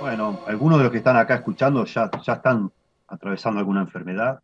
Bueno, 0.00 0.40
algunos 0.46 0.78
de 0.78 0.84
los 0.84 0.92
que 0.92 0.98
están 0.98 1.16
acá 1.16 1.36
escuchando 1.36 1.84
ya, 1.84 2.10
ya 2.22 2.34
están 2.34 2.72
atravesando 3.06 3.60
alguna 3.60 3.82
enfermedad, 3.82 4.42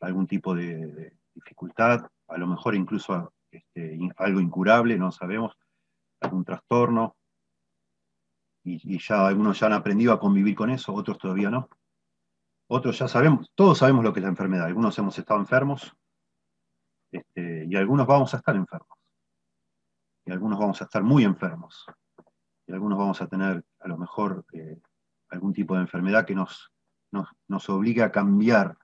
algún 0.00 0.26
tipo 0.26 0.54
de, 0.54 1.14
dificultad, 1.34 2.06
a 2.28 2.38
lo 2.38 2.46
mejor 2.46 2.74
incluso 2.74 3.32
este, 3.50 3.98
algo 4.16 4.40
incurable, 4.40 4.96
no 4.98 5.12
sabemos, 5.12 5.56
algún 6.20 6.44
trastorno, 6.44 7.16
y, 8.62 8.98
ya 8.98 9.26
algunos 9.26 9.58
ya 9.58 9.66
han 9.66 9.72
aprendido 9.72 10.12
a 10.12 10.20
convivir 10.20 10.54
con 10.54 10.70
eso, 10.70 10.92
otros 10.92 11.18
todavía 11.18 11.50
no. 11.50 11.68
Otros 12.68 12.98
ya 12.98 13.08
sabemos, 13.08 13.50
todos 13.54 13.78
sabemos 13.78 14.04
lo 14.04 14.12
que 14.12 14.20
es 14.20 14.24
la 14.24 14.30
enfermedad, 14.30 14.66
algunos 14.66 14.96
hemos 14.98 15.18
estado 15.18 15.40
enfermos, 15.40 15.94
este, 17.10 17.64
y 17.66 17.74
algunos 17.74 18.06
vamos 18.06 18.32
a 18.34 18.36
estar 18.36 18.54
enfermos, 18.54 18.98
y 20.24 20.30
algunos 20.30 20.58
vamos 20.58 20.80
a 20.80 20.84
estar 20.84 21.02
muy 21.02 21.24
enfermos, 21.24 21.86
y 22.70 22.72
algunos 22.72 22.98
vamos 22.98 23.20
a 23.20 23.26
tener 23.26 23.64
a 23.80 23.88
lo 23.88 23.98
mejor 23.98 24.44
eh, 24.52 24.78
algún 25.28 25.52
tipo 25.52 25.74
de 25.74 25.80
enfermedad 25.80 26.24
que 26.24 26.36
nos, 26.36 26.70
nos, 27.48 27.68
obligue 27.68 28.04
a 28.04 28.12
cambiar 28.12 28.78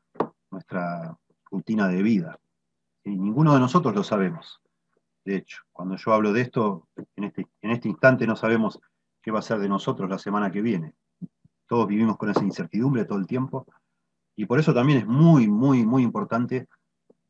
nuestra 0.50 1.16
rutina 1.52 1.86
de 1.86 2.02
vida. 2.02 2.36
Y 3.04 3.10
ninguno 3.16 3.54
de 3.54 3.60
nosotros 3.60 3.94
lo 3.94 4.02
sabemos. 4.02 4.60
De 5.24 5.36
hecho, 5.36 5.62
cuando 5.72 5.96
yo 5.96 6.12
hablo 6.12 6.32
de 6.32 6.40
esto, 6.40 6.88
en 7.14 7.24
este, 7.24 7.46
en 7.62 7.70
este 7.70 7.88
instante 7.88 8.26
no 8.26 8.34
sabemos 8.34 8.80
qué 9.22 9.30
va 9.30 9.38
a 9.38 9.42
ser 9.42 9.58
de 9.60 9.68
nosotros 9.68 10.10
la 10.10 10.18
semana 10.18 10.50
que 10.50 10.62
viene. 10.62 10.94
Todos 11.68 11.86
vivimos 11.86 12.16
con 12.16 12.30
esa 12.30 12.42
incertidumbre 12.42 13.04
todo 13.04 13.18
el 13.18 13.26
tiempo. 13.28 13.66
Y 14.34 14.46
por 14.46 14.58
eso 14.58 14.74
también 14.74 14.98
es 14.98 15.06
muy, 15.06 15.46
muy, 15.46 15.86
muy 15.86 16.02
importante 16.02 16.66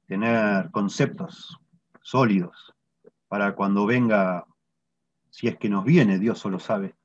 tener 0.07 0.71
conceptos 0.71 1.61
sólidos 2.01 2.75
para 3.29 3.55
cuando 3.55 3.85
venga, 3.85 4.47
si 5.37 5.49
es 5.49 5.59
que 5.59 5.69
nos 5.69 5.85
viene, 5.85 6.19
Dios 6.19 6.39
solo 6.39 6.59
sabe, 6.59 6.97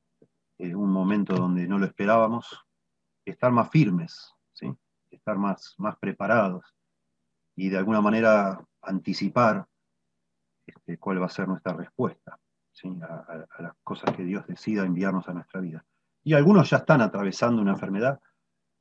eh, 0.58 0.73
un 0.73 0.89
momento 0.89 1.36
donde 1.36 1.67
no 1.67 1.78
lo 1.78 1.86
esperábamos, 1.86 2.66
estar 3.25 3.52
más 3.52 3.69
firmes, 3.69 4.33
¿sí? 4.53 4.73
estar 5.09 5.38
más, 5.38 5.75
más 5.78 5.97
preparados 5.97 6.64
y 7.58 7.67
de 7.67 7.78
alguna 7.78 8.00
manera 8.00 8.66
anticipar 8.81 9.67
este, 10.66 10.97
cuál 10.97 11.22
va 11.22 11.25
a 11.25 11.30
ser 11.30 11.50
nuestra 11.50 11.73
respuesta 11.73 12.39
a, 13.02 13.61
las 13.61 13.73
cosas 13.83 14.16
que 14.16 14.23
Dios 14.23 14.47
decida 14.47 14.86
enviarnos 14.86 15.28
a 15.28 15.34
nuestra 15.34 15.59
vida. 15.59 15.86
Y 16.23 16.34
algunos 16.34 16.69
ya 16.69 16.78
están 16.78 17.02
atravesando 17.02 17.61
una 17.61 17.73
enfermedad 17.73 18.22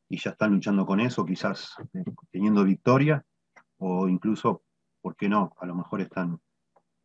y 0.09 0.17
ya 0.19 0.31
están 0.31 0.53
luchando 0.53 0.87
con 0.87 1.01
eso, 1.01 1.27
quizás 1.27 1.75
eh, 1.93 2.05
teniendo 2.31 2.63
victoria, 2.63 3.25
o 3.79 4.07
incluso, 4.07 4.63
¿por 5.01 5.17
qué 5.17 5.29
no? 5.29 5.57
A 5.59 5.67
lo 5.67 5.75
mejor 5.75 6.03
están 6.03 6.41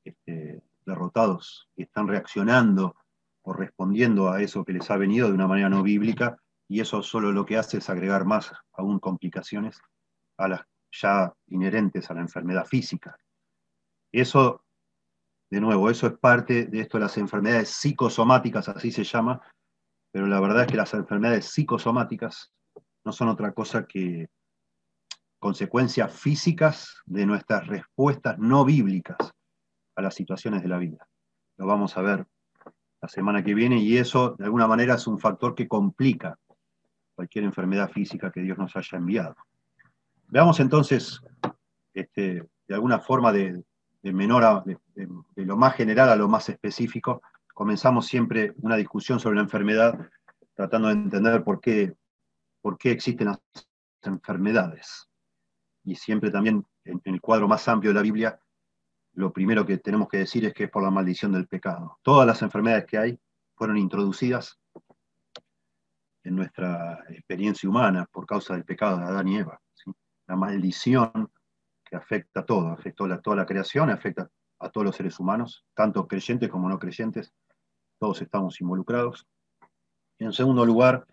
este, 0.03 0.61
derrotados 0.86 1.69
están 1.75 2.08
reaccionando 2.08 2.95
o 3.44 3.53
respondiendo 3.53 4.30
a 4.30 4.41
eso 4.41 4.64
que 4.66 4.73
les 4.73 4.89
ha 4.89 4.97
venido 4.97 5.27
de 5.27 5.33
una 5.33 5.47
manera 5.47 5.69
no 5.69 5.83
bíblica, 5.83 6.38
y 6.67 6.80
eso 6.80 7.03
solo 7.03 7.31
lo 7.31 7.45
que 7.45 7.58
hace 7.58 7.77
es 7.77 7.89
agregar 7.89 8.25
más 8.25 8.52
aún 8.73 9.00
complicaciones 9.00 9.80
a 10.38 10.47
las 10.47 10.61
ya 10.92 11.33
inherentes 11.47 12.09
a 12.09 12.14
la 12.14 12.22
enfermedad 12.22 12.66
física. 12.66 13.17
Eso, 14.11 14.64
de 15.52 15.59
nuevo, 15.59 15.89
eso 15.89 16.08
es 16.08 16.17
parte 16.17 16.66
de 16.66 16.81
esto 16.81 16.97
de 16.97 17.03
las 17.03 17.17
enfermedades 17.17 17.70
psicosomáticas, 17.70 18.70
así 18.70 18.92
se 18.92 19.03
llama, 19.03 19.42
pero 20.11 20.27
la 20.27 20.39
verdad 20.39 20.61
es 20.61 20.67
que 20.67 20.77
las 20.77 20.94
enfermedades 20.94 21.45
psicosomáticas 21.47 22.52
no 23.03 23.11
son 23.11 23.27
otra 23.27 23.53
cosa 23.53 23.86
que 23.86 24.30
consecuencias 25.39 26.14
físicas 26.14 27.02
de 27.05 27.25
nuestras 27.25 27.67
respuestas 27.67 28.39
no 28.39 28.66
bíblicas 28.66 29.34
a 29.96 30.02
las 30.02 30.16
situaciones 30.16 30.62
de 30.62 30.68
la 30.68 30.78
vida. 30.78 31.08
Lo 31.58 31.66
vamos 31.66 31.98
a 31.98 32.02
ver 32.02 32.26
la 33.02 33.08
semana 33.08 33.44
que 33.44 33.54
viene 33.54 33.78
y 33.78 33.98
eso 33.98 34.36
de 34.38 34.46
alguna 34.46 34.68
manera 34.68 34.96
es 34.96 35.08
un 35.08 35.20
factor 35.20 35.56
que 35.56 35.68
complica 35.68 36.38
cualquier 37.14 37.46
enfermedad 37.46 37.89
física 37.89 38.32
que 38.32 38.42
Dios 38.42 38.58
nos 38.58 38.76
haya 38.76 38.98
enviado. 38.98 39.36
Veamos 40.28 40.60
entonces, 40.60 41.22
este, 41.94 42.48
de 42.67 42.76
alguna 42.76 43.00
forma, 43.00 43.32
de, 43.32 43.64
menor 44.02 44.44
a, 44.44 44.64
de, 44.66 45.17
lo 45.36 45.55
más 45.55 45.76
general 45.76 46.10
a 46.10 46.16
lo 46.16 46.28
más 46.28 46.50
específico, 46.50 47.22
comenzamos 47.54 48.08
siempre 48.08 48.54
una 48.58 48.76
discusión 48.76 49.20
sobre 49.20 49.38
la 49.38 49.44
enfermedad, 49.44 49.98
tratando 50.54 50.89
de 50.89 50.95
entender 50.95 51.44
por 51.44 51.61
qué, 51.61 51.95
por 52.61 52.78
qué 52.78 52.92
existen 52.92 53.28
las 53.28 53.39
enfermedades. 54.02 55.08
Y 55.84 55.95
siempre 55.95 56.32
también 56.32 56.66
en 56.84 57.02
el 57.05 57.22
cuadro 57.22 57.48
más 57.48 57.67
amplio 57.67 57.92
de 57.92 57.95
la 57.95 58.02
Biblia 58.02 58.39
lo 59.15 59.31
primero 59.31 59.65
que 59.65 59.77
tenemos 59.77 60.09
que 60.09 60.17
decir 60.17 60.45
es 60.45 60.53
que 60.53 60.65
es 60.65 60.70
por 60.70 60.83
la 60.83 60.92
maldición 60.92 61.31
del 61.31 61.48
pecado. 61.48 61.99
Todas 62.03 62.27
las 62.27 62.42
enfermedades 62.42 62.86
que 62.86 62.98
hay 62.98 63.20
fueron 63.55 63.77
introducidas 63.77 64.59
en 66.23 66.36
nuestra 66.36 67.03
experiencia 67.09 67.70
humana 67.70 68.08
por 68.11 68.25
causa 68.25 68.54
del 68.54 68.65
pecado 68.65 68.98
de 68.98 69.05
Adán 69.05 69.27
y 69.27 69.37
Eva. 69.37 69.61
La 70.27 70.36
maldición 70.36 71.31
que 71.86 71.95
afecta 71.95 72.42
a 72.42 72.45
todo, 72.45 72.67
afecta 72.70 73.05
a 73.05 73.21
toda 73.21 73.37
la 73.37 73.45
creación, 73.45 73.89
afecta 73.89 74.30
a 74.59 74.70
todos 74.70 74.86
los 74.86 74.95
seres 74.95 75.20
humanos, 75.20 75.64
tanto 75.73 76.08
creyentes 76.08 76.49
como 76.49 76.67
no 76.67 76.80
creyentes, 76.80 77.33
todos 77.99 78.21
estamos 78.21 78.59
involucrados. 78.59 79.25
en 80.20 80.33
segundo 80.33 80.65
lugar, 80.65 81.05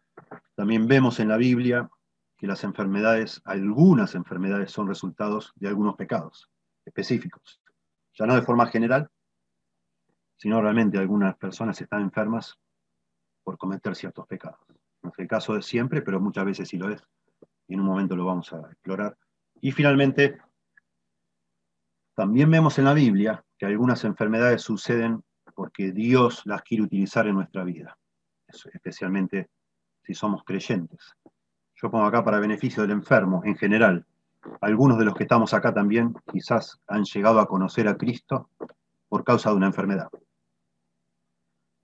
también 0.57 0.89
vemos 0.89 1.21
en 1.21 1.29
la 1.29 1.37
Biblia 1.37 1.89
que 2.37 2.47
las 2.47 2.65
enfermedades, 2.65 3.41
algunas 3.45 4.15
enfermedades 4.15 4.73
son 4.73 4.89
resultados 4.89 5.53
de 5.57 5.69
algunos 5.69 5.97
pecados 5.97 6.49
específicos 6.85 7.62
ya 8.15 8.27
no 8.27 8.35
de 8.35 8.43
forma 8.43 8.67
general, 8.67 9.11
sino 10.37 10.61
realmente 10.61 10.99
algunas 10.99 11.37
personas 11.37 11.81
están 11.81 12.03
enfermas 12.03 12.59
por 13.43 13.59
cometer 13.59 13.95
ciertos 13.95 14.27
pecados. 14.27 14.61
No 15.03 15.11
es 15.11 15.19
el 15.19 15.29
caso 15.29 15.55
de 15.55 15.63
siempre, 15.63 16.03
pero 16.03 16.21
muchas 16.21 16.45
veces 16.45 16.69
sí 16.69 16.79
lo 16.79 16.91
es. 16.91 17.03
Y 17.69 17.75
en 17.75 17.81
un 17.81 17.87
momento 17.87 18.17
lo 18.17 18.25
vamos 18.25 18.53
a 18.53 18.59
explorar. 18.71 19.17
Y 19.61 19.73
finalmente, 19.73 20.39
también 22.15 22.51
vemos 22.51 22.79
en 22.79 22.85
la 22.85 22.95
Biblia 22.95 23.45
que 23.59 23.67
algunas 23.67 24.05
enfermedades 24.05 24.63
suceden 24.63 25.23
porque 25.55 25.93
Dios 25.93 26.43
las 26.45 26.63
quiere 26.63 26.85
utilizar 26.85 27.27
en 27.27 27.35
nuestra 27.35 27.65
vida, 27.65 27.99
especialmente 28.49 29.51
si 30.03 30.15
somos 30.15 30.45
creyentes. 30.45 31.17
Yo 31.77 31.91
pongo 31.91 32.05
acá 32.05 32.25
para 32.25 32.41
beneficio 32.41 32.83
del 32.83 32.93
enfermo 32.93 33.43
en 33.45 33.57
general, 33.57 34.07
algunos 34.61 34.99
de 34.99 35.05
los 35.05 35.15
que 35.15 35.25
estamos 35.25 35.55
acá 35.55 35.73
también 35.73 36.15
quizás 36.31 36.81
han 36.87 37.05
llegado 37.05 37.41
a 37.41 37.47
conocer 37.47 37.89
a 37.89 37.97
Cristo 37.97 38.49
por 39.09 39.25
causa 39.25 39.51
de 39.51 39.57
una 39.57 39.67
enfermedad. 39.67 40.09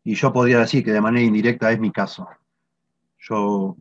Y 0.05 0.15
yo 0.15 0.33
podría 0.33 0.59
decir 0.59 0.85
que 0.85 0.93
de 0.93 1.01
manera 1.01 1.25
indirecta 1.25 1.71
es 1.71 1.79
mi 1.79 1.91
caso. 1.91 2.29
Yo 3.19 3.77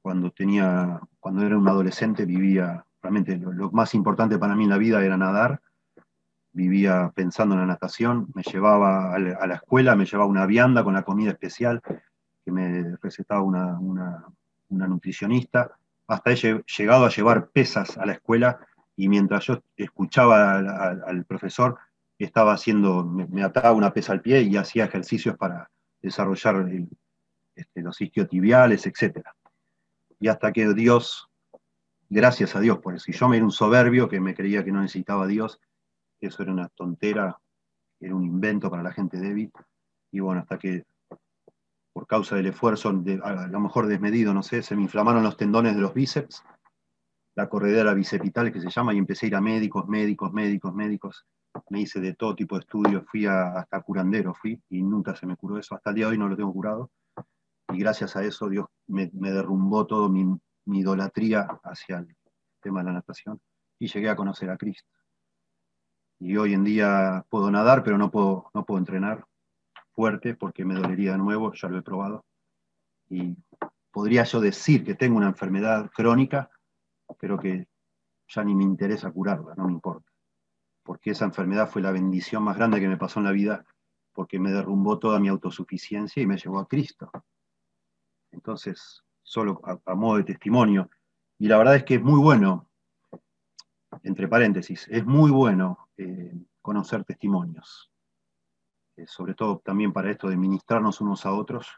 cuando 0.00 0.30
tenía, 0.30 1.00
cuando 1.20 1.44
era 1.44 1.58
un 1.58 1.68
adolescente 1.68 2.24
vivía, 2.24 2.84
realmente 3.02 3.36
lo, 3.36 3.70
más 3.70 3.94
importante 3.94 4.38
para 4.38 4.54
mí 4.54 4.64
en 4.64 4.70
la 4.70 4.78
vida 4.78 5.04
era 5.04 5.16
nadar. 5.16 5.60
Vivía 6.52 7.12
pensando 7.14 7.54
en 7.54 7.62
la 7.62 7.66
natación, 7.66 8.28
me 8.34 8.42
llevaba 8.42 9.12
a 9.14 9.18
la, 9.18 9.54
escuela, 9.54 9.96
me 9.96 10.06
llevaba 10.06 10.30
una 10.30 10.46
vianda 10.46 10.84
con 10.84 10.94
la 10.94 11.02
comida 11.02 11.32
especial 11.32 11.82
que 12.44 12.52
me 12.52 12.96
recetaba 13.02 13.42
una, 13.42 13.78
una 13.78 14.86
nutricionista 14.86 15.76
hasta 16.06 16.32
he 16.32 16.62
llegado 16.78 17.06
a 17.06 17.10
llevar 17.10 17.48
pesas 17.50 17.96
a 17.98 18.06
la 18.06 18.12
escuela 18.12 18.60
y 18.96 19.08
mientras 19.08 19.46
yo 19.46 19.62
escuchaba 19.76 20.58
al, 20.58 21.24
profesor, 21.24 21.78
estaba 22.18 22.52
haciendo, 22.52 23.04
me, 23.04 23.42
ataba 23.42 23.72
una 23.72 23.92
pesa 23.92 24.12
al 24.12 24.20
pie 24.20 24.42
y 24.42 24.56
hacía 24.56 24.84
ejercicios 24.84 25.36
para 25.36 25.70
desarrollar 26.00 26.70
este, 27.56 27.82
los 27.82 28.00
isquiotibiales, 28.00 28.86
etc. 28.86 29.26
Y 30.20 30.28
hasta 30.28 30.52
que 30.52 30.72
Dios, 30.74 31.28
gracias 32.08 32.54
a 32.54 32.60
Dios 32.60 32.78
por 32.78 32.94
eso, 32.94 33.10
y 33.10 33.14
yo 33.14 33.28
me 33.28 33.36
era 33.36 33.44
un 33.44 33.50
soberbio 33.50 34.08
que 34.08 34.20
me 34.20 34.34
creía 34.34 34.64
que 34.64 34.70
no 34.70 34.80
necesitaba 34.80 35.24
a 35.24 35.28
Dios, 35.28 35.60
eso 36.20 36.42
era 36.42 36.52
una 36.52 36.68
tontera, 36.68 37.38
era 37.98 38.14
un 38.14 38.24
invento 38.24 38.70
para 38.70 38.82
la 38.82 38.92
gente 38.92 39.18
débil, 39.18 39.50
y 40.12 40.20
bueno, 40.20 40.42
hasta 40.42 40.58
que 40.58 40.84
por 41.94 42.08
causa 42.08 42.34
del 42.34 42.46
esfuerzo, 42.46 42.88
a 42.88 43.46
lo 43.46 43.60
mejor 43.60 43.86
desmedido, 43.86 44.34
no 44.34 44.42
sé, 44.42 44.62
se 44.62 44.74
me 44.74 44.82
inflamaron 44.82 45.22
los 45.22 45.36
tendones 45.36 45.76
de 45.76 45.80
los 45.80 45.94
bíceps, 45.94 46.42
la 47.36 47.48
corredera 47.48 47.94
bicepital 47.94 48.52
que 48.52 48.60
se 48.60 48.68
llama, 48.68 48.92
y 48.92 48.98
empecé 48.98 49.26
a 49.26 49.28
ir 49.28 49.36
a 49.36 49.40
médicos, 49.40 49.86
médicos, 49.86 50.32
médicos, 50.32 50.74
médicos. 50.74 51.26
Me 51.70 51.82
hice 51.82 52.00
de 52.00 52.14
todo 52.14 52.34
tipo 52.34 52.56
de 52.56 52.62
estudios, 52.62 53.04
fui 53.06 53.26
hasta 53.26 53.80
curandero, 53.82 54.34
fui, 54.34 54.60
y 54.70 54.82
nunca 54.82 55.14
se 55.14 55.24
me 55.24 55.36
curó 55.36 55.56
eso. 55.56 55.76
Hasta 55.76 55.90
el 55.90 55.96
día 55.96 56.06
de 56.06 56.12
hoy 56.12 56.18
no 56.18 56.28
lo 56.28 56.36
tengo 56.36 56.52
curado. 56.52 56.90
Y 57.72 57.78
gracias 57.78 58.16
a 58.16 58.24
eso 58.24 58.48
Dios 58.48 58.66
me, 58.88 59.08
derrumbó 59.12 59.86
todo 59.86 60.08
mi, 60.08 60.24
mi 60.66 60.80
idolatría 60.80 61.46
hacia 61.62 61.98
el 61.98 62.16
tema 62.60 62.80
de 62.80 62.86
la 62.86 62.92
natación 62.94 63.40
y 63.78 63.86
llegué 63.86 64.10
a 64.10 64.16
conocer 64.16 64.50
a 64.50 64.56
Cristo. 64.56 64.90
Y 66.18 66.36
hoy 66.36 66.54
en 66.54 66.64
día 66.64 67.24
puedo 67.28 67.52
nadar, 67.52 67.84
pero 67.84 67.98
no 67.98 68.10
puedo, 68.10 68.50
no 68.52 68.64
puedo 68.64 68.78
entrenar 68.78 69.24
fuerte 69.94 70.34
porque 70.34 70.64
me 70.64 70.74
dolería 70.74 71.12
de 71.12 71.18
nuevo, 71.18 71.52
ya 71.52 71.68
lo 71.68 71.78
he 71.78 71.82
probado. 71.82 72.24
Y 73.08 73.36
podría 73.90 74.24
yo 74.24 74.40
decir 74.40 74.84
que 74.84 74.94
tengo 74.94 75.16
una 75.16 75.28
enfermedad 75.28 75.90
crónica, 75.94 76.50
pero 77.18 77.38
que 77.38 77.68
ya 78.28 78.44
ni 78.44 78.54
me 78.54 78.64
interesa 78.64 79.10
curarla, 79.10 79.54
no 79.56 79.66
me 79.66 79.72
importa. 79.72 80.10
Porque 80.82 81.10
esa 81.10 81.24
enfermedad 81.24 81.70
fue 81.70 81.82
la 81.82 81.92
bendición 81.92 82.42
más 82.42 82.56
grande 82.56 82.80
que 82.80 82.88
me 82.88 82.96
pasó 82.96 83.20
en 83.20 83.26
la 83.26 83.32
vida 83.32 83.64
porque 84.12 84.38
me 84.38 84.52
derrumbó 84.52 84.98
toda 84.98 85.18
mi 85.18 85.28
autosuficiencia 85.28 86.22
y 86.22 86.26
me 86.26 86.36
llevó 86.36 86.60
a 86.60 86.68
Cristo. 86.68 87.10
Entonces, 88.30 89.02
solo 89.22 89.60
a, 89.64 89.94
modo 89.94 90.18
de 90.18 90.24
testimonio. 90.24 90.88
Y 91.38 91.48
la 91.48 91.58
verdad 91.58 91.76
es 91.76 91.84
que 91.84 91.96
es 91.96 92.02
muy 92.02 92.20
bueno, 92.20 92.70
entre 94.02 94.28
paréntesis, 94.28 94.86
es 94.88 95.04
muy 95.04 95.30
bueno 95.30 95.88
eh, 95.96 96.32
conocer 96.62 97.04
testimonios. 97.04 97.90
Eh, 98.96 99.06
sobre 99.06 99.34
todo 99.34 99.60
también 99.64 99.92
para 99.92 100.10
esto 100.10 100.28
de 100.28 100.36
ministrarnos 100.36 101.00
unos 101.00 101.26
a 101.26 101.32
otros, 101.32 101.68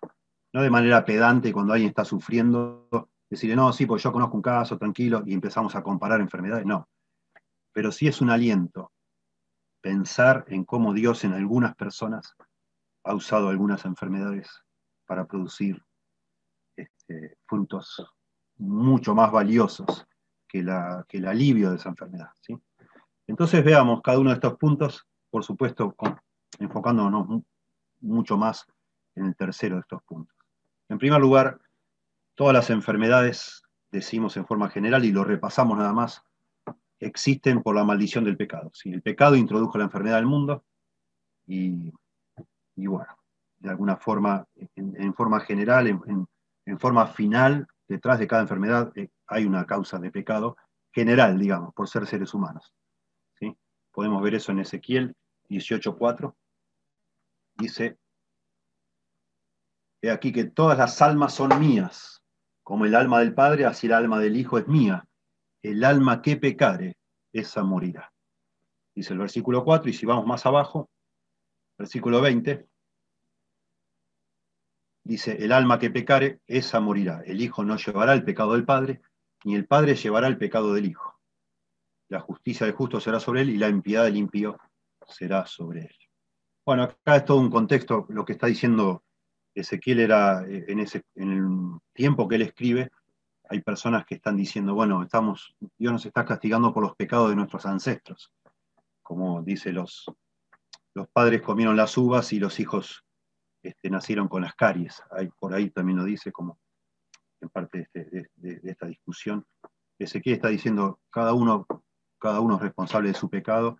no 0.53 0.63
de 0.63 0.71
manera 0.71 1.05
pedante 1.05 1.53
cuando 1.53 1.73
alguien 1.73 1.89
está 1.89 2.05
sufriendo, 2.05 2.89
decirle, 3.29 3.57
no, 3.57 3.73
sí, 3.73 3.87
pues 3.87 4.03
yo 4.03 4.13
conozco 4.13 4.37
un 4.37 4.43
caso, 4.43 4.79
tranquilo, 4.79 5.23
y 5.27 5.35
empezamos 5.35 5.75
a 5.75 5.83
comparar 5.83 6.21
enfermedades, 6.21 6.67
no. 6.67 6.89
Pero 7.73 7.91
sí 7.93 8.07
es 8.07 8.21
un 8.21 8.31
aliento 8.31 8.93
pensar 9.81 10.45
en 10.49 10.65
cómo 10.65 10.93
Dios 10.93 11.25
en 11.25 11.33
algunas 11.33 11.75
personas 11.77 12.35
ha 13.05 13.15
usado 13.15 13.49
algunas 13.49 13.85
enfermedades 13.85 14.49
para 15.07 15.27
producir 15.27 15.81
este, 16.77 17.39
frutos 17.47 18.05
mucho 18.59 19.15
más 19.15 19.31
valiosos 19.31 20.07
que, 20.49 20.63
la, 20.63 21.05
que, 21.09 21.19
el 21.19 21.27
alivio 21.27 21.71
de 21.71 21.77
esa 21.77 21.91
enfermedad. 21.91 22.31
¿sí? 22.41 22.59
Entonces 23.27 23.65
veamos 23.65 24.01
cada 24.03 24.19
uno 24.19 24.31
de 24.31 24.35
estos 24.35 24.57
puntos, 24.57 25.07
por 25.31 25.45
supuesto, 25.45 25.95
enfocándonos 26.59 27.43
mucho 28.01 28.37
más 28.37 28.67
en 29.15 29.27
el 29.27 29.37
tercero 29.37 29.77
de 29.77 29.81
estos 29.81 30.03
puntos. 30.03 30.37
En 30.89 30.99
primer 30.99 31.21
lugar, 31.21 31.61
todas 32.35 32.55
las 32.55 32.71
enfermedades, 32.71 33.63
decimos 33.91 34.37
en 34.37 34.47
forma 34.47 34.69
general 34.69 35.05
y 35.05 35.13
lo 35.13 35.25
repasamos 35.25 35.79
nada 35.79 35.93
más, 35.93 36.23
existen 37.01 37.63
por 37.63 37.75
la 37.75 37.85
maldición 37.85 38.25
del 38.25 38.37
pecado. 38.37 38.71
Si 38.73 38.93
El 38.93 39.03
pecado 39.03 39.37
introdujo 39.37 39.79
la 39.79 39.85
enfermedad 39.85 40.19
al 40.19 40.27
mundo 40.27 40.65
y, 41.47 41.93
bueno, 42.77 43.19
de 43.59 43.71
alguna 43.71 43.97
forma, 43.97 44.47
en, 44.75 45.15
forma 45.15 45.41
general, 45.41 45.87
en, 45.87 46.79
forma 46.79 47.07
final, 47.07 47.67
detrás 47.89 48.19
de 48.19 48.27
cada 48.27 48.43
enfermedad 48.43 48.93
eh, 48.97 49.09
hay 49.27 49.45
una 49.45 49.65
causa 49.65 49.99
de 49.99 50.11
pecado 50.11 50.57
general, 50.93 51.39
digamos, 51.39 51.73
por 51.75 51.89
ser 51.89 52.07
seres 52.07 52.35
humanos. 52.35 52.73
¿sí? 53.39 53.57
Podemos 53.93 54.23
ver 54.23 54.35
eso 54.35 54.53
en 54.53 54.61
Ezequiel 54.61 55.15
18.4. 55.49 56.35
Dice, 57.57 57.99
he 60.03 60.11
aquí 60.11 60.33
que 60.33 60.45
todas 60.45 60.79
las 60.79 61.01
almas 61.03 61.35
son 61.35 61.59
mías, 61.59 62.23
como 62.63 62.85
el 62.85 62.95
alma 62.95 63.21
del 63.21 63.35
Padre, 63.35 63.65
así 63.65 63.87
el 63.87 63.95
alma 63.95 64.19
del 64.19 64.37
Hijo 64.37 64.59
es 64.59 64.67
mía 64.69 65.07
el 65.71 65.83
alma 65.83 66.23
que 66.23 66.37
pecare, 66.37 66.97
esa 67.33 67.65
morirá. 67.65 68.13
Dice 68.95 69.13
el 69.13 69.19
versículo 69.19 69.65
4, 69.65 69.91
y 69.91 69.93
si 69.93 70.07
vamos 70.07 70.27
más 70.27 70.47
abajo, 70.47 70.89
versículo 71.77 72.21
20, 72.21 72.67
dice, 75.05 75.45
el 75.45 75.53
alma 75.53 75.79
que 75.79 75.91
pecare, 75.91 76.41
esa 76.47 76.81
morirá. 76.81 77.23
El 77.27 77.41
Hijo 77.41 77.65
no 77.65 77.77
llevará 77.77 78.15
el 78.15 78.25
pecado 78.25 78.53
del 78.53 78.65
Padre, 78.65 79.03
ni 79.45 79.55
el 79.55 79.67
Padre 79.67 79.97
llevará 79.97 80.29
el 80.29 80.39
pecado 80.39 80.73
del 80.73 80.87
Hijo. 80.87 81.21
La 82.09 82.21
justicia 82.21 82.65
del 82.65 82.77
justo 82.77 83.01
será 83.01 83.19
sobre 83.19 83.43
él 83.43 83.51
y 83.51 83.59
la 83.59 83.69
impiedad 83.69 84.05
del 84.05 84.17
impío 84.17 84.57
será 85.09 85.47
sobre 85.47 85.81
él. 85.83 86.06
Bueno, 86.67 86.83
acá 86.83 87.15
es 87.15 87.25
todo 87.25 87.39
un 87.39 87.49
contexto, 87.49 88.07
lo 88.09 88.25
que 88.25 88.33
está 88.33 88.49
diciendo 88.49 89.05
Ezequiel 89.55 90.01
era 90.01 90.43
eh, 90.49 90.65
en, 90.67 90.81
ese, 90.81 91.05
en 91.15 91.31
el 91.31 91.81
tiempo 91.93 92.27
que 92.27 92.35
él 92.35 92.43
escribe, 92.43 92.91
hay 93.49 93.61
personas 93.61 94.05
que 94.05 94.17
están 94.17 94.37
diciendo, 94.37 94.75
bueno, 94.75 95.01
estamos, 95.05 95.55
Dios 95.79 95.93
nos 95.93 96.05
está 96.05 96.25
castigando 96.25 96.75
por 96.75 96.83
los 96.83 96.97
pecados 96.97 97.31
de 97.31 97.37
nuestros 97.37 97.65
ancestros. 97.67 98.33
Como 99.01 99.45
dice, 99.45 99.73
los, 99.73 100.07
los 100.93 101.07
padres 101.09 101.41
comieron 101.41 101.77
las 101.77 101.97
uvas 101.97 102.33
y 102.33 102.41
los 102.41 102.59
hijos 102.59 103.05
este, 103.63 103.89
nacieron 103.89 104.27
con 104.27 104.43
las 104.43 104.57
caries. 104.57 105.01
Hay, 105.13 105.29
por 105.39 105.55
ahí 105.55 105.71
también 105.71 105.99
lo 105.99 106.05
dice 106.05 106.33
como 106.33 106.59
en 107.41 107.49
parte 107.49 107.89
de, 107.95 108.29
esta 108.65 108.87
discusión. 108.87 109.47
Ezequiel 110.01 110.35
está 110.35 110.49
diciendo, 110.49 110.99
cada 111.11 111.33
uno, 111.33 111.65
cada 112.19 112.41
uno 112.41 112.57
es 112.57 112.63
responsable 112.63 113.11
de 113.11 113.15
su 113.15 113.31
pecado 113.31 113.79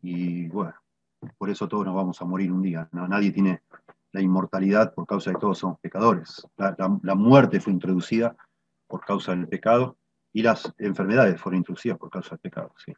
y 0.00 0.48
bueno, 0.48 0.74
por 1.38 1.50
eso 1.50 1.68
todos 1.68 1.86
nos 1.86 1.94
vamos 1.94 2.20
a 2.20 2.24
morir 2.24 2.52
un 2.52 2.62
día. 2.62 2.88
Nadie 2.92 3.32
tiene 3.32 3.62
la 4.12 4.20
inmortalidad 4.20 4.94
por 4.94 5.06
causa 5.06 5.30
de 5.30 5.36
todos 5.38 5.58
somos 5.58 5.78
pecadores. 5.80 6.46
la 6.56 7.14
muerte 7.14 7.60
fue 7.60 7.72
introducida 7.72 8.36
por 8.86 9.00
causa 9.04 9.32
del 9.32 9.48
pecado 9.48 9.96
y 10.32 10.42
las 10.42 10.72
enfermedades 10.78 11.40
fueron 11.40 11.58
introducidas 11.58 11.98
por 11.98 12.10
causa 12.10 12.30
del 12.30 12.40
pecado. 12.40 12.74
¿sí? 12.84 12.92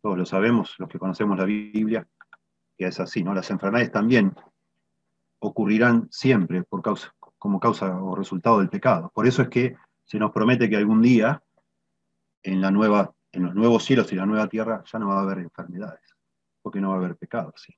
Todos 0.00 0.16
lo 0.16 0.26
sabemos, 0.26 0.74
los 0.78 0.88
que 0.88 0.98
conocemos 0.98 1.38
la 1.38 1.44
Biblia, 1.44 2.06
que 2.76 2.86
es 2.86 3.00
así, 3.00 3.22
¿no? 3.22 3.34
Las 3.34 3.50
enfermedades 3.50 3.90
también 3.90 4.34
ocurrirán 5.40 6.08
siempre 6.10 6.62
por 6.62 6.82
causa, 6.82 7.14
como 7.38 7.58
causa 7.58 8.00
o 8.00 8.14
resultado 8.14 8.58
del 8.58 8.68
pecado. 8.68 9.10
Por 9.14 9.26
eso 9.26 9.42
es 9.42 9.48
que 9.48 9.76
se 10.04 10.18
nos 10.18 10.30
promete 10.30 10.70
que 10.70 10.76
algún 10.76 11.02
día, 11.02 11.42
en, 12.42 12.60
la 12.60 12.70
nueva, 12.70 13.12
en 13.32 13.44
los 13.44 13.54
nuevos 13.54 13.84
cielos 13.84 14.12
y 14.12 14.16
la 14.16 14.26
nueva 14.26 14.48
tierra, 14.48 14.82
ya 14.90 14.98
no 14.98 15.08
va 15.08 15.18
a 15.18 15.22
haber 15.22 15.38
enfermedades, 15.38 16.16
porque 16.62 16.80
no 16.80 16.90
va 16.90 16.96
a 16.96 16.98
haber 16.98 17.16
pecado. 17.16 17.52
¿sí? 17.56 17.74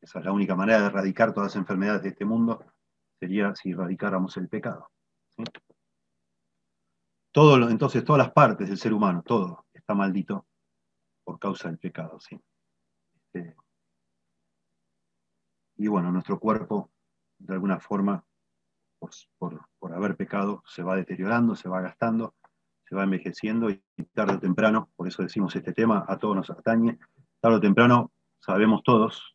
Esa 0.00 0.18
es 0.18 0.24
la 0.24 0.32
única 0.32 0.54
manera 0.54 0.80
de 0.80 0.86
erradicar 0.86 1.32
todas 1.32 1.54
las 1.54 1.56
enfermedades 1.56 2.02
de 2.02 2.10
este 2.10 2.24
mundo, 2.24 2.64
sería 3.18 3.54
si 3.54 3.70
erradicáramos 3.70 4.36
el 4.36 4.48
pecado. 4.48 4.90
¿sí? 5.36 5.44
Entonces, 7.32 8.04
todas 8.04 8.18
las 8.18 8.32
partes 8.32 8.68
del 8.68 8.78
ser 8.78 8.92
humano, 8.92 9.22
todo 9.22 9.66
está 9.72 9.94
maldito 9.94 10.46
por 11.24 11.38
causa 11.38 11.68
del 11.68 11.78
pecado. 11.78 12.18
¿sí? 12.20 12.40
Este, 13.14 13.54
y 15.76 15.88
bueno, 15.88 16.10
nuestro 16.12 16.38
cuerpo, 16.38 16.90
de 17.38 17.54
alguna 17.54 17.80
forma, 17.80 18.24
por, 19.38 19.94
haber 19.94 20.16
pecado, 20.16 20.62
se 20.66 20.82
va 20.82 20.96
deteriorando, 20.96 21.56
se 21.56 21.68
va 21.68 21.80
gastando, 21.80 22.34
se 22.84 22.94
va 22.94 23.04
envejeciendo 23.04 23.70
y 23.70 23.82
tarde 24.12 24.34
o 24.34 24.40
temprano, 24.40 24.90
por 24.96 25.08
eso 25.08 25.22
decimos 25.22 25.56
este 25.56 25.72
tema, 25.72 26.04
a 26.06 26.18
todos 26.18 26.36
nos 26.36 26.50
atañe, 26.50 26.98
tarde 27.40 27.56
o 27.56 27.60
temprano, 27.60 28.10
sabemos 28.40 28.82
todos, 28.82 29.34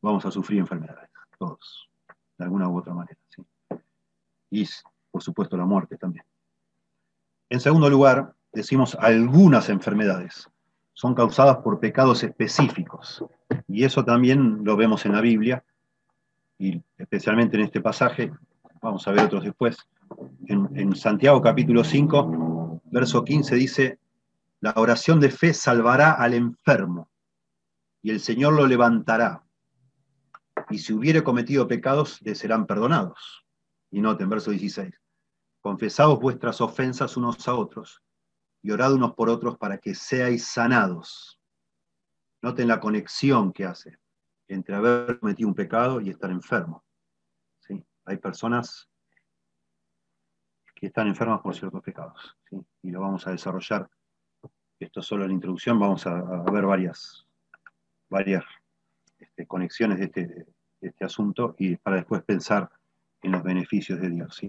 vamos 0.00 0.24
a 0.26 0.30
sufrir 0.30 0.58
enfermedades, 0.58 1.10
todos, 1.38 1.88
de 2.38 2.44
alguna 2.44 2.68
u 2.68 2.78
otra 2.78 2.94
manera. 2.94 3.18
¿sí? 3.28 3.42
Y 4.50 4.68
por 5.10 5.22
supuesto 5.22 5.56
la 5.56 5.64
muerte 5.64 5.96
también. 5.96 6.24
En 7.48 7.60
segundo 7.60 7.88
lugar, 7.88 8.34
decimos 8.52 8.96
algunas 9.00 9.68
enfermedades 9.68 10.48
son 10.94 11.14
causadas 11.14 11.58
por 11.58 11.80
pecados 11.80 12.22
específicos. 12.22 13.24
Y 13.68 13.84
eso 13.84 14.04
también 14.04 14.64
lo 14.64 14.76
vemos 14.76 15.04
en 15.04 15.12
la 15.12 15.20
Biblia, 15.20 15.62
y 16.56 16.80
especialmente 16.96 17.56
en 17.56 17.64
este 17.64 17.80
pasaje, 17.80 18.32
vamos 18.80 19.06
a 19.06 19.10
ver 19.10 19.24
otros 19.24 19.44
después. 19.44 19.76
En, 20.46 20.94
Santiago 20.94 21.42
capítulo 21.42 21.82
5, 21.82 22.80
verso 22.84 23.24
15 23.24 23.54
dice, 23.56 23.98
la 24.60 24.72
oración 24.76 25.18
de 25.18 25.30
fe 25.30 25.52
salvará 25.52 26.12
al 26.12 26.34
enfermo, 26.34 27.08
y 28.04 28.10
el 28.10 28.20
Señor 28.20 28.52
lo 28.52 28.68
levantará. 28.68 29.44
Y 30.70 30.78
si 30.78 30.92
hubiere 30.92 31.24
cometido 31.24 31.66
pecados, 31.66 32.22
le 32.22 32.36
serán 32.36 32.66
perdonados. 32.66 33.44
Y 33.90 34.00
noten, 34.00 34.28
verso 34.28 34.52
16 34.52 34.94
confesaos 35.64 36.20
vuestras 36.20 36.60
ofensas 36.60 37.16
unos 37.16 37.48
a 37.48 37.54
otros 37.54 38.02
y 38.60 38.70
orad 38.70 38.92
unos 38.92 39.14
por 39.14 39.30
otros 39.30 39.56
para 39.56 39.78
que 39.78 39.94
seáis 39.94 40.44
sanados. 40.44 41.40
Noten 42.42 42.68
la 42.68 42.80
conexión 42.80 43.50
que 43.50 43.64
hace 43.64 43.98
entre 44.46 44.74
haber 44.74 45.18
cometido 45.18 45.48
un 45.48 45.54
pecado 45.54 46.02
y 46.02 46.10
estar 46.10 46.30
enfermo. 46.30 46.84
¿Sí? 47.60 47.82
Hay 48.04 48.18
personas 48.18 48.90
que 50.74 50.88
están 50.88 51.08
enfermas 51.08 51.40
por 51.40 51.54
ciertos 51.54 51.82
pecados, 51.82 52.36
y 52.82 52.90
lo 52.90 53.00
vamos 53.00 53.26
a 53.26 53.30
desarrollar. 53.30 53.88
Esto 54.78 55.00
es 55.00 55.06
solo 55.06 55.26
la 55.26 55.32
introducción, 55.32 55.78
vamos 55.78 56.06
a, 56.06 56.42
ver 56.52 56.66
varias, 56.66 57.26
varias 58.14 58.44
este, 59.18 59.44
conexiones 59.44 59.98
de 59.98 60.04
este, 60.04 60.26
de 60.26 60.88
este 60.88 61.04
asunto 61.04 61.56
y 61.58 61.74
para 61.76 61.96
después 61.96 62.22
pensar 62.22 62.70
en 63.22 63.32
los 63.32 63.42
beneficios 63.42 64.00
de 64.00 64.08
Dios. 64.08 64.40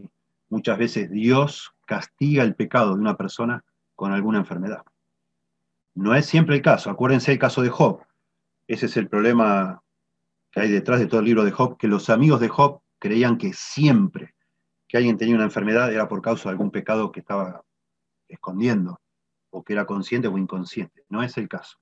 muchas 0.50 0.78
veces 0.78 1.10
Dios 1.10 1.74
castiga 1.88 2.44
el 2.44 2.54
pecado 2.54 2.94
de 2.94 3.02
una 3.02 3.18
persona 3.18 3.64
con 3.96 4.14
alguna 4.14 4.38
enfermedad. 4.38 4.84
No 5.96 6.14
es 6.14 6.28
siempre 6.28 6.56
el 6.56 6.62
caso. 6.62 6.92
Acuérdense 6.92 7.32
el 7.32 7.40
caso 7.40 7.64
de 7.64 7.70
Job. 7.70 8.02
Ese 8.68 8.86
es 8.86 8.98
el 8.98 9.08
problema 9.08 9.82
que 10.52 10.60
hay 10.60 10.70
detrás 10.70 11.00
de 11.00 11.08
todo 11.08 11.22
el 11.22 11.26
libro 11.26 11.44
de 11.44 11.52
Job, 11.52 11.78
que 11.78 11.88
los 11.88 12.10
amigos 12.12 12.40
de 12.42 12.50
Job 12.50 12.82
creían 13.00 13.38
que 13.38 13.52
siempre 13.54 14.36
que 14.88 14.98
alguien 14.98 15.18
tenía 15.18 15.36
una 15.36 15.46
enfermedad 15.46 15.92
era 15.92 16.08
por 16.08 16.22
causa 16.22 16.50
de 16.50 16.52
algún 16.52 16.70
pecado 16.70 17.12
que 17.12 17.22
estaba 17.22 17.64
escondiendo, 18.28 19.00
o 19.50 19.64
que 19.64 19.74
era 19.74 19.86
consciente 19.86 20.28
o 20.28 20.38
inconsciente. 20.38 21.04
No 21.10 21.24
es 21.24 21.36
el 21.38 21.48
caso. 21.48 21.80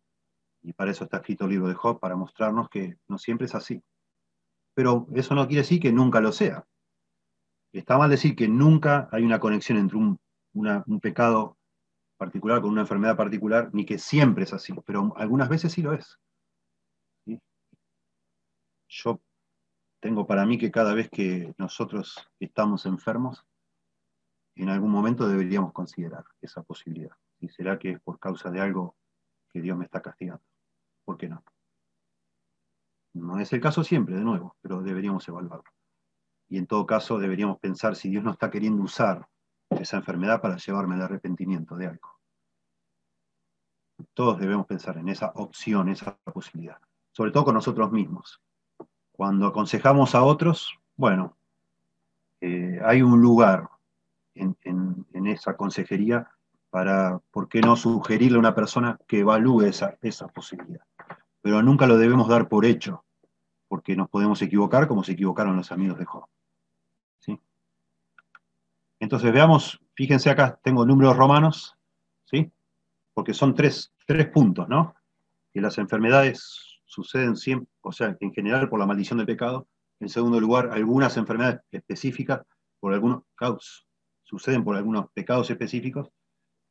Y 0.64 0.74
para 0.74 0.92
eso 0.92 1.04
está 1.04 1.18
escrito 1.18 1.46
el 1.46 1.52
libro 1.52 1.68
de 1.68 1.76
Job, 1.76 2.00
para 2.00 2.16
mostrarnos 2.16 2.70
que 2.70 2.98
no 3.08 3.18
siempre 3.18 3.46
es 3.46 3.56
así. 3.56 3.84
Pero 4.74 5.08
eso 5.14 5.36
no 5.36 5.46
quiere 5.46 5.62
decir 5.62 5.82
que 5.82 5.92
nunca 5.92 6.22
lo 6.22 6.32
sea. 6.32 6.66
Está 7.74 7.98
mal 7.98 8.10
decir 8.10 8.36
que 8.36 8.48
nunca 8.48 9.10
hay 9.12 9.24
una 9.24 9.40
conexión 9.40 9.78
entre 9.78 9.98
un, 9.98 10.20
pecado 11.02 11.58
particular 12.18 12.62
con 12.62 12.72
una 12.72 12.82
enfermedad 12.82 13.18
particular, 13.18 13.70
ni 13.74 13.86
que 13.86 13.98
siempre 13.98 14.46
es 14.46 14.54
así, 14.54 14.74
pero 14.86 15.14
algunas 15.18 15.50
veces 15.50 15.74
sí 15.74 15.82
lo 15.82 15.94
es. 15.94 16.18
yo 18.88 19.20
tengo 20.00 20.28
para 20.28 20.46
mí 20.46 20.60
que 20.60 20.70
cada 20.70 20.94
vez 20.94 21.10
que 21.10 21.56
nosotros 21.58 22.30
estamos 22.40 22.86
enfermos, 22.86 23.44
en 24.56 24.70
algún 24.70 24.92
momento 24.92 25.28
deberíamos 25.28 25.74
considerar 25.74 26.26
esa 26.42 26.62
posibilidad. 26.62 27.16
¿Y 27.40 27.50
será 27.50 27.80
que 27.80 27.92
es 27.92 28.00
por 28.02 28.20
causa 28.20 28.52
de 28.52 28.62
algo 28.62 28.96
que 29.52 29.62
Dios 29.62 29.76
me 29.78 29.86
está 29.86 30.02
castigando? 30.02 30.44
¿Por 31.06 31.18
qué 31.18 31.30
no? 31.30 31.44
No 33.14 33.40
es 33.40 33.54
el 33.54 33.62
caso 33.62 33.84
siempre, 33.84 34.16
de 34.16 34.24
nuevo, 34.24 34.56
pero 34.62 34.82
deberíamos 34.82 35.28
evaluarlo. 35.28 35.70
Y 36.50 36.58
en 36.58 36.68
todo 36.68 36.86
caso 36.86 37.20
deberíamos 37.20 37.60
pensar 37.60 37.96
si 37.96 38.10
Dios 38.10 38.24
no 38.24 38.32
está 38.32 38.50
queriendo 38.50 38.82
usar 38.82 39.28
esa 39.70 39.98
enfermedad 39.98 40.42
para 40.42 40.58
llevarme 40.58 40.96
al 40.96 41.04
arrepentimiento 41.04 41.76
de 41.76 41.88
algo. 41.88 42.10
Todos 44.14 44.40
debemos 44.40 44.66
pensar 44.66 44.98
en 44.98 45.10
esa 45.10 45.32
opción, 45.36 45.90
esa 45.90 46.18
posibilidad, 46.34 46.78
sobre 47.12 47.32
todo 47.32 47.46
con 47.46 47.54
nosotros 47.54 47.92
mismos. 47.92 48.42
Cuando 49.12 49.48
aconsejamos 49.48 50.16
a 50.16 50.24
otros, 50.24 50.78
bueno, 50.96 51.38
eh, 52.42 52.80
hay 52.84 53.02
un 53.02 53.22
lugar 53.22 53.70
en, 54.36 54.58
esa 55.28 55.56
consejería 55.56 56.30
para, 56.70 57.20
¿por 57.32 57.48
qué 57.48 57.62
no 57.62 57.76
sugerirle 57.76 58.36
a 58.36 58.40
una 58.40 58.56
persona 58.56 59.00
que 59.08 59.20
evalúe 59.20 59.62
esa, 59.62 59.98
esa 60.02 60.28
posibilidad? 60.28 60.84
Pero 61.44 61.62
nunca 61.62 61.86
lo 61.86 61.98
debemos 61.98 62.28
dar 62.28 62.50
por 62.50 62.66
hecho, 62.66 63.06
porque 63.68 63.96
nos 63.96 64.10
podemos 64.10 64.42
equivocar 64.42 64.88
como 64.88 65.04
se 65.04 65.12
equivocaron 65.12 65.56
los 65.56 65.72
amigos 65.72 66.00
de 66.00 66.06
Job. 66.06 66.26
¿sí? 67.20 67.40
Entonces 69.00 69.32
veamos, 69.32 69.80
fíjense 69.94 70.32
acá, 70.32 70.60
tengo 70.64 70.84
números 70.88 71.16
romanos, 71.16 71.78
¿sí? 72.26 72.52
porque 73.14 73.36
son 73.36 73.54
tres, 73.54 73.94
tres 74.08 74.28
puntos, 74.30 74.68
¿no? 74.68 74.96
Que 75.54 75.62
las 75.62 75.78
enfermedades 75.78 76.82
suceden 76.86 77.36
siempre, 77.36 77.70
o 77.82 77.92
sea, 77.92 78.18
en 78.20 78.34
general 78.34 78.68
por 78.68 78.80
la 78.80 78.88
maldición 78.88 79.18
del 79.18 79.28
pecado. 79.28 79.68
En 80.00 80.10
segundo 80.10 80.40
lugar, 80.40 80.72
algunas 80.72 81.16
enfermedades 81.18 81.62
específicas 81.72 82.42
por 82.80 82.92
algunos 82.92 83.22
causas 83.36 83.86
suceden 84.24 84.64
por 84.64 84.76
algunos 84.76 85.12
pecados 85.12 85.50
específicos. 85.52 86.10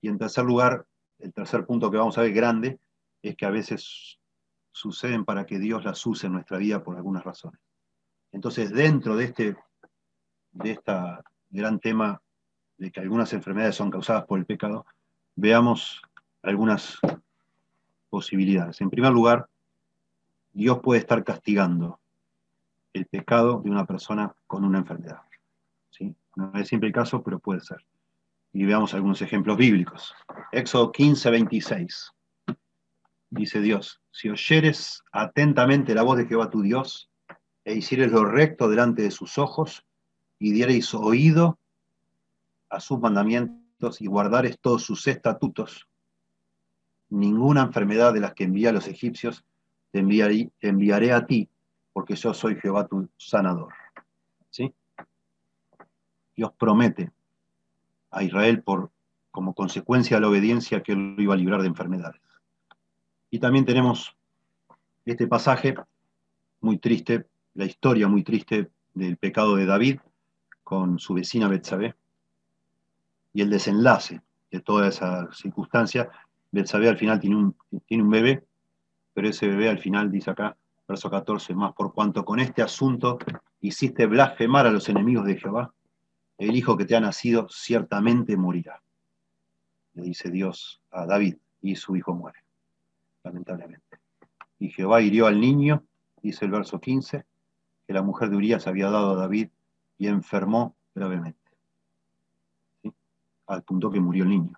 Y 0.00 0.08
en 0.08 0.18
tercer 0.18 0.44
lugar, 0.44 0.84
el 1.20 1.32
tercer 1.32 1.64
punto 1.64 1.90
que 1.90 1.96
vamos 1.96 2.18
a 2.18 2.22
ver 2.22 2.32
grande 2.32 2.80
es 3.22 3.36
que 3.36 3.46
a 3.46 3.50
veces 3.50 4.18
suceden 4.72 5.24
para 5.24 5.46
que 5.46 5.58
Dios 5.58 5.84
las 5.84 6.04
use 6.06 6.26
en 6.26 6.32
nuestra 6.32 6.58
vida 6.58 6.82
por 6.82 6.96
algunas 6.96 7.24
razones. 7.24 7.60
Entonces, 8.32 8.72
dentro 8.72 9.16
de 9.16 9.24
este 9.24 9.56
de 10.52 10.72
esta 10.72 11.22
gran 11.50 11.80
tema 11.80 12.20
de 12.76 12.90
que 12.90 13.00
algunas 13.00 13.32
enfermedades 13.32 13.76
son 13.76 13.90
causadas 13.90 14.24
por 14.24 14.38
el 14.38 14.46
pecado, 14.46 14.86
veamos 15.34 16.02
algunas 16.42 16.98
posibilidades. 18.10 18.80
En 18.80 18.90
primer 18.90 19.12
lugar, 19.12 19.48
Dios 20.52 20.80
puede 20.82 21.00
estar 21.00 21.24
castigando 21.24 22.00
el 22.92 23.06
pecado 23.06 23.60
de 23.62 23.70
una 23.70 23.86
persona 23.86 24.34
con 24.46 24.64
una 24.64 24.78
enfermedad. 24.78 25.22
¿sí? 25.90 26.14
No 26.36 26.52
es 26.54 26.68
siempre 26.68 26.88
el 26.88 26.94
caso, 26.94 27.22
pero 27.22 27.38
puede 27.38 27.60
ser. 27.60 27.78
Y 28.52 28.64
veamos 28.64 28.92
algunos 28.92 29.22
ejemplos 29.22 29.56
bíblicos. 29.56 30.14
Éxodo 30.50 30.92
15, 30.92 31.30
26. 31.30 32.12
Dice 33.30 33.60
Dios, 33.62 34.01
si 34.12 34.28
oyeres 34.28 35.02
atentamente 35.10 35.94
la 35.94 36.02
voz 36.02 36.18
de 36.18 36.26
Jehová 36.26 36.50
tu 36.50 36.62
Dios, 36.62 37.10
e 37.64 37.74
hicieres 37.74 38.12
lo 38.12 38.24
recto 38.24 38.68
delante 38.68 39.02
de 39.02 39.10
sus 39.10 39.38
ojos, 39.38 39.84
y 40.38 40.52
diereis 40.52 40.94
oído 40.94 41.58
a 42.68 42.80
sus 42.80 43.00
mandamientos 43.00 44.00
y 44.00 44.06
guardares 44.06 44.58
todos 44.60 44.82
sus 44.82 45.06
estatutos, 45.06 45.88
ninguna 47.08 47.62
enfermedad 47.62 48.12
de 48.12 48.20
las 48.20 48.34
que 48.34 48.44
envía 48.44 48.70
a 48.70 48.72
los 48.72 48.88
egipcios 48.88 49.44
te 49.90 49.98
enviaré, 49.98 51.12
a 51.12 51.26
ti, 51.26 51.48
porque 51.92 52.16
yo 52.16 52.32
soy 52.32 52.56
Jehová 52.56 52.86
tu 52.86 53.08
sanador. 53.18 53.72
¿Sí? 54.48 54.74
Dios 56.34 56.52
promete 56.58 57.12
a 58.10 58.22
Israel 58.22 58.62
por, 58.62 58.90
como 59.30 59.54
consecuencia 59.54 60.16
de 60.16 60.22
la 60.22 60.28
obediencia 60.28 60.82
que 60.82 60.92
él 60.92 61.14
lo 61.14 61.22
iba 61.22 61.34
a 61.34 61.36
librar 61.36 61.60
de 61.60 61.68
enfermedades. 61.68 62.20
Y 63.32 63.38
también 63.38 63.64
tenemos 63.64 64.14
este 65.06 65.26
pasaje 65.26 65.74
muy 66.60 66.76
triste, 66.76 67.26
la 67.54 67.64
historia 67.64 68.06
muy 68.06 68.22
triste 68.22 68.70
del 68.92 69.16
pecado 69.16 69.56
de 69.56 69.64
David 69.64 70.00
con 70.62 70.98
su 70.98 71.14
vecina 71.14 71.48
Betsabé 71.48 71.94
y 73.32 73.40
el 73.40 73.48
desenlace 73.48 74.20
de 74.50 74.60
toda 74.60 74.88
esa 74.88 75.32
circunstancia 75.32 76.10
Betsabé 76.50 76.90
al 76.90 76.98
final 76.98 77.20
tiene 77.20 77.36
un, 77.36 77.56
tiene 77.86 78.02
un 78.02 78.10
bebé, 78.10 78.44
pero 79.14 79.30
ese 79.30 79.48
bebé 79.48 79.70
al 79.70 79.78
final 79.78 80.10
dice 80.10 80.30
acá, 80.30 80.54
verso 80.86 81.10
14, 81.10 81.54
más 81.54 81.72
por 81.72 81.94
cuanto 81.94 82.26
con 82.26 82.38
este 82.38 82.60
asunto 82.60 83.18
hiciste 83.62 84.04
blasfemar 84.04 84.66
a 84.66 84.70
los 84.70 84.90
enemigos 84.90 85.24
de 85.24 85.38
Jehová, 85.38 85.72
el 86.36 86.54
hijo 86.54 86.76
que 86.76 86.84
te 86.84 86.96
ha 86.96 87.00
nacido 87.00 87.48
ciertamente 87.48 88.36
morirá. 88.36 88.82
Le 89.94 90.02
dice 90.02 90.30
Dios 90.30 90.82
a 90.90 91.06
David, 91.06 91.36
y 91.62 91.76
su 91.76 91.96
hijo 91.96 92.12
muere, 92.12 92.40
lamentablemente. 93.24 93.98
Y 94.58 94.70
Jehová 94.70 95.00
hirió 95.00 95.26
al 95.26 95.40
niño, 95.40 95.84
dice 96.22 96.44
el 96.44 96.50
verso 96.50 96.80
15, 96.80 97.24
que 97.86 97.92
la 97.92 98.02
mujer 98.02 98.30
de 98.30 98.36
Urias 98.36 98.66
había 98.66 98.90
dado 98.90 99.12
a 99.12 99.16
David 99.16 99.48
y 99.98 100.06
enfermó 100.06 100.76
gravemente. 100.94 101.38
Al 103.46 103.62
punto 103.62 103.90
que 103.90 104.00
murió 104.00 104.24
el 104.24 104.30
niño. 104.30 104.52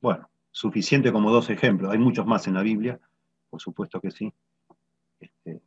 Bueno, 0.00 0.28
suficiente 0.50 1.12
como 1.12 1.30
dos 1.30 1.50
ejemplos. 1.50 1.92
Hay 1.92 1.98
muchos 1.98 2.26
más 2.26 2.46
en 2.46 2.54
la 2.54 2.62
Biblia, 2.62 3.00
por 3.48 3.60
supuesto 3.60 4.00
que 4.00 4.10
sí. 4.10 4.32
Este, 5.18 5.62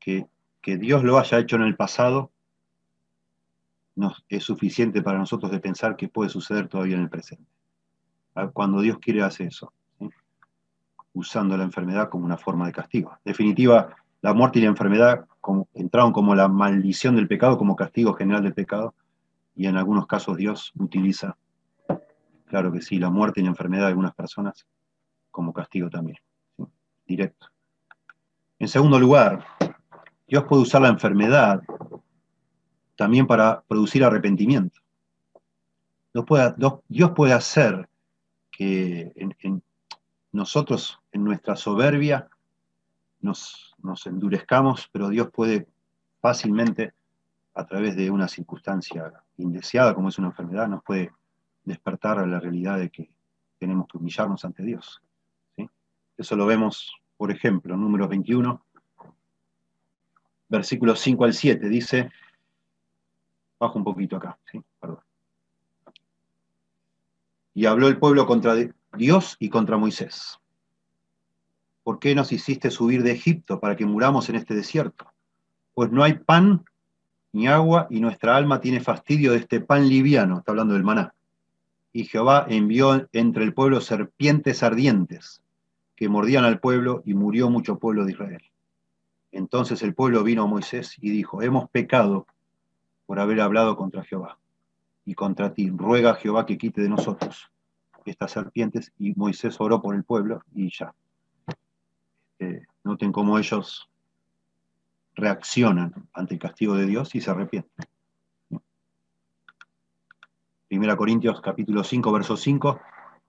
que, 0.00 0.76
Dios 0.78 1.04
lo 1.04 1.18
haya 1.18 1.38
hecho 1.38 1.56
en 1.56 1.62
el 1.62 1.76
pasado 1.76 2.32
es 4.28 4.44
suficiente 4.44 5.00
para 5.00 5.18
nosotros 5.18 5.50
de 5.50 5.60
pensar 5.60 5.96
que 5.96 6.08
puede 6.08 6.28
suceder 6.28 6.68
todavía 6.68 6.96
en 6.96 7.02
el 7.02 7.08
presente. 7.08 7.55
Cuando 8.52 8.80
Dios 8.80 8.98
quiere 8.98 9.22
hacer 9.22 9.48
eso, 9.48 9.72
usando 11.12 11.56
la 11.56 11.64
enfermedad 11.64 12.10
como 12.10 12.26
una 12.26 12.36
forma 12.36 12.66
de 12.66 12.72
castigo. 12.72 13.12
En 13.24 13.32
definitiva, 13.32 13.96
la 14.20 14.34
muerte 14.34 14.58
y 14.58 14.62
la 14.62 14.68
enfermedad 14.68 15.26
entraron 15.74 16.12
como 16.12 16.34
la 16.34 16.48
maldición 16.48 17.16
del 17.16 17.28
pecado, 17.28 17.56
como 17.56 17.76
castigo 17.76 18.14
general 18.14 18.42
del 18.42 18.54
pecado, 18.54 18.94
y 19.54 19.66
en 19.66 19.76
algunos 19.76 20.06
casos 20.06 20.36
Dios 20.36 20.72
utiliza 20.78 21.36
Claro 22.46 22.72
que 22.72 22.80
sí, 22.80 22.98
la 22.98 23.10
muerte 23.10 23.40
y 23.40 23.42
la 23.42 23.50
enfermedad 23.50 23.82
de 23.82 23.88
algunas 23.88 24.14
personas 24.14 24.66
como 25.30 25.52
castigo 25.52 25.90
también, 25.90 26.18
directo. 27.06 27.48
En 28.58 28.68
segundo 28.68 28.98
lugar, 28.98 29.44
Dios 30.26 30.44
puede 30.44 30.62
usar 30.62 30.82
la 30.82 30.88
enfermedad 30.88 31.60
también 32.94 33.26
para 33.26 33.62
producir 33.62 34.04
arrepentimiento. 34.04 34.80
Dios 36.14 37.10
puede, 37.14 37.32
hacer 37.34 37.88
que 38.56 39.12
nosotros 40.32 40.98
en 41.12 41.24
nuestra 41.24 41.56
soberbia 41.56 42.28
nos, 43.20 43.74
nos 43.82 44.06
endurezcamos, 44.06 44.88
pero 44.92 45.08
Dios 45.08 45.30
puede 45.30 45.66
fácilmente, 46.20 46.92
a 47.54 47.64
través 47.66 47.96
de 47.96 48.10
una 48.10 48.28
circunstancia 48.28 49.12
indeseada 49.38 49.94
como 49.94 50.08
es 50.08 50.18
una 50.18 50.28
enfermedad, 50.28 50.68
nos 50.68 50.82
puede 50.82 51.12
despertar 51.64 52.18
a 52.18 52.26
la 52.26 52.38
realidad 52.38 52.78
de 52.78 52.90
que 52.90 53.10
tenemos 53.58 53.88
que 53.88 53.98
humillarnos 53.98 54.44
ante 54.44 54.62
Dios. 54.62 55.02
Eso 56.16 56.36
lo 56.36 56.46
vemos, 56.46 56.94
por 57.16 57.30
ejemplo, 57.30 57.74
en 57.74 57.80
número 57.80 58.08
21, 58.08 58.62
versículos 60.48 61.00
5 61.00 61.24
al 61.24 61.34
7, 61.34 61.68
dice, 61.68 62.10
bajo 63.58 63.78
un 63.78 63.84
poquito 63.84 64.16
acá, 64.16 64.38
¿sí? 64.50 64.62
Perdón. 64.80 65.05
Y 67.56 67.66
habló 67.66 67.88
el 67.88 67.98
pueblo 67.98 68.24
contra 68.24 68.54
Dios 68.96 69.36
y 69.40 69.48
contra 69.48 69.76
Moisés. 69.76 70.38
¿Por 71.82 71.98
qué 71.98 72.14
nos 72.14 72.30
hiciste 72.30 72.70
subir 72.70 73.02
de 73.02 73.10
Egipto 73.10 73.58
para 73.58 73.74
que 73.74 73.84
muramos 73.84 74.28
en 74.28 74.36
este 74.36 74.54
desierto? 74.54 75.12
Pues 75.74 75.90
no 75.90 76.04
hay 76.04 76.14
pan 76.14 76.64
ni 77.32 77.48
agua 77.48 77.88
y 77.90 77.98
nuestra 77.98 78.36
alma 78.36 78.60
tiene 78.60 78.78
fastidio 78.78 79.32
de 79.32 79.38
este 79.38 79.60
pan 79.60 79.88
liviano, 79.88 80.38
está 80.38 80.52
hablando 80.52 80.74
del 80.74 80.84
maná 80.84 81.12
y 81.96 82.04
Jehová 82.04 82.44
envió 82.46 83.08
entre 83.12 83.42
el 83.42 83.54
pueblo 83.54 83.80
serpientes 83.80 84.62
ardientes 84.62 85.40
que 85.94 86.10
mordían 86.10 86.44
al 86.44 86.60
pueblo 86.60 87.02
y 87.06 87.14
murió 87.14 87.48
mucho 87.48 87.78
pueblo 87.78 88.04
de 88.04 88.12
Israel. 88.12 88.42
Entonces 89.32 89.82
el 89.82 89.94
pueblo 89.94 90.22
vino 90.22 90.42
a 90.42 90.46
Moisés 90.46 90.94
y 91.00 91.08
dijo, 91.08 91.40
hemos 91.40 91.70
pecado 91.70 92.26
por 93.06 93.18
haber 93.18 93.40
hablado 93.40 93.78
contra 93.78 94.04
Jehová 94.04 94.38
y 95.06 95.14
contra 95.14 95.54
ti. 95.54 95.70
Ruega 95.70 96.10
a 96.10 96.14
Jehová 96.16 96.44
que 96.44 96.58
quite 96.58 96.82
de 96.82 96.90
nosotros 96.90 97.50
estas 98.04 98.32
serpientes. 98.32 98.92
Y 98.98 99.14
Moisés 99.14 99.56
oró 99.60 99.80
por 99.80 99.94
el 99.94 100.04
pueblo 100.04 100.42
y 100.54 100.70
ya. 100.70 100.94
Eh, 102.38 102.62
noten 102.84 103.12
cómo 103.12 103.38
ellos 103.38 103.88
reaccionan 105.14 105.94
ante 106.12 106.34
el 106.34 106.40
castigo 106.40 106.74
de 106.74 106.86
Dios 106.86 107.14
y 107.14 107.20
se 107.20 107.30
arrepienten. 107.30 107.86
Primera 110.68 110.96
Corintios 110.96 111.40
capítulo 111.40 111.84
5, 111.84 112.12
verso 112.12 112.36
5, 112.36 112.80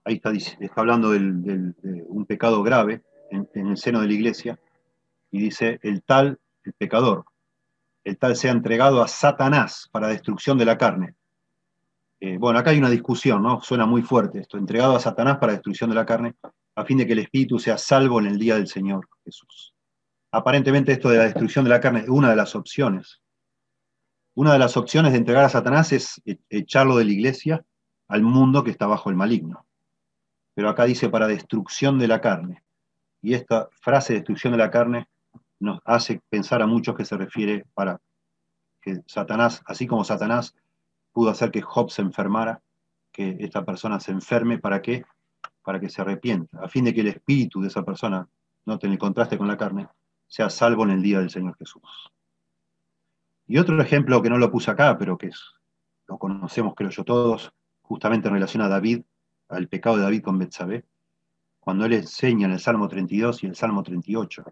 ahí 0.04 0.16
está, 0.16 0.32
está 0.32 0.80
hablando 0.80 1.10
de 1.12 1.74
un 2.08 2.26
pecado 2.26 2.62
grave 2.62 3.02
en, 3.30 3.48
en 3.54 3.68
el 3.68 3.76
seno 3.76 4.00
de 4.00 4.08
la 4.08 4.12
iglesia, 4.12 4.58
y 5.30 5.40
dice, 5.40 5.78
el 5.82 6.02
tal, 6.02 6.40
el 6.64 6.72
pecador, 6.72 7.24
el 8.02 8.18
tal 8.18 8.34
sea 8.34 8.50
entregado 8.50 9.02
a 9.02 9.08
Satanás 9.08 9.88
para 9.92 10.08
destrucción 10.08 10.58
de 10.58 10.64
la 10.64 10.76
carne. 10.78 11.14
Eh, 12.20 12.36
bueno, 12.38 12.58
acá 12.58 12.70
hay 12.70 12.78
una 12.78 12.90
discusión, 12.90 13.42
¿no? 13.42 13.60
Suena 13.60 13.86
muy 13.86 14.02
fuerte 14.02 14.40
esto, 14.40 14.58
entregado 14.58 14.96
a 14.96 15.00
Satanás 15.00 15.38
para 15.38 15.52
destrucción 15.52 15.90
de 15.90 15.96
la 15.96 16.06
carne, 16.06 16.34
a 16.74 16.84
fin 16.84 16.98
de 16.98 17.06
que 17.06 17.12
el 17.12 17.20
espíritu 17.20 17.58
sea 17.58 17.78
salvo 17.78 18.18
en 18.20 18.26
el 18.26 18.38
día 18.38 18.56
del 18.56 18.66
Señor 18.66 19.08
Jesús. 19.24 19.74
Aparentemente 20.32 20.92
esto 20.92 21.08
de 21.08 21.18
la 21.18 21.24
destrucción 21.24 21.64
de 21.64 21.70
la 21.70 21.80
carne 21.80 22.00
es 22.00 22.08
una 22.08 22.30
de 22.30 22.36
las 22.36 22.54
opciones. 22.54 23.20
Una 24.34 24.52
de 24.52 24.58
las 24.58 24.76
opciones 24.76 25.12
de 25.12 25.18
entregar 25.18 25.44
a 25.44 25.48
Satanás 25.48 25.92
es 25.92 26.20
e-, 26.24 26.38
echarlo 26.50 26.96
de 26.96 27.04
la 27.04 27.12
iglesia 27.12 27.64
al 28.08 28.22
mundo 28.22 28.64
que 28.64 28.70
está 28.70 28.86
bajo 28.86 29.10
el 29.10 29.16
maligno. 29.16 29.66
Pero 30.54 30.68
acá 30.68 30.84
dice 30.84 31.08
para 31.08 31.28
destrucción 31.28 31.98
de 31.98 32.08
la 32.08 32.20
carne. 32.20 32.64
Y 33.22 33.34
esta 33.34 33.68
frase 33.80 34.14
destrucción 34.14 34.52
de 34.52 34.58
la 34.58 34.70
carne 34.70 35.08
nos 35.60 35.80
hace 35.84 36.20
pensar 36.28 36.62
a 36.62 36.66
muchos 36.66 36.96
que 36.96 37.04
se 37.04 37.16
refiere 37.16 37.64
para 37.74 38.00
que 38.80 39.02
Satanás, 39.06 39.62
así 39.66 39.86
como 39.86 40.04
Satanás 40.04 40.54
pudo 41.12 41.30
hacer 41.30 41.50
que 41.50 41.62
Job 41.62 41.90
se 41.90 42.02
enfermara, 42.02 42.62
que 43.12 43.36
esta 43.40 43.64
persona 43.64 44.00
se 44.00 44.12
enferme, 44.12 44.58
¿para 44.58 44.82
qué? 44.82 45.04
Para 45.62 45.80
que 45.80 45.88
se 45.88 46.00
arrepienta, 46.02 46.60
a 46.62 46.68
fin 46.68 46.84
de 46.84 46.94
que 46.94 47.00
el 47.00 47.08
espíritu 47.08 47.60
de 47.60 47.68
esa 47.68 47.84
persona, 47.84 48.28
noten 48.64 48.92
el 48.92 48.98
contraste 48.98 49.38
con 49.38 49.48
la 49.48 49.56
carne, 49.56 49.88
sea 50.26 50.50
salvo 50.50 50.84
en 50.84 50.90
el 50.90 51.02
día 51.02 51.20
del 51.20 51.30
Señor 51.30 51.56
Jesús. 51.56 52.12
Y 53.46 53.58
otro 53.58 53.80
ejemplo 53.80 54.20
que 54.20 54.28
no 54.28 54.38
lo 54.38 54.50
puse 54.50 54.70
acá, 54.70 54.98
pero 54.98 55.16
que 55.16 55.28
es, 55.28 55.40
lo 56.06 56.18
conocemos 56.18 56.74
creo 56.74 56.90
yo 56.90 57.04
todos, 57.04 57.52
justamente 57.82 58.28
en 58.28 58.34
relación 58.34 58.62
a 58.62 58.68
David, 58.68 59.02
al 59.48 59.68
pecado 59.68 59.96
de 59.96 60.02
David 60.02 60.22
con 60.22 60.38
Betsabé, 60.38 60.84
cuando 61.60 61.86
él 61.86 61.94
enseña 61.94 62.46
en 62.46 62.52
el 62.52 62.60
Salmo 62.60 62.88
32 62.88 63.42
y 63.42 63.46
el 63.46 63.56
Salmo 63.56 63.82
38, 63.82 64.44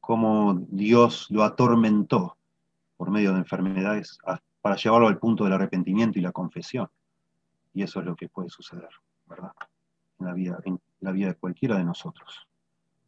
cómo 0.00 0.66
Dios 0.68 1.26
lo 1.30 1.44
atormentó 1.44 2.36
por 2.96 3.10
medio 3.10 3.32
de 3.32 3.38
enfermedades 3.38 4.18
para 4.60 4.76
llevarlo 4.76 5.08
al 5.08 5.18
punto 5.18 5.44
del 5.44 5.52
arrepentimiento 5.52 6.18
y 6.18 6.22
la 6.22 6.32
confesión. 6.32 6.88
Y 7.72 7.82
eso 7.82 8.00
es 8.00 8.06
lo 8.06 8.16
que 8.16 8.28
puede 8.28 8.50
suceder, 8.50 8.90
¿verdad? 9.26 9.52
En 10.18 10.26
la 10.26 10.34
vida, 10.34 10.58
en 10.64 10.80
la 11.00 11.12
vida 11.12 11.28
de 11.28 11.34
cualquiera 11.34 11.76
de 11.76 11.84
nosotros. 11.84 12.46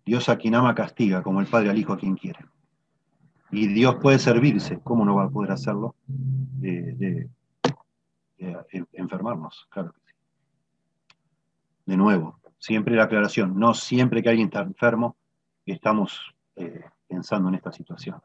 Dios 0.04 0.28
a 0.28 0.37
quien 0.37 0.54
ama 0.54 0.75
castiga, 0.75 1.23
como 1.23 1.40
el 1.40 1.47
Padre 1.47 1.71
al 1.71 1.78
Hijo 1.78 1.92
a 1.92 1.99
quien 1.99 2.16
quiere. 2.16 2.44
Y 3.50 3.68
Dios 3.68 3.97
puede 4.00 4.18
servirse, 4.18 4.80
¿cómo 4.80 5.04
no 5.04 5.16
va 5.16 5.25
a 5.25 5.30
poder 5.30 5.52
hacerlo? 5.52 5.94
De, 6.06 7.28
enfermarnos, 8.92 9.66
claro 9.71 9.92
que 9.92 10.00
sí. 10.06 10.14
De 11.87 11.97
nuevo, 11.97 12.40
siempre 12.59 12.97
la 12.97 13.04
aclaración, 13.04 13.59
no 13.59 13.75
siempre 13.75 14.23
que 14.23 14.30
alguien 14.30 14.49
está 14.49 14.62
enfermo 14.62 15.16
estamos 15.66 16.35
eh, 16.56 16.85
pensando 17.09 17.49
en 17.49 17.54
esta 17.56 17.73
situación. 17.73 18.21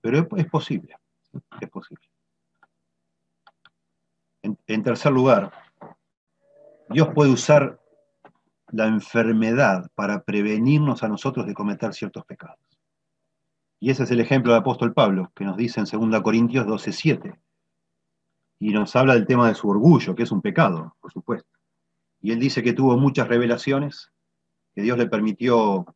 Pero 0.00 0.26
es, 0.36 0.46
posible, 0.46 0.96
es 1.60 1.68
posible. 1.68 2.04
En, 4.42 4.82
tercer 4.82 5.12
lugar, 5.12 5.52
Dios 6.88 7.08
puede 7.14 7.30
usar 7.30 7.80
la 8.68 8.86
enfermedad 8.86 9.90
para 9.94 10.22
prevenirnos 10.22 11.02
a 11.02 11.08
nosotros 11.08 11.46
de 11.46 11.54
cometer 11.54 11.92
ciertos 11.92 12.24
pecados. 12.24 12.58
Y 13.80 13.90
ese 13.90 14.04
es 14.04 14.10
el 14.10 14.20
ejemplo 14.20 14.52
del 14.52 14.60
apóstol 14.60 14.92
Pablo, 14.92 15.32
que 15.34 15.44
nos 15.44 15.56
dice 15.56 15.80
en 15.80 16.10
2 16.10 16.22
Corintios 16.22 16.66
12:7. 16.66 17.38
Y 18.58 18.72
nos 18.72 18.94
habla 18.94 19.14
del 19.14 19.26
tema 19.26 19.48
de 19.48 19.54
su 19.54 19.68
orgullo, 19.68 20.14
que 20.14 20.22
es 20.22 20.32
un 20.32 20.42
pecado, 20.42 20.96
por 21.00 21.12
supuesto. 21.12 21.50
Y 22.20 22.32
él 22.32 22.38
dice 22.38 22.62
que 22.62 22.74
tuvo 22.74 22.96
muchas 22.98 23.28
revelaciones, 23.28 24.12
que 24.74 24.82
Dios 24.82 24.98
le 24.98 25.06
permitió 25.06 25.86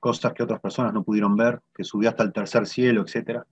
cosas 0.00 0.32
que 0.32 0.42
otras 0.42 0.60
personas 0.60 0.92
no 0.92 1.04
pudieron 1.04 1.36
ver, 1.36 1.62
que 1.74 1.84
subió 1.84 2.08
hasta 2.08 2.24
el 2.24 2.32
tercer 2.32 2.66
cielo, 2.66 3.02
etc. 3.02 3.42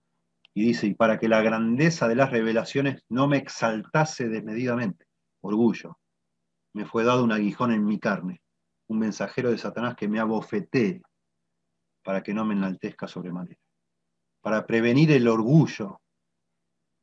Y 0.55 0.65
dice, 0.65 0.87
y 0.87 0.95
para 0.95 1.19
que 1.19 1.29
la 1.29 1.43
grandeza 1.43 2.07
de 2.07 2.15
las 2.15 2.31
revelaciones 2.31 3.03
no 3.09 3.27
me 3.27 3.39
exaltase 3.39 4.29
desmedidamente, 4.29 5.07
orgullo, 5.41 5.99
me 6.73 6.87
fue 6.87 7.05
dado 7.05 7.25
un 7.25 7.33
aguijón 7.33 7.73
en 7.73 7.85
mi 7.85 7.99
carne, 7.99 8.41
un 8.87 8.99
mensajero 8.99 9.51
de 9.51 9.59
Satanás 9.59 9.97
que 9.97 10.09
me 10.09 10.21
abofetee 10.21 11.03
para 12.05 12.23
que 12.23 12.35
no 12.35 12.45
me 12.45 12.55
enaltezca 12.55 13.09
sobremanera. 13.09 13.61
Para 14.41 14.67
prevenir 14.67 15.11
el 15.11 15.27
orgullo, 15.27 16.01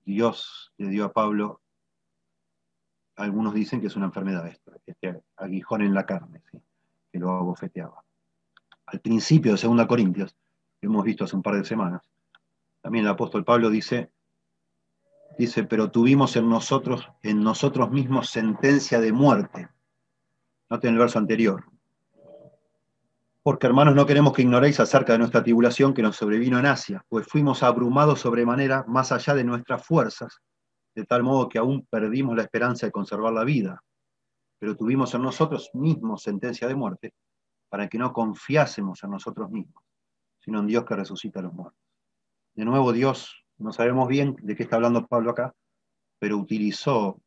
Dios 0.05 0.71
le 0.77 0.89
dio 0.89 1.05
a 1.05 1.11
Pablo, 1.11 1.61
algunos 3.17 3.53
dicen 3.53 3.81
que 3.81 3.87
es 3.87 3.95
una 3.95 4.05
enfermedad 4.05 4.47
esto, 4.47 4.71
este 4.85 5.21
aguijón 5.35 5.81
en 5.81 5.93
la 5.93 6.05
carne, 6.05 6.41
que 7.11 7.19
lo 7.19 7.31
abofeteaba 7.31 8.03
al 8.91 8.99
principio 8.99 9.55
de 9.55 9.67
2 9.67 9.87
Corintios, 9.87 10.35
que 10.79 10.87
hemos 10.87 11.03
visto 11.05 11.23
hace 11.23 11.35
un 11.35 11.41
par 11.41 11.55
de 11.55 11.63
semanas, 11.63 12.01
también 12.81 13.05
el 13.05 13.11
apóstol 13.11 13.45
Pablo 13.45 13.69
dice, 13.69 14.11
dice, 15.37 15.63
pero 15.63 15.91
tuvimos 15.91 16.35
en 16.35 16.49
nosotros, 16.49 17.07
en 17.21 17.43
nosotros 17.43 17.91
mismos 17.91 18.29
sentencia 18.29 18.99
de 18.99 19.11
muerte. 19.11 19.69
Noten 20.69 20.93
el 20.93 20.99
verso 20.99 21.19
anterior. 21.19 21.65
Porque 23.43 23.65
hermanos, 23.65 23.95
no 23.95 24.05
queremos 24.05 24.33
que 24.33 24.43
ignoréis 24.43 24.79
acerca 24.79 25.13
de 25.13 25.19
nuestra 25.19 25.43
tribulación 25.43 25.93
que 25.93 26.03
nos 26.03 26.15
sobrevino 26.15 26.59
en 26.59 26.67
Asia, 26.67 27.03
pues 27.09 27.25
fuimos 27.27 27.63
abrumados 27.63 28.19
sobremanera 28.19 28.85
más 28.87 29.11
allá 29.11 29.33
de 29.33 29.43
nuestras 29.43 29.83
fuerzas, 29.83 30.41
de 30.93 31.05
tal 31.05 31.23
modo 31.23 31.49
que 31.49 31.57
aún 31.57 31.85
perdimos 31.89 32.35
la 32.35 32.43
esperanza 32.43 32.85
de 32.85 32.91
conservar 32.91 33.33
la 33.33 33.43
vida. 33.43 33.83
Pero 34.59 34.75
tuvimos 34.75 35.13
en 35.15 35.23
nosotros 35.23 35.71
mismos 35.73 36.21
sentencia 36.21 36.67
de 36.67 36.75
muerte, 36.75 37.13
para 37.69 37.87
que 37.87 37.97
no 37.97 38.13
confiásemos 38.13 39.03
en 39.03 39.09
nosotros 39.09 39.49
mismos, 39.49 39.83
sino 40.39 40.59
en 40.59 40.67
Dios 40.67 40.85
que 40.85 40.95
resucita 40.95 41.39
a 41.39 41.43
los 41.43 41.53
muertos. 41.53 41.80
De 42.55 42.65
nuevo, 42.65 42.91
Dios, 42.91 43.45
no 43.57 43.71
sabemos 43.71 44.07
bien 44.07 44.35
de 44.41 44.55
qué 44.55 44.63
está 44.63 44.75
hablando 44.75 45.07
Pablo 45.07 45.31
acá, 45.31 45.53
pero 46.19 46.37
utilizó 46.37 47.21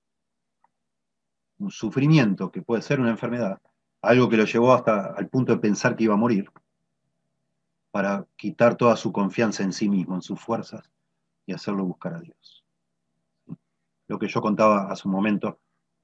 un 1.59 1.71
sufrimiento 1.71 2.51
que 2.51 2.63
puede 2.63 2.83
ser 2.83 3.01
una 3.01 3.11
enfermedad, 3.11 3.61
algo 4.03 4.29
que 4.29 4.37
lo 4.37 4.45
llevó 4.45 4.75
hasta 4.75 5.07
al 5.15 5.29
punto 5.29 5.53
de 5.53 5.59
pensar 5.59 5.97
que 5.97 6.05
iba 6.05 6.15
a 6.15 6.19
morir, 6.19 6.51
para 7.91 8.27
quitar 8.37 8.77
toda 8.77 8.97
su 8.97 9.13
confianza 9.13 9.63
en 9.63 9.73
sí 9.73 9.89
mismo, 9.89 10.15
en 10.15 10.23
sus 10.23 10.39
fuerzas, 10.39 10.91
y 11.47 11.53
hacerlo 11.53 11.85
buscar 11.85 12.15
a 12.15 12.21
Dios. 12.21 12.65
Lo 14.09 14.19
que 14.19 14.29
yo 14.29 14.43
contaba 14.43 14.91
hace 14.91 15.09
un 15.09 15.15
momento, 15.15 15.59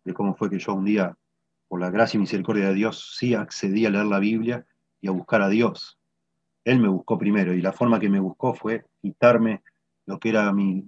de 0.04 0.14
cómo 0.14 0.34
fue 0.34 0.48
que 0.48 0.58
yo 0.58 0.72
un 0.72 0.84
día 0.84 1.16
por 1.68 1.80
la 1.80 1.90
gracia 1.90 2.16
y 2.16 2.20
misericordia 2.20 2.68
de 2.68 2.74
Dios, 2.74 3.16
sí 3.18 3.34
accedí 3.34 3.84
a 3.84 3.90
leer 3.90 4.06
la 4.06 4.18
Biblia 4.18 4.66
y 5.00 5.08
a 5.08 5.12
buscar 5.12 5.42
a 5.42 5.48
Dios. 5.48 5.99
Él 6.64 6.78
me 6.78 6.88
buscó 6.88 7.18
primero 7.18 7.54
y 7.54 7.62
la 7.62 7.72
forma 7.72 7.98
que 7.98 8.08
me 8.08 8.20
buscó 8.20 8.54
fue 8.54 8.86
quitarme 9.00 9.62
lo 10.06 10.18
que 10.18 10.28
era 10.30 10.52
mi, 10.52 10.84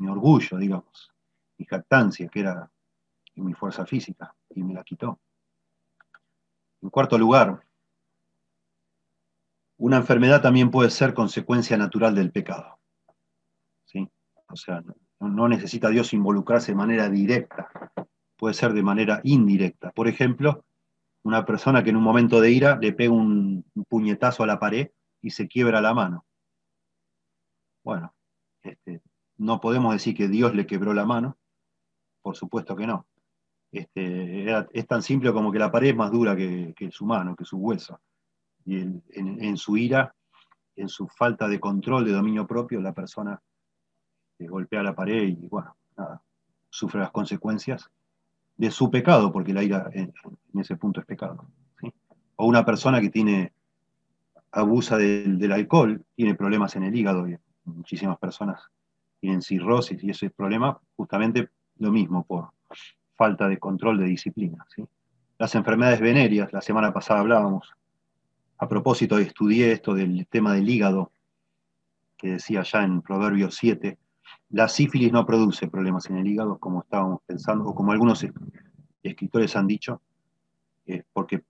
orgullo, 0.00 0.58
digamos, 0.58 1.12
mi 1.58 1.66
jactancia, 1.66 2.28
que 2.28 2.40
era 2.40 2.70
mi 3.36 3.52
fuerza 3.54 3.84
física, 3.84 4.34
y 4.54 4.62
me 4.62 4.74
la 4.74 4.82
quitó. 4.82 5.20
En 6.82 6.90
cuarto 6.90 7.18
lugar, 7.18 7.62
una 9.78 9.98
enfermedad 9.98 10.40
también 10.40 10.70
puede 10.70 10.90
ser 10.90 11.12
consecuencia 11.14 11.76
natural 11.76 12.14
del 12.14 12.32
pecado. 12.32 12.78
¿sí? 13.84 14.08
O 14.48 14.56
sea, 14.56 14.82
no 15.20 15.48
necesita 15.48 15.90
Dios 15.90 16.12
involucrarse 16.12 16.72
de 16.72 16.76
manera 16.76 17.08
directa 17.08 17.70
puede 18.36 18.54
ser 18.54 18.72
de 18.72 18.82
manera 18.82 19.20
indirecta. 19.24 19.90
Por 19.90 20.08
ejemplo, 20.08 20.64
una 21.26 21.44
persona 21.44 21.82
que 21.82 21.90
en 21.90 21.96
un 21.96 22.04
momento 22.04 22.40
de 22.40 22.52
ira 22.52 22.78
le 22.80 22.92
pega 22.92 23.12
un, 23.12 23.64
puñetazo 23.88 24.44
a 24.44 24.46
la 24.46 24.60
pared 24.60 24.92
y 25.20 25.30
se 25.30 25.48
quiebra 25.48 25.80
la 25.80 25.92
mano. 25.92 26.24
Bueno, 27.82 28.14
este, 28.62 29.02
no 29.36 29.60
podemos 29.60 29.92
decir 29.92 30.16
que 30.16 30.28
Dios 30.28 30.54
le 30.54 30.66
quebró 30.66 30.94
la 30.94 31.04
mano, 31.04 31.36
por 32.22 32.36
supuesto 32.36 32.76
que 32.76 32.86
no. 32.86 33.08
Este, 33.72 34.46
es 34.72 34.86
tan 34.86 35.02
simple 35.02 35.32
como 35.32 35.50
que 35.50 35.58
la 35.58 35.72
pared 35.72 35.88
es 35.88 35.96
más 35.96 36.12
dura 36.12 36.36
que, 36.36 36.74
su 36.92 37.04
mano, 37.04 37.34
que 37.34 37.44
su 37.44 37.58
hueso. 37.58 38.00
Y 38.64 38.78
en, 38.78 39.56
su 39.56 39.76
ira, 39.76 40.14
en 40.76 40.88
su 40.88 41.08
falta 41.08 41.48
de 41.48 41.58
control, 41.58 42.04
de 42.04 42.12
dominio 42.12 42.46
propio, 42.46 42.80
la 42.80 42.92
persona 42.92 43.40
eh, 44.38 44.46
golpea 44.46 44.82
la 44.84 44.94
pared 44.94 45.24
y, 45.24 45.48
bueno, 45.48 45.76
nada, 45.96 46.22
sufre 46.70 47.00
las 47.00 47.10
consecuencias 47.10 47.90
de 48.56 48.70
su 48.70 48.90
pecado, 48.90 49.32
porque 49.32 49.52
la 49.52 49.62
ira 49.62 49.90
en, 49.92 50.12
ese 50.58 50.76
punto 50.76 51.00
es 51.00 51.06
pecado. 51.06 51.46
O 52.36 52.46
una 52.46 52.64
persona 52.64 53.00
que 53.00 53.10
tiene, 53.10 53.52
abusa 54.52 54.96
del 54.96 55.52
alcohol, 55.52 56.04
tiene 56.14 56.34
problemas 56.34 56.76
en 56.76 56.84
el 56.84 56.96
hígado, 56.96 57.28
y 57.28 57.36
muchísimas 57.64 58.18
personas 58.18 58.60
tienen 59.20 59.42
cirrosis 59.42 60.02
y 60.04 60.10
ese 60.10 60.30
problema 60.30 60.78
justamente 60.96 61.48
lo 61.78 61.90
mismo 61.90 62.24
por 62.24 62.50
falta 63.16 63.48
de 63.48 63.58
control 63.58 63.98
de 63.98 64.06
disciplina. 64.06 64.66
Las 65.38 65.54
enfermedades 65.54 66.00
venéreas, 66.00 66.52
la 66.52 66.60
semana 66.60 66.92
pasada 66.92 67.20
hablábamos, 67.20 67.74
a 68.58 68.68
propósito 68.68 69.18
estudié 69.18 69.72
esto 69.72 69.94
del 69.94 70.26
tema 70.28 70.54
del 70.54 70.68
hígado, 70.68 71.12
que 72.16 72.32
decía 72.32 72.62
ya 72.62 72.82
en 72.82 73.02
Proverbios 73.02 73.56
7, 73.56 73.98
la 74.50 74.68
sífilis 74.68 75.12
no 75.12 75.26
produce 75.26 75.68
problemas 75.68 76.08
en 76.10 76.16
el 76.16 76.26
hígado, 76.26 76.58
como 76.58 76.82
estábamos 76.82 77.20
pensando, 77.26 77.64
o 77.64 77.74
como 77.74 77.92
algunos 77.92 78.26
escritores 79.02 79.56
han 79.56 79.66
dicho, 79.66 80.00
porque 81.12 81.42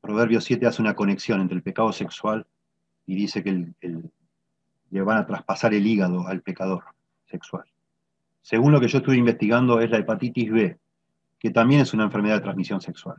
Proverbio 0.00 0.40
7 0.40 0.66
hace 0.66 0.82
una 0.82 0.94
conexión 0.94 1.40
entre 1.40 1.56
el 1.56 1.62
pecado 1.62 1.92
sexual 1.92 2.46
y 3.06 3.14
dice 3.14 3.42
que 3.42 3.72
le 4.90 5.02
van 5.02 5.18
a 5.18 5.26
traspasar 5.26 5.74
el 5.74 5.86
hígado 5.86 6.26
al 6.26 6.42
pecador 6.42 6.84
sexual. 7.24 7.64
Según 8.42 8.72
lo 8.72 8.80
que 8.80 8.88
yo 8.88 8.98
estuve 8.98 9.16
investigando, 9.16 9.80
es 9.80 9.90
la 9.90 9.98
hepatitis 9.98 10.50
B, 10.50 10.78
que 11.38 11.50
también 11.50 11.80
es 11.80 11.94
una 11.94 12.04
enfermedad 12.04 12.36
de 12.36 12.42
transmisión 12.42 12.80
sexual. 12.80 13.16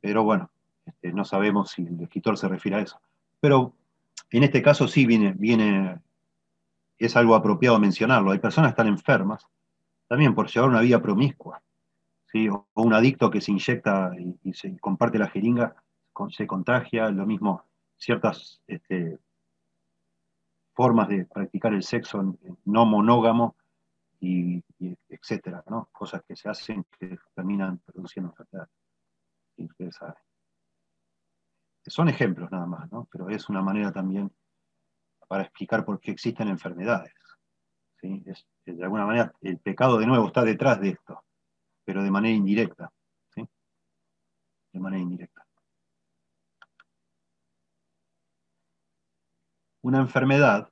Pero 0.00 0.22
bueno, 0.22 0.50
este, 0.86 1.12
no 1.12 1.24
sabemos 1.24 1.72
si 1.72 1.82
el 1.82 2.00
escritor 2.00 2.38
se 2.38 2.48
refiere 2.48 2.78
a 2.78 2.80
eso. 2.80 3.00
Pero 3.40 3.74
en 4.30 4.44
este 4.44 4.62
caso 4.62 4.88
sí 4.88 5.04
viene, 5.06 5.34
viene, 5.36 6.00
es 6.98 7.16
algo 7.16 7.34
apropiado 7.34 7.78
mencionarlo. 7.78 8.30
Hay 8.30 8.38
personas 8.38 8.70
que 8.70 8.72
están 8.72 8.88
enfermas 8.88 9.46
también 10.08 10.34
por 10.34 10.48
llevar 10.48 10.70
una 10.70 10.80
vida 10.80 11.00
promiscua. 11.00 11.62
¿sí? 12.26 12.48
O, 12.48 12.66
un 12.74 12.92
adicto 12.92 13.30
que 13.30 13.40
se 13.40 13.52
inyecta 13.52 14.12
y, 14.42 14.52
se 14.52 14.76
comparte 14.78 15.18
la 15.18 15.28
jeringa, 15.28 15.76
se 16.30 16.46
contagia, 16.46 17.10
lo 17.10 17.26
mismo 17.26 17.64
ciertas 17.96 18.60
este, 18.66 19.18
formas 20.74 21.08
de 21.08 21.24
practicar 21.26 21.74
el 21.74 21.82
sexo 21.82 22.36
no 22.64 22.86
monógamo 22.86 23.56
y, 24.20 24.62
etcétera, 25.08 25.62
¿no? 25.68 25.88
Cosas 25.92 26.22
que 26.26 26.36
se 26.36 26.48
hacen 26.48 26.84
que 26.98 27.18
terminan 27.34 27.78
produciendo 27.78 28.34
enfermedades. 29.56 30.22
Son 31.86 32.08
ejemplos 32.08 32.50
nada 32.50 32.66
más, 32.66 32.90
¿no? 32.92 33.08
Pero 33.10 33.28
es 33.28 33.48
una 33.48 33.62
manera 33.62 33.92
también 33.92 34.30
para 35.28 35.44
explicar 35.44 35.84
por 35.84 36.00
qué 36.00 36.10
existen 36.10 36.48
enfermedades. 36.48 37.12
¿sí? 38.00 38.24
de 38.64 38.84
alguna 38.84 39.06
manera 39.06 39.32
el 39.40 39.58
pecado 39.58 39.98
de 39.98 40.06
nuevo 40.06 40.26
está 40.26 40.42
detrás 40.42 40.80
de 40.80 40.90
esto, 40.90 41.24
pero 41.84 42.02
de 42.02 42.10
manera 42.10 42.34
indirecta. 42.34 42.92
¿sí? 43.34 43.46
De 44.72 44.80
manera 44.80 45.02
indirecta. 45.02 45.46
Una 49.82 50.00
enfermedad 50.00 50.70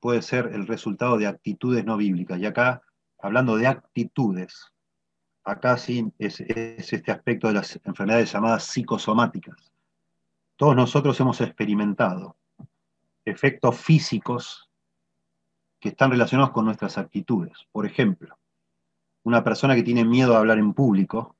puede 0.00 0.22
ser 0.22 0.46
el 0.54 0.66
resultado 0.66 1.18
de 1.18 1.26
actitudes 1.26 1.84
no 1.84 1.96
bíblicas. 1.96 2.38
Y 2.38 2.46
acá, 2.46 2.82
hablando 3.18 3.56
de 3.56 3.66
actitudes, 3.66 4.72
acá 5.44 5.76
sí 5.76 6.10
es, 6.18 6.40
este 6.40 7.12
aspecto 7.12 7.48
de 7.48 7.54
las 7.54 7.78
enfermedades 7.84 8.32
llamadas 8.32 8.64
psicosomáticas. 8.64 9.72
Todos 10.56 10.76
nosotros 10.76 11.18
hemos 11.20 11.40
experimentado 11.40 12.36
efectos 13.30 13.78
físicos 13.78 14.70
que 15.80 15.90
están 15.90 16.10
relacionados 16.10 16.52
con 16.52 16.64
nuestras 16.66 16.98
actitudes. 16.98 17.66
Por 17.72 17.86
ejemplo, 17.86 18.38
una 19.24 19.42
persona 19.42 19.74
que 19.74 19.82
tiene 19.82 20.04
miedo 20.04 20.34
a 20.34 20.38
hablar 20.38 20.58
en 20.58 20.74
público, 20.74 21.36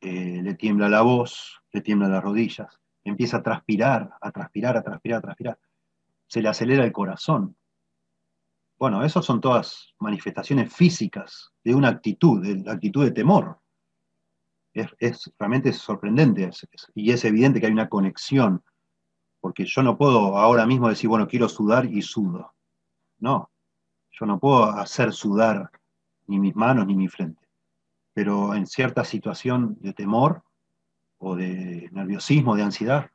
eh, 0.00 0.40
le 0.42 0.54
tiembla 0.54 0.88
la 0.88 1.02
voz, 1.02 1.60
le 1.72 1.80
tiemblan 1.80 2.12
las 2.12 2.22
rodillas, 2.22 2.80
empieza 3.04 3.38
a 3.38 3.42
transpirar, 3.42 4.10
a 4.20 4.30
transpirar, 4.30 4.76
a 4.76 4.82
transpirar, 4.82 5.18
a 5.18 5.22
transpirar 5.22 5.58
se 6.26 6.42
le 6.42 6.48
acelera 6.48 6.84
el 6.84 6.92
corazón. 6.92 7.56
Bueno, 8.78 9.02
esas 9.04 9.24
son 9.24 9.40
todas 9.40 9.94
manifestaciones 9.98 10.72
físicas 10.74 11.52
de 11.64 11.74
una 11.74 11.88
actitud, 11.88 12.42
de 12.42 12.56
la 12.62 12.72
actitud 12.72 13.04
de 13.04 13.12
temor. 13.12 13.60
Es, 14.74 15.32
realmente 15.38 15.72
sorprendente 15.72 16.50
y 16.94 17.10
es 17.10 17.24
evidente 17.24 17.60
que 17.60 17.66
hay 17.66 17.72
una 17.72 17.88
conexión, 17.88 18.62
porque 19.46 19.64
yo 19.64 19.80
no 19.84 19.96
puedo 19.96 20.36
ahora 20.36 20.66
mismo 20.66 20.88
decir, 20.88 21.08
bueno, 21.08 21.28
quiero 21.28 21.48
sudar 21.48 21.86
y 21.86 22.02
sudo. 22.02 22.52
No, 23.20 23.48
yo 24.10 24.26
no 24.26 24.40
puedo 24.40 24.64
hacer 24.64 25.12
sudar 25.12 25.70
ni 26.26 26.40
mis 26.40 26.56
manos 26.56 26.84
ni 26.84 26.96
mi 26.96 27.06
frente. 27.06 27.46
Pero 28.12 28.56
en 28.56 28.66
cierta 28.66 29.04
situación 29.04 29.76
de 29.78 29.92
temor 29.92 30.42
o 31.18 31.36
de 31.36 31.88
nerviosismo, 31.92 32.56
de 32.56 32.64
ansiedad, 32.64 33.08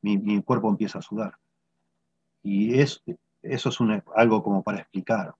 mi 0.00 0.42
cuerpo 0.42 0.70
empieza 0.70 1.00
a 1.00 1.02
sudar. 1.02 1.36
Y 2.42 2.80
eso 2.80 3.02
es 3.42 3.78
algo 4.16 4.42
como 4.42 4.62
para 4.62 4.78
explicar, 4.78 5.34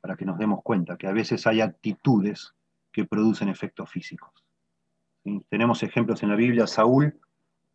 para 0.00 0.16
que 0.16 0.24
nos 0.24 0.36
demos 0.36 0.64
cuenta, 0.64 0.96
que 0.96 1.06
a 1.06 1.12
veces 1.12 1.46
hay 1.46 1.60
actitudes 1.60 2.56
que 2.90 3.04
producen 3.04 3.48
efectos 3.48 3.88
físicos. 3.88 4.32
Tenemos 5.48 5.84
ejemplos 5.84 6.24
en 6.24 6.30
la 6.30 6.34
Biblia, 6.34 6.66
Saúl, 6.66 7.20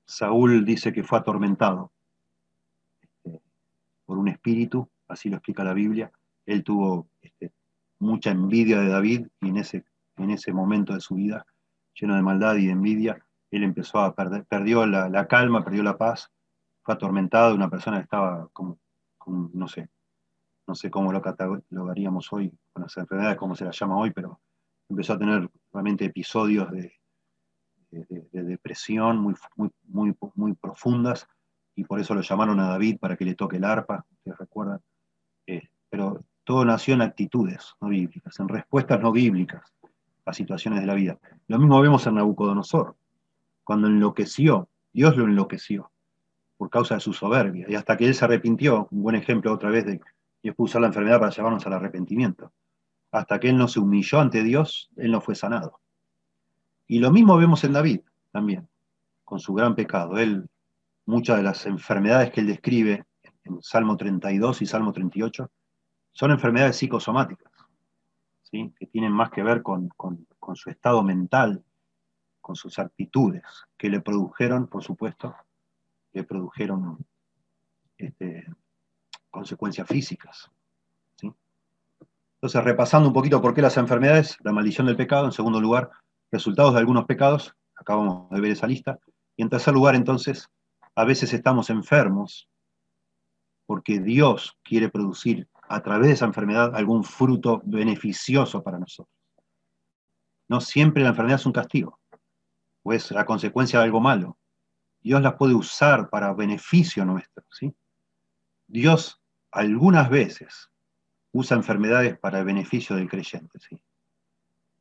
Saúl 0.09 0.65
dice 0.65 0.91
que 0.91 1.03
fue 1.03 1.19
atormentado 1.19 1.93
este, 2.99 3.41
por 4.05 4.17
un 4.17 4.27
espíritu, 4.27 4.89
así 5.07 5.29
lo 5.29 5.37
explica 5.37 5.63
la 5.63 5.73
Biblia. 5.73 6.11
Él 6.45 6.63
tuvo 6.63 7.09
este, 7.21 7.53
mucha 7.99 8.31
envidia 8.31 8.79
de 8.79 8.89
David 8.89 9.27
y 9.41 9.49
en 9.49 9.57
ese, 9.57 9.85
en 10.17 10.31
ese 10.31 10.51
momento 10.51 10.93
de 10.93 11.01
su 11.01 11.15
vida, 11.15 11.45
lleno 11.93 12.15
de 12.15 12.23
maldad 12.23 12.55
y 12.55 12.65
de 12.65 12.71
envidia, 12.71 13.23
él 13.51 13.63
empezó 13.63 13.99
a 13.99 14.15
perder, 14.15 14.45
perdió 14.45 14.85
la 14.85 15.27
calma, 15.27 15.63
perdió 15.63 15.83
la 15.83 15.97
paz 15.97 16.31
atormentado, 16.91 17.55
una 17.55 17.69
persona 17.69 17.97
que 17.97 18.03
estaba 18.03 18.49
como, 18.51 18.79
no 19.53 19.67
sé, 19.67 19.89
no 20.67 20.75
sé 20.75 20.89
cómo 20.89 21.11
lo 21.11 21.21
catalogaríamos 21.21 22.31
hoy, 22.33 22.51
con 22.73 22.83
las 22.83 22.97
enfermedades, 22.97 23.37
cómo 23.37 23.55
se 23.55 23.65
las 23.65 23.77
llama 23.77 23.97
hoy, 23.97 24.11
pero 24.11 24.41
empezó 24.89 25.13
a 25.13 25.19
tener 25.19 25.49
realmente 25.71 26.05
episodios 26.05 26.71
de, 26.71 26.98
depresión 27.91 29.17
muy, 29.17 29.35
muy, 29.55 29.71
muy, 29.85 30.15
muy 30.35 30.53
profundas, 30.53 31.27
y 31.75 31.83
por 31.83 31.99
eso 31.99 32.13
lo 32.13 32.21
llamaron 32.21 32.59
a 32.59 32.67
David 32.67 32.99
para 32.99 33.15
que 33.15 33.25
le 33.25 33.35
toque 33.35 33.57
el 33.57 33.63
arpa, 33.63 34.05
ustedes 34.11 34.37
recuerdan. 34.37 34.79
Eh, 35.47 35.69
pero 35.89 36.23
todo 36.43 36.65
nació 36.65 36.93
en 36.95 37.01
actitudes 37.01 37.73
no 37.79 37.89
bíblicas, 37.89 38.39
en 38.39 38.49
respuestas 38.49 38.99
no 38.99 39.11
bíblicas 39.11 39.73
a 40.25 40.33
situaciones 40.33 40.81
de 40.81 40.87
la 40.87 40.93
vida. 40.93 41.17
Lo 41.47 41.57
mismo 41.57 41.79
vemos 41.81 42.05
en 42.05 42.15
Nabucodonosor, 42.15 42.95
cuando 43.63 43.87
enloqueció, 43.87 44.67
Dios 44.91 45.15
lo 45.15 45.25
enloqueció 45.25 45.91
por 46.57 46.69
causa 46.69 46.95
de 46.95 46.99
su 46.99 47.13
soberbia. 47.13 47.65
Y 47.69 47.75
hasta 47.75 47.95
que 47.95 48.05
él 48.05 48.13
se 48.13 48.25
arrepintió, 48.25 48.87
un 48.91 49.03
buen 49.03 49.15
ejemplo 49.15 49.53
otra 49.53 49.69
vez 49.69 49.85
de 49.85 50.01
puso 50.53 50.63
usar 50.63 50.81
la 50.81 50.87
enfermedad 50.87 51.19
para 51.19 51.31
llevarnos 51.31 51.65
al 51.65 51.73
arrepentimiento. 51.73 52.51
Hasta 53.11 53.39
que 53.39 53.49
él 53.49 53.57
no 53.57 53.67
se 53.67 53.79
humilló 53.79 54.19
ante 54.19 54.43
Dios, 54.43 54.89
él 54.97 55.11
no 55.11 55.21
fue 55.21 55.35
sanado. 55.35 55.79
Y 56.89 56.99
lo 56.99 57.11
mismo 57.11 57.37
vemos 57.37 57.63
en 57.63 57.73
David 57.73 58.01
también, 58.31 58.67
con 59.23 59.39
su 59.39 59.53
gran 59.53 59.75
pecado. 59.75 60.17
Él, 60.17 60.49
muchas 61.05 61.37
de 61.37 61.43
las 61.43 61.65
enfermedades 61.67 62.31
que 62.31 62.41
él 62.41 62.47
describe 62.47 63.05
en 63.43 63.61
Salmo 63.61 63.95
32 63.95 64.63
y 64.63 64.65
Salmo 64.65 64.91
38 64.91 65.51
son 66.11 66.31
enfermedades 66.31 66.77
psicosomáticas, 66.77 67.53
¿sí? 68.41 68.73
que 68.75 68.87
tienen 68.87 69.11
más 69.11 69.29
que 69.29 69.43
ver 69.43 69.61
con, 69.61 69.89
con 69.89 70.55
su 70.55 70.71
estado 70.71 71.03
mental, 71.03 71.63
con 72.41 72.55
sus 72.55 72.79
actitudes, 72.79 73.43
que 73.77 73.89
le 73.89 74.01
produjeron, 74.01 74.65
por 74.65 74.83
supuesto, 74.83 75.35
que 76.11 76.23
produjeron 76.23 77.05
este, 77.99 78.47
consecuencias 79.29 79.87
físicas. 79.87 80.49
Entonces, 81.21 82.63
repasando 82.63 83.09
un 83.09 83.13
poquito 83.13 83.41
por 83.41 83.53
qué 83.53 83.61
las 83.61 83.77
enfermedades, 83.77 84.37
la 84.43 84.53
maldición 84.53 84.87
del 84.87 84.95
pecado, 84.95 85.25
en 85.25 85.33
segundo 85.33 85.59
lugar, 85.59 85.91
resultados 86.31 86.73
de 86.73 86.79
algunos 86.79 87.05
pecados, 87.05 87.55
acabamos 87.75 88.29
de 88.29 88.41
ver 88.41 88.51
esa 88.51 88.67
lista, 88.67 88.99
y 89.35 89.43
en 89.43 89.49
tercer 89.49 89.73
lugar, 89.73 89.95
entonces, 89.95 90.49
a 90.95 91.05
veces 91.05 91.33
estamos 91.33 91.69
enfermos 91.69 92.49
porque 93.65 93.99
Dios 93.99 94.57
quiere 94.63 94.89
producir 94.89 95.47
a 95.61 95.81
través 95.81 96.07
de 96.07 96.13
esa 96.13 96.25
enfermedad 96.25 96.75
algún 96.75 97.03
fruto 97.03 97.61
beneficioso 97.63 98.63
para 98.63 98.79
nosotros. 98.79 99.15
No 100.47 100.59
siempre 100.59 101.03
la 101.03 101.09
enfermedad 101.09 101.39
es 101.39 101.45
un 101.45 101.53
castigo, 101.53 101.99
o 102.83 102.93
es 102.93 103.11
la 103.11 103.25
consecuencia 103.25 103.79
de 103.79 103.85
algo 103.85 104.01
malo. 104.01 104.37
Dios 105.01 105.21
las 105.21 105.35
puede 105.35 105.53
usar 105.53 106.09
para 106.09 106.33
beneficio 106.33 107.05
nuestro. 107.05 107.45
¿sí? 107.51 107.73
Dios 108.67 109.21
algunas 109.51 110.09
veces 110.09 110.69
usa 111.31 111.55
enfermedades 111.55 112.17
para 112.17 112.39
el 112.39 112.45
beneficio 112.45 112.95
del 112.95 113.07
creyente. 113.07 113.59
¿sí? 113.59 113.79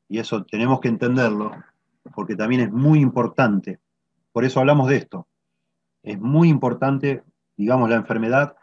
Y 0.08 0.18
eso 0.18 0.44
tenemos 0.44 0.80
que 0.80 0.88
entenderlo 0.88 1.52
porque 2.14 2.36
también 2.36 2.62
es 2.62 2.72
muy 2.72 3.00
importante. 3.00 3.78
Por 4.32 4.44
eso 4.44 4.60
hablamos 4.60 4.88
de 4.88 4.96
esto. 4.96 5.26
Es 6.02 6.18
muy 6.18 6.48
importante, 6.48 7.22
digamos, 7.56 7.90
la 7.90 7.96
enfermedad. 7.96 8.56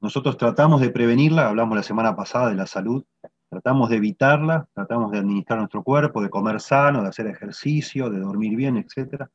Nosotros 0.00 0.36
tratamos 0.36 0.80
de 0.80 0.90
prevenirla, 0.90 1.48
hablamos 1.48 1.76
la 1.76 1.82
semana 1.82 2.16
pasada 2.16 2.50
de 2.50 2.56
la 2.56 2.66
salud, 2.66 3.04
tratamos 3.48 3.90
de 3.90 3.96
evitarla, 3.96 4.68
tratamos 4.74 5.12
de 5.12 5.18
administrar 5.18 5.58
nuestro 5.58 5.82
cuerpo, 5.82 6.22
de 6.22 6.30
comer 6.30 6.60
sano, 6.60 7.02
de 7.02 7.08
hacer 7.08 7.26
ejercicio, 7.26 8.10
de 8.10 8.20
dormir 8.20 8.56
bien, 8.56 8.76
etcétera 8.76 9.30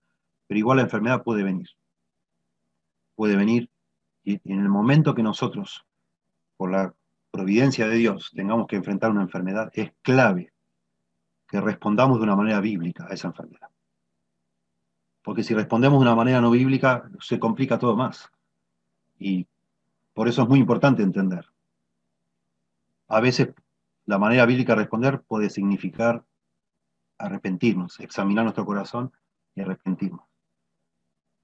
pero 0.54 0.60
igual 0.60 0.78
la 0.78 0.84
enfermedad 0.84 1.24
puede 1.24 1.42
venir. 1.42 1.68
Puede 3.16 3.36
venir 3.36 3.72
y, 4.24 4.40
en 4.52 4.60
el 4.60 4.70
momento 4.70 5.16
que 5.16 5.24
nosotros, 5.24 5.84
por 6.58 6.72
la 6.72 6.94
providencia 7.32 7.88
de 7.88 7.96
Dios, 7.96 8.32
tengamos 8.36 8.68
que 8.68 8.76
enfrentar 8.76 9.10
una 9.10 9.24
enfermedad, 9.24 9.72
es 9.74 9.94
clave 10.04 10.53
que 11.54 11.62
respondamos 11.62 12.18
de 12.18 12.24
una 12.24 12.36
manera 12.36 12.60
bíblica 12.62 13.06
a 13.08 13.14
esa 13.14 13.28
enfermedad. 13.28 13.70
Porque 15.22 15.44
si 15.44 15.54
respondemos 15.54 16.00
de 16.00 16.08
una 16.08 16.16
manera 16.16 16.42
no 16.42 16.50
bíblica, 16.50 17.08
se 17.20 17.38
complica 17.38 17.78
todo 17.78 17.96
más. 17.96 18.28
Y 19.20 19.48
por 20.16 20.28
eso 20.28 20.42
es 20.42 20.50
muy 20.50 20.58
importante 20.58 21.04
entender. 21.04 21.46
A 23.08 23.20
veces 23.20 23.54
la 24.08 24.18
manera 24.18 24.48
bíblica 24.48 24.74
de 24.74 24.80
responder 24.80 25.22
puede 25.22 25.52
significar 25.52 26.26
arrepentirnos, 27.20 28.00
examinar 28.00 28.46
nuestro 28.46 28.66
corazón 28.66 29.14
y 29.54 29.62
arrepentirnos. 29.62 30.26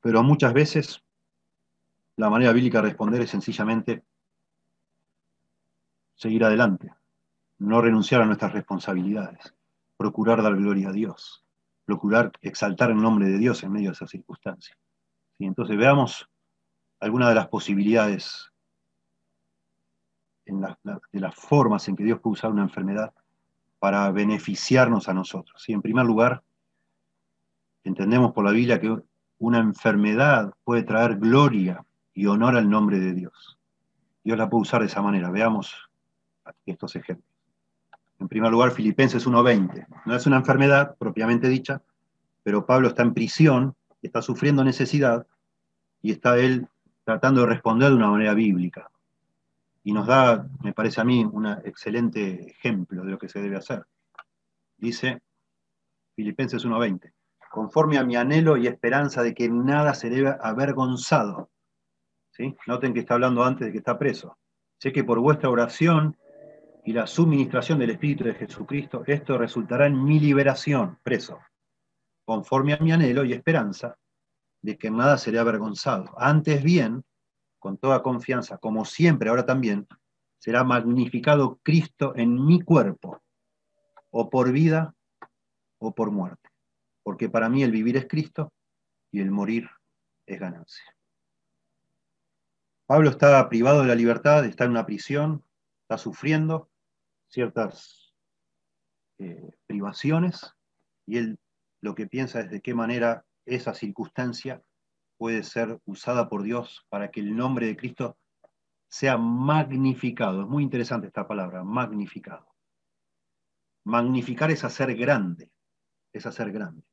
Pero 0.02 0.24
muchas 0.24 0.54
veces 0.54 1.04
la 2.16 2.32
manera 2.32 2.52
bíblica 2.52 2.82
de 2.82 2.88
responder 2.88 3.22
es 3.22 3.30
sencillamente 3.30 4.04
seguir 6.16 6.44
adelante, 6.46 6.96
no 7.60 7.80
renunciar 7.80 8.24
a 8.24 8.26
nuestras 8.26 8.54
responsabilidades, 8.54 9.54
procurar 10.00 10.42
dar 10.42 10.56
gloria 10.56 10.90
a 10.90 10.92
Dios, 10.94 11.44
procurar 11.84 12.32
exaltar 12.42 12.90
el 12.90 13.02
nombre 13.02 13.28
de 13.28 13.38
Dios 13.38 13.62
en 13.64 13.74
medio 13.74 13.90
de 13.90 13.96
esas 13.96 14.10
circunstancias. 14.10 14.78
Y 15.38 15.46
entonces 15.46 15.76
veamos 15.76 16.30
algunas 17.02 17.28
de 17.28 17.36
las 17.36 17.50
posibilidades, 17.50 18.50
de 20.46 21.20
las 21.20 21.36
formas 21.36 21.86
en 21.90 21.98
que 21.98 22.06
Dios 22.06 22.22
puede 22.22 22.36
usar 22.36 22.50
una 22.50 22.64
enfermedad 22.64 23.14
para 23.78 24.10
beneficiarnos 24.12 25.10
a 25.10 25.14
nosotros. 25.14 25.66
En 25.68 25.82
primer 25.82 26.06
lugar, 26.06 26.44
entendemos 27.84 28.32
por 28.32 28.46
la 28.46 28.52
Biblia 28.52 28.80
que 28.80 28.98
una 29.38 29.60
enfermedad 29.60 30.54
puede 30.64 30.84
traer 30.84 31.18
gloria 31.18 31.86
y 32.14 32.26
honor 32.26 32.56
al 32.56 32.70
nombre 32.70 33.00
de 33.00 33.14
Dios. 33.14 33.60
Dios 34.24 34.38
la 34.38 34.50
puede 34.50 34.62
usar 34.62 34.80
de 34.80 34.88
esa 34.88 35.02
manera. 35.02 35.30
Veamos 35.30 35.90
estos 36.66 36.96
ejemplos. 36.96 37.29
En 38.20 38.28
primer 38.28 38.52
lugar, 38.52 38.72
Filipenses 38.72 39.26
1.20. 39.26 39.88
No 40.06 40.16
es 40.16 40.26
una 40.26 40.38
enfermedad 40.38 40.96
propiamente 40.98 41.48
dicha, 41.48 41.82
pero 42.44 42.66
Pablo 42.66 42.90
está 42.90 43.04
en 43.04 43.14
prisión, 43.14 43.76
está 44.02 44.22
sufriendo 44.22 44.64
necesidad 44.64 45.26
y 46.02 46.12
está 46.12 46.38
él 46.38 46.68
tratando 47.04 47.42
de 47.42 47.48
responder 47.48 47.90
de 47.90 47.96
una 47.96 48.12
manera 48.12 48.34
bíblica. 48.34 48.92
Y 49.84 49.94
nos 49.94 50.06
da, 50.06 50.48
me 50.62 50.74
parece 50.74 51.02
a 51.02 51.06
mí, 51.06 51.24
un 51.24 51.48
excelente 51.48 52.50
ejemplo 52.50 53.04
de 53.04 53.12
lo 53.12 53.18
que 53.18 53.30
se 53.30 53.42
debe 53.42 53.56
hacer. 53.56 53.86
Dice 54.78 55.22
Filipenses 56.16 56.66
1.20, 56.66 57.12
conforme 57.50 57.98
a 57.98 58.04
mi 58.04 58.16
anhelo 58.16 58.58
y 58.58 58.68
esperanza 58.68 59.24
de 59.24 59.34
que 59.34 59.50
nada 59.50 59.94
se 59.94 60.10
debe 60.10 60.36
avergonzado. 60.42 61.50
¿Sí? 62.32 62.56
Noten 62.68 62.94
que 62.94 63.00
está 63.00 63.16
hablando 63.16 63.44
antes 63.44 63.68
de 63.68 63.72
que 63.72 63.80
está 63.80 63.98
preso. 63.98 64.38
Sé 64.78 64.92
que 64.92 65.04
por 65.04 65.20
vuestra 65.20 65.50
oración 65.50 66.16
y 66.84 66.94
la 66.94 67.08
suministración 67.08 67.80
del 67.80 67.92
Espíritu 67.92 68.24
de 68.24 68.36
Jesucristo, 68.36 69.04
esto 69.06 69.38
resultará 69.38 69.88
en 69.88 70.04
mi 70.04 70.20
liberación, 70.20 70.98
preso, 71.04 71.40
conforme 72.26 72.74
a 72.74 72.78
mi 72.78 72.92
anhelo 72.92 73.24
y 73.26 73.34
esperanza 73.34 73.98
de 74.62 74.78
que 74.78 74.92
nada 74.92 75.18
seré 75.18 75.40
avergonzado. 75.40 76.14
Antes 76.18 76.64
bien, 76.64 77.04
con 77.60 77.78
toda 77.78 78.02
confianza, 78.02 78.58
como 78.58 78.86
siempre, 78.86 79.30
ahora 79.30 79.46
también, 79.46 79.88
será 80.38 80.64
magnificado 80.64 81.60
Cristo 81.64 82.14
en 82.16 82.46
mi 82.46 82.62
cuerpo, 82.62 83.22
o 84.12 84.30
por 84.30 84.52
vida 84.52 84.96
o 85.80 85.94
por 85.94 86.12
muerte. 86.12 86.50
Porque 87.04 87.30
para 87.30 87.50
mí 87.50 87.64
el 87.64 87.72
vivir 87.72 87.98
es 87.98 88.08
Cristo 88.08 88.54
y 89.12 89.20
el 89.20 89.32
morir 89.32 89.70
es 90.26 90.40
ganancia. 90.40 90.96
Pablo 92.86 93.10
está 93.10 93.48
privado 93.50 93.82
de 93.82 93.88
la 93.88 93.96
libertad, 93.96 94.46
está 94.46 94.66
en 94.66 94.72
una 94.72 94.86
prisión, 94.86 95.44
está 95.90 95.98
sufriendo 95.98 96.70
ciertas 97.30 98.14
eh, 99.18 99.58
privaciones 99.66 100.54
y 101.08 101.18
él 101.18 101.40
lo 101.82 101.96
que 101.96 102.06
piensa 102.06 102.42
es 102.42 102.52
de 102.52 102.62
qué 102.62 102.76
manera 102.76 103.26
esa 103.46 103.74
circunstancia 103.74 104.62
puede 105.18 105.42
ser 105.42 105.80
usada 105.86 106.30
por 106.30 106.44
Dios 106.44 106.86
para 106.90 107.10
que 107.10 107.22
el 107.22 107.36
nombre 107.36 107.66
de 107.66 107.76
Cristo 107.76 108.18
sea 108.88 109.18
magnificado. 109.18 110.44
Es 110.44 110.48
muy 110.48 110.62
interesante 110.62 111.08
esta 111.08 111.28
palabra, 111.28 111.64
magnificado. 111.64 112.48
Magnificar 113.84 114.52
es 114.52 114.64
hacer 114.64 114.96
grande, 114.96 115.50
es 116.14 116.28
hacer 116.28 116.52
grande. 116.52 116.84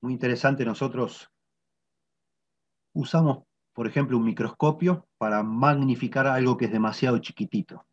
Muy 0.00 0.12
interesante, 0.12 0.64
nosotros 0.64 1.28
usamos, 2.92 3.44
por 3.72 3.88
ejemplo, 3.88 4.16
un 4.16 4.24
microscopio 4.24 5.08
para 5.18 5.42
magnificar 5.42 6.28
algo 6.28 6.56
que 6.56 6.66
es 6.66 6.72
demasiado 6.72 7.18
chiquitito. 7.18 7.84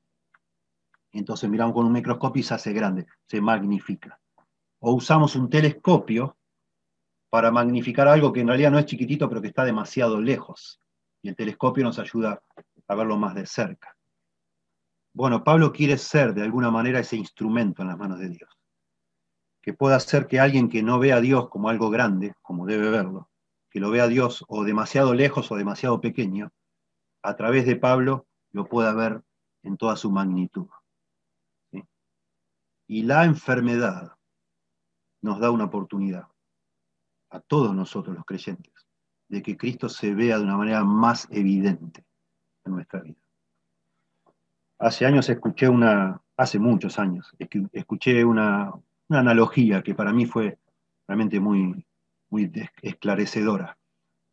Entonces 1.14 1.50
miramos 1.50 1.74
con 1.74 1.86
un 1.86 1.94
microscopio 1.94 2.40
y 2.40 2.44
se 2.44 2.56
hace 2.56 2.74
grande, 2.74 3.06
se 3.28 3.40
magnifica. 3.40 4.20
O 4.80 4.94
usamos 4.94 5.36
un 5.36 5.50
telescopio 5.50 6.36
para 7.30 7.52
magnificar 7.52 8.08
algo 8.08 8.34
que 8.34 8.42
en 8.42 8.48
realidad 8.48 8.72
no 8.72 8.80
es 8.80 8.86
chiquitito, 8.86 9.30
pero 9.30 9.42
que 9.42 9.48
está 9.48 9.64
demasiado 9.64 10.20
lejos. 10.20 10.82
Y 11.22 11.30
el 11.30 11.36
telescopio 11.36 11.84
nos 11.84 12.00
ayuda 12.00 12.42
a 12.88 12.96
verlo 12.96 13.18
más 13.18 13.36
de 13.36 13.46
cerca. 13.46 13.96
Bueno, 15.14 15.44
Pablo 15.44 15.72
quiere 15.72 15.98
ser 15.98 16.34
de 16.34 16.42
alguna 16.42 16.72
manera 16.72 17.00
ese 17.00 17.16
instrumento 17.16 17.84
en 17.84 17.90
las 17.90 17.98
manos 17.98 18.20
de 18.20 18.30
Dios, 18.30 18.50
que 19.62 19.74
pueda 19.74 19.96
hacer 19.96 20.26
que 20.26 20.40
alguien 20.40 20.70
que 20.70 20.82
no 20.82 20.98
vea 20.98 21.18
a 21.18 21.22
Dios 21.22 21.50
como 21.50 21.70
algo 21.70 21.92
grande, 21.92 22.34
como 22.42 22.66
debe 22.66 22.90
verlo, 22.90 23.30
que 23.70 23.80
lo 23.80 23.92
vea 23.92 24.06
a 24.06 24.08
Dios 24.08 24.44
o 24.48 24.64
demasiado 24.64 25.14
lejos 25.14 25.52
o 25.52 25.56
demasiado 25.56 26.02
pequeño, 26.02 26.52
a 27.22 27.36
través 27.36 27.68
de 27.68 27.76
Pablo 27.76 28.26
lo 28.52 28.66
pueda 28.66 28.94
ver 28.94 29.22
en 29.62 29.78
toda 29.78 29.96
su 29.96 30.12
magnitud. 30.12 30.68
Y 32.94 33.02
la 33.02 33.26
enfermedad 33.26 34.12
nos 35.24 35.40
da 35.40 35.50
una 35.50 35.64
oportunidad 35.64 36.28
a 37.32 37.40
todos 37.40 37.74
nosotros 37.74 38.16
los 38.16 38.24
creyentes, 38.24 38.72
de 39.30 39.42
que 39.42 39.58
Cristo 39.58 39.90
se 39.90 40.14
vea 40.14 40.38
de 40.38 40.44
una 40.44 40.58
manera 40.58 40.84
más 40.84 41.28
evidente 41.32 42.06
en 42.64 42.74
nuestra 42.74 43.02
vida. 43.02 43.20
Hace 44.78 45.08
años 45.08 45.28
escuché 45.28 45.68
una, 45.68 46.22
hace 46.38 46.60
muchos 46.60 47.00
años, 47.00 47.36
escuché 47.72 48.24
una, 48.24 48.72
analogía 49.10 49.82
que 49.82 49.96
para 49.96 50.14
mí 50.14 50.28
fue 50.28 50.60
realmente 51.08 51.40
muy, 51.40 51.84
muy 52.30 52.52
esclarecedora. 52.84 53.76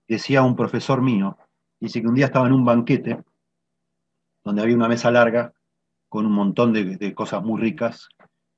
Decía 0.07 0.43
un 0.43 0.55
profesor 0.55 1.01
mío, 1.01 1.39
dice 1.81 2.03
que 2.03 2.09
un 2.09 2.15
día 2.15 2.27
estaba 2.27 2.47
en 2.47 2.53
un 2.53 2.67
banquete 2.67 3.25
donde 4.45 4.61
había 4.61 4.77
una 4.77 4.89
mesa 4.89 5.11
larga 5.11 5.55
con 6.11 6.27
un 6.27 6.33
montón 6.33 6.75
de, 6.75 7.15
cosas 7.15 7.43
muy 7.43 7.59
ricas 7.59 8.11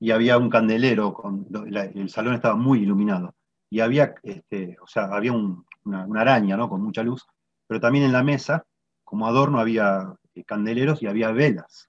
y 0.03 0.11
había 0.11 0.37
un 0.37 0.51
candelero, 0.51 1.15
con, 1.15 1.47
el 1.71 2.11
salón 2.11 2.35
estaba 2.35 2.57
muy 2.57 2.81
iluminado 2.81 3.37
y 3.71 3.79
había, 3.79 4.17
este, 4.25 4.77
o 4.83 4.87
sea, 4.89 5.05
había 5.05 5.33
una, 5.33 6.21
araña, 6.21 6.57
¿no? 6.57 6.69
Con 6.69 6.83
mucha 6.83 7.05
luz, 7.05 7.25
pero 7.69 7.79
también 7.79 8.07
en 8.07 8.11
la 8.11 8.25
mesa, 8.25 8.67
como 9.05 9.29
adorno, 9.29 9.61
había 9.61 10.13
eh, 10.35 10.43
candeleros 10.43 11.05
y 11.05 11.07
había 11.07 11.31
velas. 11.31 11.89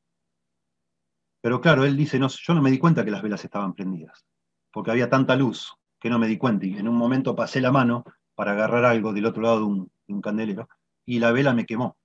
Pero 1.42 1.60
claro, 1.60 1.86
él 1.86 1.98
dice, 1.98 2.20
no, 2.20 2.28
yo 2.28 2.54
no 2.54 2.62
me 2.62 2.70
di 2.70 2.78
cuenta 2.78 3.04
que 3.04 3.10
las 3.10 3.24
velas 3.24 3.44
estaban 3.46 3.74
prendidas, 3.74 4.24
porque 4.72 4.92
había 4.92 5.10
tanta 5.10 5.36
luz 5.36 5.76
que 6.00 6.12
no 6.12 6.20
me 6.20 6.28
di 6.28 6.38
cuenta. 6.38 6.68
Y 6.68 6.78
en 6.78 6.88
un 6.88 6.96
momento 6.96 7.36
pasé 7.36 7.62
la 7.62 7.72
mano 7.72 8.06
para 8.36 8.52
agarrar 8.52 8.86
algo 8.86 9.12
del 9.12 9.26
otro 9.26 9.42
lado 9.42 9.58
de 9.58 9.66
un, 9.66 9.92
de 10.06 10.14
un 10.14 10.22
candelero 10.22 10.70
y 11.04 11.18
la 11.18 11.32
vela 11.32 11.56
me 11.56 11.66
quemó, 11.66 11.98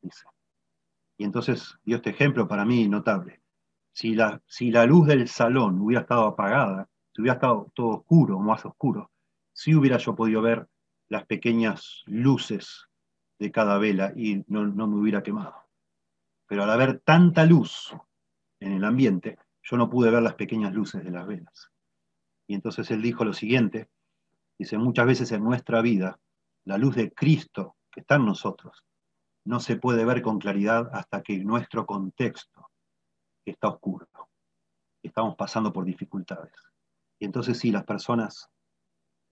dice. 0.00 0.24
Y 1.18 1.24
entonces 1.24 1.76
dio 1.84 1.96
este 1.96 2.08
ejemplo 2.08 2.48
para 2.48 2.64
mí 2.64 2.88
notable. 2.88 3.42
Si 3.96 4.14
la, 4.14 4.42
si 4.46 4.70
la 4.70 4.84
luz 4.84 5.06
del 5.06 5.26
salón 5.26 5.80
hubiera 5.80 6.02
estado 6.02 6.26
apagada, 6.26 6.86
si 7.14 7.22
hubiera 7.22 7.36
estado 7.36 7.72
todo 7.74 7.88
oscuro, 8.00 8.38
más 8.38 8.66
oscuro, 8.66 9.10
si 9.54 9.74
hubiera 9.74 9.96
yo 9.96 10.14
podido 10.14 10.42
ver 10.42 10.68
las 11.08 11.24
pequeñas 11.24 12.02
luces 12.04 12.88
de 13.38 13.50
cada 13.50 13.78
vela 13.78 14.12
y 14.14 14.44
no, 14.48 14.66
no 14.66 14.86
me 14.86 14.96
hubiera 14.96 15.22
quemado. 15.22 15.54
Pero 16.46 16.64
al 16.64 16.70
haber 16.72 17.00
tanta 17.00 17.46
luz 17.46 17.96
en 18.60 18.72
el 18.72 18.84
ambiente, 18.84 19.38
yo 19.62 19.78
no 19.78 19.88
pude 19.88 20.10
ver 20.10 20.22
las 20.22 20.34
pequeñas 20.34 20.74
luces 20.74 21.02
de 21.02 21.10
las 21.10 21.26
velas. 21.26 21.72
Y 22.46 22.54
entonces 22.54 22.90
él 22.90 23.00
dijo 23.00 23.24
lo 23.24 23.32
siguiente, 23.32 23.88
dice, 24.58 24.76
muchas 24.76 25.06
veces 25.06 25.32
en 25.32 25.42
nuestra 25.42 25.80
vida, 25.80 26.20
la 26.66 26.76
luz 26.76 26.96
de 26.96 27.14
Cristo 27.14 27.76
que 27.90 28.00
está 28.00 28.16
en 28.16 28.26
nosotros 28.26 28.84
no 29.46 29.58
se 29.58 29.76
puede 29.76 30.04
ver 30.04 30.20
con 30.20 30.38
claridad 30.38 30.90
hasta 30.92 31.22
que 31.22 31.38
nuestro 31.38 31.86
contexto 31.86 32.55
está 33.50 33.68
oscuro. 33.68 34.06
Estamos 35.02 35.36
pasando 35.36 35.72
por 35.72 35.84
dificultades. 35.84 36.54
Y 37.18 37.24
entonces 37.24 37.58
sí, 37.58 37.70
las 37.70 37.84
personas 37.84 38.50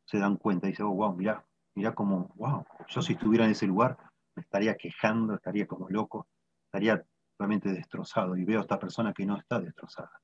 se 0.07 0.19
dan 0.19 0.37
cuenta 0.37 0.67
y 0.67 0.71
dicen, 0.71 0.87
oh, 0.87 0.95
wow, 0.95 1.15
mira, 1.15 1.45
mira 1.75 1.95
como, 1.95 2.33
wow, 2.37 2.65
yo 2.89 3.03
si 3.03 3.15
estuviera 3.15 3.45
en 3.45 3.51
ese 3.53 3.67
lugar 3.67 3.99
me 4.35 4.43
estaría 4.43 4.77
quejando, 4.77 5.35
estaría 5.35 5.67
como 5.67 5.89
loco, 5.89 6.29
estaría 6.67 7.05
realmente 7.39 7.73
destrozado. 7.73 8.37
Y 8.37 8.45
veo 8.45 8.61
a 8.61 8.63
esta 8.63 8.79
persona 8.79 9.13
que 9.13 9.27
no 9.27 9.37
está 9.37 9.61
destrozada. 9.61 10.21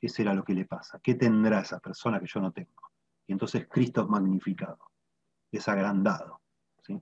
¿Qué 0.00 0.08
será 0.08 0.34
lo 0.34 0.44
que 0.44 0.54
le 0.54 0.64
pasa? 0.64 0.98
¿Qué 1.02 1.14
tendrá 1.14 1.60
esa 1.60 1.80
persona 1.80 2.20
que 2.20 2.26
yo 2.26 2.40
no 2.40 2.52
tengo? 2.52 2.90
Y 3.26 3.32
entonces 3.32 3.66
Cristo 3.68 4.02
es 4.02 4.08
magnificado, 4.08 4.78
es 5.50 5.66
agrandado. 5.68 6.40
¿sí? 6.82 7.00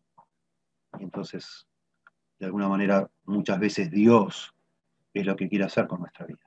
Y 0.98 1.02
entonces, 1.02 1.66
de 2.38 2.46
alguna 2.46 2.68
manera, 2.68 3.10
muchas 3.24 3.58
veces 3.58 3.90
Dios 3.90 4.54
es 5.20 5.26
lo 5.26 5.36
que 5.36 5.48
quiere 5.48 5.64
hacer 5.64 5.86
con 5.86 6.00
nuestra 6.00 6.26
vida. 6.26 6.38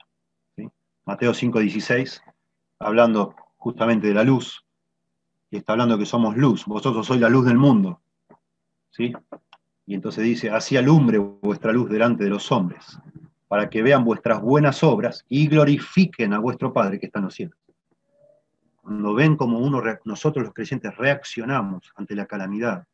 Mateo 1.05 1.33
5:16 1.33 2.21
hablando 2.79 3.35
justamente 3.57 4.07
de 4.07 4.13
la 4.13 4.23
luz, 4.23 4.65
y 5.49 5.57
está 5.57 5.73
hablando 5.73 5.97
que 5.97 6.05
somos 6.05 6.35
luz, 6.35 6.65
vosotros 6.65 7.05
sois 7.05 7.21
la 7.21 7.29
luz 7.29 7.45
del 7.45 7.57
mundo. 7.57 8.01
¿Sí? 8.91 9.13
Y 9.85 9.93
entonces 9.93 10.23
dice, 10.23 10.49
así 10.49 10.77
alumbre 10.77 11.17
vuestra 11.17 11.71
luz 11.71 11.89
delante 11.89 12.23
de 12.23 12.29
los 12.29 12.51
hombres, 12.51 12.99
para 13.47 13.69
que 13.69 13.83
vean 13.83 14.03
vuestras 14.03 14.41
buenas 14.41 14.83
obras 14.83 15.25
y 15.29 15.47
glorifiquen 15.47 16.33
a 16.33 16.39
vuestro 16.39 16.73
Padre 16.73 16.99
que 16.99 17.05
está 17.05 17.19
en 17.19 17.25
los 17.25 17.35
cielos. 17.35 17.57
cuando 18.81 19.13
ven 19.13 19.35
como 19.35 19.59
uno, 19.59 19.81
nosotros 20.03 20.45
los 20.45 20.53
creyentes 20.53 20.95
reaccionamos 20.95 21.91
ante 21.95 22.15
la 22.15 22.25
calamidad, 22.25 22.85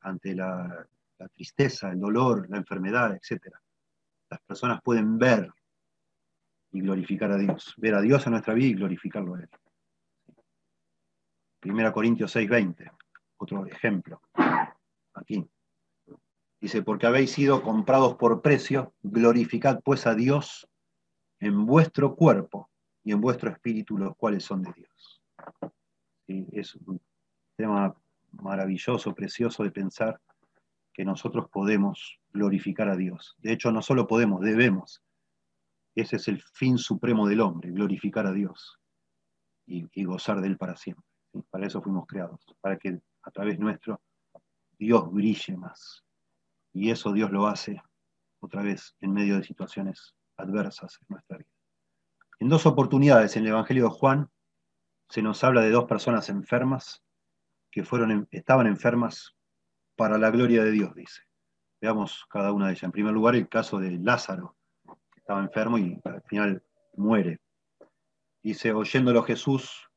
ante 0.00 0.34
la, 0.34 0.86
la 1.18 1.28
tristeza, 1.28 1.90
el 1.90 2.00
dolor, 2.00 2.48
la 2.48 2.56
enfermedad, 2.56 3.14
etc. 3.14 3.54
Las 4.34 4.42
personas 4.42 4.82
pueden 4.82 5.16
ver 5.16 5.48
y 6.72 6.80
glorificar 6.80 7.30
a 7.30 7.36
Dios, 7.36 7.72
ver 7.76 7.94
a 7.94 8.00
Dios 8.00 8.26
en 8.26 8.32
nuestra 8.32 8.52
vida 8.52 8.66
y 8.66 8.74
glorificarlo 8.74 9.36
a 9.36 9.42
Él. 9.42 9.48
1 11.62 11.92
Corintios 11.92 12.34
6:20, 12.34 12.90
otro 13.36 13.64
ejemplo. 13.64 14.20
Aquí. 15.14 15.48
Dice, 16.60 16.82
porque 16.82 17.06
habéis 17.06 17.30
sido 17.30 17.62
comprados 17.62 18.16
por 18.16 18.42
precio, 18.42 18.92
glorificad 19.04 19.80
pues 19.84 20.04
a 20.04 20.16
Dios 20.16 20.68
en 21.38 21.64
vuestro 21.64 22.16
cuerpo 22.16 22.68
y 23.04 23.12
en 23.12 23.20
vuestro 23.20 23.50
espíritu, 23.50 23.96
los 23.96 24.16
cuales 24.16 24.42
son 24.42 24.62
de 24.62 24.72
Dios. 24.72 25.22
Es 26.26 26.74
un 26.74 27.00
tema 27.54 27.94
maravilloso, 28.32 29.14
precioso 29.14 29.62
de 29.62 29.70
pensar 29.70 30.20
que 30.94 31.04
nosotros 31.04 31.48
podemos 31.50 32.20
glorificar 32.32 32.88
a 32.88 32.96
Dios. 32.96 33.34
De 33.38 33.52
hecho, 33.52 33.72
no 33.72 33.82
solo 33.82 34.06
podemos, 34.06 34.40
debemos. 34.40 35.02
Ese 35.94 36.16
es 36.16 36.28
el 36.28 36.40
fin 36.40 36.78
supremo 36.78 37.26
del 37.26 37.40
hombre, 37.40 37.70
glorificar 37.72 38.26
a 38.26 38.32
Dios 38.32 38.80
y, 39.66 40.04
gozar 40.04 40.40
de 40.40 40.46
Él 40.46 40.56
para 40.56 40.76
siempre. 40.76 41.04
Para 41.50 41.66
eso 41.66 41.82
fuimos 41.82 42.06
creados, 42.06 42.40
para 42.60 42.78
que 42.78 43.00
a 43.22 43.30
través 43.32 43.58
nuestro 43.58 44.00
Dios 44.78 45.12
brille 45.12 45.56
más. 45.56 46.04
Y 46.72 46.90
eso 46.90 47.12
Dios 47.12 47.30
lo 47.30 47.46
hace 47.46 47.82
otra 48.40 48.62
vez 48.62 48.96
en 49.00 49.12
medio 49.12 49.36
de 49.36 49.44
situaciones 49.44 50.14
adversas 50.36 50.98
en 51.00 51.06
nuestra 51.08 51.38
vida. 51.38 51.50
En 52.38 52.48
dos 52.48 52.66
oportunidades 52.66 53.36
en 53.36 53.44
el 53.44 53.50
Evangelio 53.50 53.84
de 53.84 53.90
Juan 53.90 54.30
se 55.08 55.22
nos 55.22 55.42
habla 55.42 55.62
de 55.62 55.70
dos 55.70 55.84
personas 55.84 56.28
enfermas 56.28 57.02
que 57.70 57.84
fueron, 57.84 58.28
estaban 58.30 58.66
enfermas 58.66 59.34
para 59.96 60.18
la 60.18 60.30
gloria 60.30 60.64
de 60.64 60.70
Dios, 60.70 60.94
dice. 60.94 61.22
Veamos 61.80 62.24
cada 62.30 62.52
una 62.52 62.66
de 62.66 62.72
ellas. 62.72 62.84
En 62.84 62.92
primer 62.92 63.12
lugar, 63.12 63.36
el 63.36 63.48
caso 63.48 63.78
de 63.78 63.92
Lázaro, 63.92 64.56
que 64.84 65.20
estaba 65.20 65.40
enfermo 65.40 65.78
y 65.78 66.00
al 66.04 66.22
final 66.22 66.62
muere. 66.96 67.40
Dice, 68.42 68.72
oyéndolo 68.72 69.22
Jesús, 69.22 69.88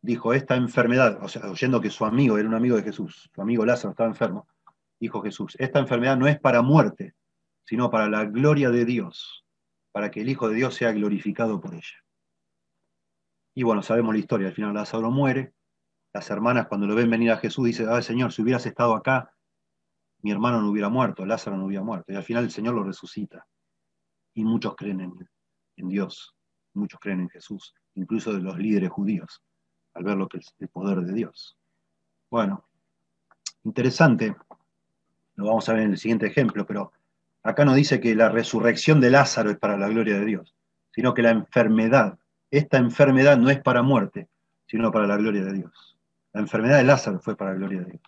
dijo, 0.00 0.32
esta 0.32 0.56
enfermedad, 0.56 1.18
o 1.22 1.28
sea, 1.28 1.50
oyendo 1.50 1.80
que 1.80 1.90
su 1.90 2.04
amigo 2.04 2.38
era 2.38 2.48
un 2.48 2.54
amigo 2.54 2.76
de 2.76 2.82
Jesús, 2.82 3.30
su 3.34 3.42
amigo 3.42 3.64
Lázaro 3.64 3.90
estaba 3.90 4.08
enfermo, 4.08 4.48
dijo 5.00 5.22
Jesús, 5.22 5.56
esta 5.58 5.78
enfermedad 5.78 6.16
no 6.16 6.26
es 6.26 6.38
para 6.40 6.62
muerte, 6.62 7.14
sino 7.64 7.90
para 7.90 8.08
la 8.08 8.24
gloria 8.24 8.70
de 8.70 8.84
Dios, 8.84 9.44
para 9.92 10.10
que 10.10 10.20
el 10.20 10.28
Hijo 10.28 10.48
de 10.48 10.56
Dios 10.56 10.74
sea 10.74 10.92
glorificado 10.92 11.60
por 11.60 11.74
ella. 11.74 12.04
Y 13.54 13.62
bueno, 13.64 13.82
sabemos 13.82 14.14
la 14.14 14.20
historia, 14.20 14.48
al 14.48 14.54
final 14.54 14.74
Lázaro 14.74 15.10
muere, 15.10 15.52
las 16.18 16.30
hermanas 16.30 16.66
cuando 16.66 16.88
lo 16.88 16.96
ven 16.96 17.08
venir 17.08 17.30
a 17.30 17.36
Jesús 17.36 17.64
dicen, 17.64 17.86
ay 17.88 18.02
Señor, 18.02 18.32
si 18.32 18.42
hubieras 18.42 18.66
estado 18.66 18.96
acá, 18.96 19.32
mi 20.20 20.32
hermano 20.32 20.60
no 20.60 20.68
hubiera 20.68 20.88
muerto, 20.88 21.24
Lázaro 21.24 21.56
no 21.56 21.66
hubiera 21.66 21.84
muerto. 21.84 22.12
Y 22.12 22.16
al 22.16 22.24
final 22.24 22.42
el 22.42 22.50
Señor 22.50 22.74
lo 22.74 22.82
resucita. 22.82 23.46
Y 24.34 24.42
muchos 24.42 24.74
creen 24.74 25.00
en, 25.00 25.28
en 25.76 25.88
Dios, 25.88 26.34
muchos 26.74 26.98
creen 26.98 27.20
en 27.20 27.28
Jesús, 27.28 27.72
incluso 27.94 28.32
de 28.32 28.40
los 28.40 28.58
líderes 28.58 28.90
judíos, 28.90 29.44
al 29.94 30.02
ver 30.02 30.16
lo 30.16 30.28
que 30.28 30.38
es 30.38 30.52
el 30.58 30.66
poder 30.66 31.02
de 31.02 31.12
Dios. 31.12 31.56
Bueno, 32.28 32.64
interesante, 33.62 34.34
lo 35.36 35.46
vamos 35.46 35.68
a 35.68 35.74
ver 35.74 35.82
en 35.82 35.92
el 35.92 35.98
siguiente 35.98 36.26
ejemplo, 36.26 36.66
pero 36.66 36.90
acá 37.44 37.64
no 37.64 37.74
dice 37.74 38.00
que 38.00 38.16
la 38.16 38.28
resurrección 38.28 39.00
de 39.00 39.10
Lázaro 39.10 39.50
es 39.50 39.58
para 39.58 39.76
la 39.76 39.86
gloria 39.86 40.18
de 40.18 40.24
Dios, 40.24 40.56
sino 40.90 41.14
que 41.14 41.22
la 41.22 41.30
enfermedad, 41.30 42.18
esta 42.50 42.76
enfermedad 42.76 43.38
no 43.38 43.50
es 43.50 43.62
para 43.62 43.82
muerte, 43.82 44.28
sino 44.66 44.90
para 44.90 45.06
la 45.06 45.16
gloria 45.16 45.44
de 45.44 45.52
Dios. 45.52 45.97
La 46.32 46.40
enfermedad 46.40 46.78
de 46.78 46.84
Lázaro 46.84 47.20
fue 47.20 47.36
para 47.36 47.52
la 47.52 47.56
gloria 47.56 47.80
de 47.80 47.86
Dios. 47.86 48.02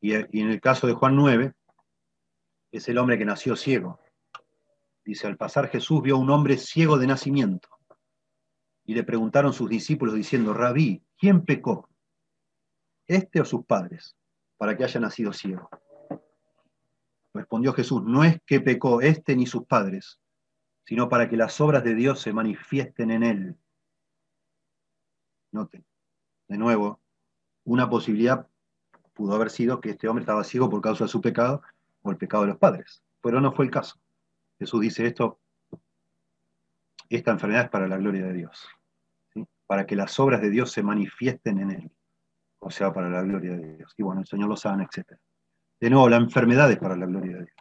Y, 0.00 0.40
en 0.40 0.50
el 0.50 0.60
caso 0.60 0.86
de 0.86 0.92
Juan 0.92 1.16
9, 1.16 1.54
es 2.72 2.88
el 2.88 2.98
hombre 2.98 3.18
que 3.18 3.24
nació 3.24 3.56
ciego. 3.56 4.00
Dice, 5.04 5.26
al 5.26 5.36
pasar 5.36 5.68
Jesús 5.68 6.02
vio 6.02 6.16
a 6.16 6.18
un 6.18 6.30
hombre 6.30 6.58
ciego 6.58 6.98
de 6.98 7.06
nacimiento. 7.06 7.68
Y 8.84 8.94
le 8.94 9.04
preguntaron 9.04 9.52
sus 9.52 9.68
discípulos 9.68 10.14
diciendo, 10.14 10.52
Rabí, 10.52 11.02
¿quién 11.18 11.44
pecó? 11.44 11.88
¿Este 13.06 13.40
o 13.40 13.44
sus 13.44 13.64
padres? 13.64 14.16
Para 14.56 14.76
que 14.76 14.84
haya 14.84 15.00
nacido 15.00 15.32
ciego. 15.32 15.68
Respondió 17.32 17.72
Jesús, 17.72 18.02
no 18.04 18.24
es 18.24 18.40
que 18.46 18.60
pecó 18.60 19.00
este 19.00 19.36
ni 19.36 19.46
sus 19.46 19.66
padres, 19.66 20.20
sino 20.84 21.08
para 21.08 21.28
que 21.28 21.36
las 21.36 21.60
obras 21.60 21.84
de 21.84 21.94
Dios 21.94 22.20
se 22.20 22.32
manifiesten 22.32 23.10
en 23.10 23.22
él. 23.22 23.56
Noten, 25.52 25.84
de 26.48 26.58
nuevo, 26.58 27.00
una 27.64 27.88
posibilidad 27.88 28.46
pudo 29.14 29.34
haber 29.34 29.50
sido 29.50 29.80
que 29.80 29.90
este 29.90 30.08
hombre 30.08 30.22
estaba 30.22 30.44
ciego 30.44 30.68
por 30.68 30.80
causa 30.80 31.04
de 31.04 31.08
su 31.08 31.20
pecado 31.20 31.62
o 32.02 32.10
el 32.10 32.16
pecado 32.16 32.42
de 32.44 32.50
los 32.50 32.58
padres, 32.58 33.02
pero 33.20 33.40
no 33.40 33.52
fue 33.52 33.64
el 33.64 33.70
caso. 33.70 33.98
Jesús 34.58 34.80
dice 34.80 35.06
esto, 35.06 35.40
esta 37.08 37.30
enfermedad 37.30 37.64
es 37.64 37.70
para 37.70 37.88
la 37.88 37.96
gloria 37.96 38.26
de 38.26 38.32
Dios, 38.34 38.68
para 39.66 39.86
que 39.86 39.96
las 39.96 40.18
obras 40.20 40.40
de 40.40 40.50
Dios 40.50 40.70
se 40.70 40.82
manifiesten 40.82 41.58
en 41.58 41.70
él, 41.70 41.90
o 42.58 42.70
sea, 42.70 42.92
para 42.92 43.08
la 43.08 43.22
gloria 43.22 43.56
de 43.56 43.76
Dios. 43.78 43.94
Y 43.96 44.02
bueno, 44.02 44.20
el 44.20 44.26
Señor 44.26 44.48
lo 44.48 44.56
sana, 44.56 44.84
etc. 44.84 45.18
De 45.80 45.90
nuevo, 45.90 46.08
la 46.08 46.16
enfermedad 46.16 46.70
es 46.70 46.78
para 46.78 46.96
la 46.96 47.06
gloria 47.06 47.36
de 47.36 47.44
Dios, 47.44 47.56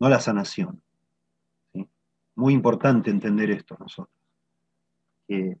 no 0.00 0.08
la 0.08 0.20
sanación. 0.20 0.82
Muy 2.36 2.54
importante 2.54 3.10
entender 3.10 3.50
esto 3.50 3.76
nosotros. 3.80 4.16
Que 5.26 5.58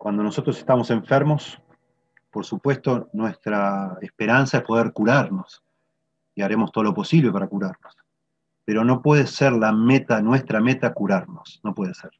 cuando 0.00 0.22
nosotros 0.22 0.56
estamos 0.56 0.90
enfermos, 0.90 1.60
por 2.30 2.46
supuesto, 2.46 3.10
nuestra 3.12 3.98
esperanza 4.00 4.56
es 4.56 4.64
poder 4.64 4.94
curarnos 4.94 5.62
y 6.34 6.40
haremos 6.40 6.72
todo 6.72 6.84
lo 6.84 6.94
posible 6.94 7.30
para 7.30 7.46
curarnos. 7.48 7.98
Pero 8.64 8.82
no 8.82 9.02
puede 9.02 9.26
ser 9.26 9.52
la 9.52 9.72
meta, 9.72 10.22
nuestra 10.22 10.58
meta, 10.58 10.94
curarnos. 10.94 11.60
No 11.62 11.74
puede 11.74 11.92
ser. 11.92 12.12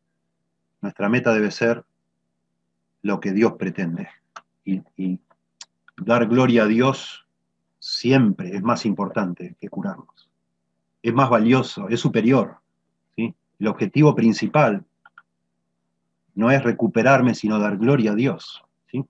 Nuestra 0.82 1.08
meta 1.08 1.32
debe 1.32 1.50
ser 1.50 1.82
lo 3.00 3.18
que 3.18 3.32
Dios 3.32 3.54
pretende. 3.54 4.10
Y, 4.62 5.18
dar 5.96 6.26
gloria 6.26 6.64
a 6.64 6.66
Dios 6.66 7.26
siempre 7.78 8.54
es 8.54 8.62
más 8.62 8.84
importante 8.84 9.56
que 9.58 9.70
curarnos. 9.70 10.28
Es 11.02 11.14
más 11.14 11.30
valioso, 11.30 11.88
es 11.88 11.98
superior. 11.98 12.58
¿sí? 13.16 13.34
El 13.58 13.68
objetivo 13.68 14.14
principal 14.14 14.84
no 16.40 16.50
es 16.50 16.64
recuperarme, 16.64 17.34
sino 17.34 17.58
dar 17.58 17.76
gloria 17.76 18.12
a 18.12 18.14
Dios. 18.14 18.64
¿sí? 18.90 19.04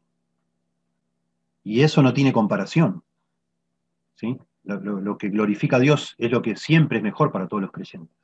Y 1.62 1.82
eso 1.82 2.02
no 2.02 2.12
tiene 2.12 2.32
comparación. 2.32 3.04
¿sí? 4.16 4.36
Lo, 4.64 5.16
que 5.16 5.28
glorifica 5.28 5.76
a 5.76 5.80
Dios 5.80 6.16
es 6.18 6.30
lo 6.32 6.42
que 6.42 6.56
siempre 6.56 6.98
es 6.98 7.04
mejor 7.04 7.30
para 7.30 7.46
todos 7.46 7.62
los 7.62 7.70
creyentes. 7.70 8.14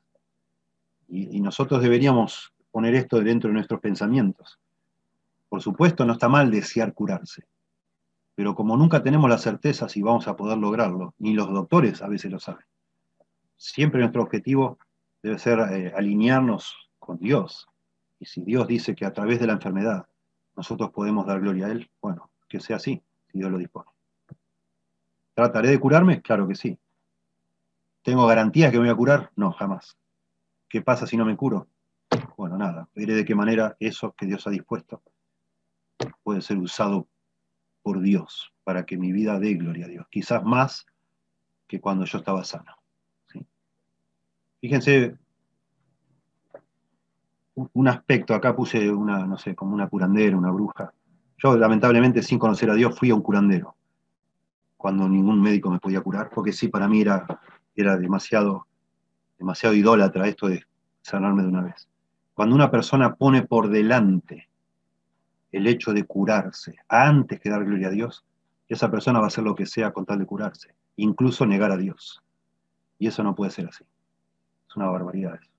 Y, 1.09 1.41
nosotros 1.41 1.81
deberíamos 1.81 2.53
poner 2.73 2.97
esto 2.97 3.21
dentro 3.21 3.49
de 3.49 3.55
nuestros 3.55 3.81
pensamientos. 3.81 4.59
Por 5.49 5.63
supuesto, 5.63 6.05
no 6.05 6.15
está 6.15 6.29
mal 6.29 6.51
desear 6.51 6.93
curarse, 6.93 7.45
pero 8.35 8.57
como 8.57 8.77
nunca 8.77 9.05
tenemos 9.05 9.31
la 9.31 9.39
certeza 9.39 9.89
si 9.89 10.03
vamos 10.03 10.27
a 10.27 10.35
poder 10.37 10.59
lograrlo, 10.59 11.15
ni 11.19 11.33
los 11.33 11.49
doctores 11.53 12.03
a 12.03 12.09
veces 12.09 12.33
lo 12.33 12.41
saben, 12.41 12.67
siempre 13.57 14.01
nuestro 14.01 14.23
objetivo 14.23 14.79
debe 15.23 15.39
ser 15.39 15.61
eh, 15.61 15.93
alinearnos 15.97 16.75
con 16.99 17.19
Dios, 17.19 17.69
y 18.19 18.27
si 18.27 18.43
Dios 18.43 18.67
dice 18.67 18.95
que 18.95 19.05
a 19.05 19.13
través 19.13 19.41
de 19.41 19.47
la 19.47 19.55
enfermedad 19.55 20.07
nosotros 20.57 20.91
podemos 20.91 21.27
dar 21.27 21.41
gloria 21.41 21.67
a 21.67 21.71
Él, 21.71 21.91
bueno, 22.01 22.31
que 22.49 22.61
sea 22.61 22.77
así, 22.77 23.03
si 23.31 23.39
Dios 23.39 23.51
lo 23.51 23.59
dispone. 23.59 23.91
¿Trataré 25.35 25.69
de 25.69 25.79
curarme? 25.79 26.23
Claro 26.23 26.49
que 26.49 26.55
sí. 26.55 26.79
¿Tengo 28.03 28.27
garantías 28.27 28.71
que 28.71 28.79
me 28.79 28.85
voy 28.85 28.93
a 28.93 28.97
curar? 28.97 29.31
No, 29.37 29.53
jamás. 29.53 29.99
¿Qué 30.69 30.81
pasa 30.81 31.07
si 31.07 31.17
no 31.17 31.25
me 31.25 31.37
curo? 31.37 31.69
Bueno, 32.37 32.57
nada, 32.57 32.89
veré 32.95 33.15
de 33.15 33.25
qué 33.25 33.35
manera 33.35 33.77
eso 33.81 34.15
que 34.17 34.27
Dios 34.27 34.47
ha 34.47 34.51
dispuesto 34.51 35.03
puede 36.23 36.43
ser 36.43 36.59
usado 36.59 37.09
por 37.83 38.01
Dios 38.01 38.53
para 38.65 38.85
que 38.85 38.97
mi 38.97 39.13
vida 39.13 39.39
dé 39.39 39.55
gloria 39.55 39.87
a 39.87 39.89
Dios. 39.89 40.07
Quizás 40.11 40.43
más 40.43 40.87
que 41.69 41.81
cuando 41.81 42.05
yo 42.05 42.19
estaba 42.19 42.43
sano. 42.45 42.73
Fíjense, 44.61 45.17
un 47.57 47.89
aspecto, 47.89 48.35
acá 48.35 48.55
puse 48.55 48.91
una, 48.91 49.25
no 49.27 49.39
sé, 49.39 49.55
como 49.55 49.75
una 49.75 49.89
curandera, 49.89 50.37
una 50.37 50.51
bruja. 50.51 50.93
Yo 51.39 51.57
lamentablemente 51.57 52.23
sin 52.23 52.39
conocer 52.39 52.71
a 52.71 52.75
Dios 52.75 52.99
fui 52.99 53.11
a 53.11 53.15
un 53.15 53.23
curandero, 53.23 53.75
cuando 54.77 55.09
ningún 55.09 55.41
médico 55.41 55.71
me 55.71 55.81
podía 55.81 56.03
curar, 56.03 56.31
porque 56.31 56.53
sí, 56.53 56.69
para 56.69 56.87
mí 56.87 57.01
era, 57.01 57.27
era 57.75 57.97
demasiado, 57.97 58.67
demasiado 59.39 59.75
idólatra 59.75 60.29
esto 60.29 60.49
de 60.49 60.65
sanarme 61.01 61.43
de 61.43 61.49
una 61.49 61.63
vez. 61.63 61.89
Cuando 62.35 62.55
una 62.55 62.71
persona 62.71 63.15
pone 63.15 63.43
por 63.43 63.69
delante 63.69 64.49
el 65.51 65.67
hecho 65.67 65.95
de 65.95 66.05
curarse 66.05 66.77
antes 66.89 67.41
que 67.41 67.49
dar 67.49 67.65
gloria 67.65 67.89
a 67.89 67.93
Dios, 67.93 68.25
esa 68.69 68.91
persona 68.91 69.19
va 69.21 69.27
a 69.27 69.29
hacer 69.29 69.45
lo 69.45 69.55
que 69.55 69.65
sea 69.65 69.93
con 69.93 70.05
tal 70.05 70.19
de 70.19 70.27
curarse, 70.27 70.75
incluso 70.97 71.47
negar 71.47 71.71
a 71.71 71.77
Dios. 71.77 72.23
Y 72.99 73.07
eso 73.07 73.23
no 73.23 73.35
puede 73.35 73.51
ser 73.51 73.69
así. 73.69 73.85
Es 74.69 74.77
una 74.77 74.89
barbaridad 74.89 75.37
eso. 75.37 75.51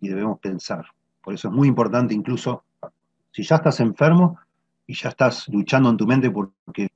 Y 0.00 0.08
debemos 0.08 0.38
pensar, 0.38 0.86
por 1.26 1.34
eso 1.34 1.48
es 1.48 1.54
muy 1.54 1.66
importante 1.66 2.14
incluso, 2.14 2.62
Si 3.32 3.42
ya 3.42 3.56
estás 3.56 3.80
enfermo 3.80 4.38
y 4.86 4.94
ya 4.94 5.08
estás 5.08 5.48
luchando 5.48 5.90
en 5.90 5.96
tu 5.96 6.06
mente 6.06 6.30
porque 6.30 6.88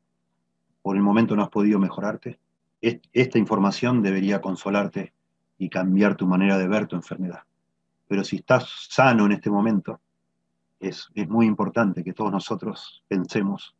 por 0.82 0.94
el 0.94 1.02
momento 1.02 1.34
no 1.34 1.42
has 1.42 1.48
podido 1.48 1.80
mejorarte, 1.80 2.38
esta 2.80 3.38
información 3.38 4.02
debería 4.02 4.40
consolarte 4.40 5.12
y 5.58 5.68
cambiar 5.68 6.14
tu 6.14 6.28
manera 6.28 6.58
de 6.58 6.68
ver 6.68 6.86
tu 6.86 6.94
enfermedad. 6.94 7.40
Pero 8.06 8.22
si 8.22 8.36
estás 8.36 8.86
sano 8.88 9.26
en 9.26 9.32
este 9.32 9.50
momento, 9.50 9.98
es, 10.78 11.10
muy 11.26 11.46
importante 11.46 12.04
que 12.04 12.12
todos 12.12 12.30
nosotros 12.30 13.02
pensemos 13.08 13.74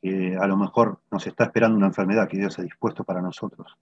que 0.00 0.36
a 0.40 0.46
lo 0.46 0.56
mejor 0.56 1.00
nos 1.10 1.26
está 1.26 1.46
esperando 1.46 1.76
una 1.76 1.88
enfermedad 1.88 2.28
que 2.28 2.38
Dios 2.38 2.56
ha 2.60 2.62
dispuesto 2.62 3.02
para 3.02 3.20
nosotros 3.20 3.76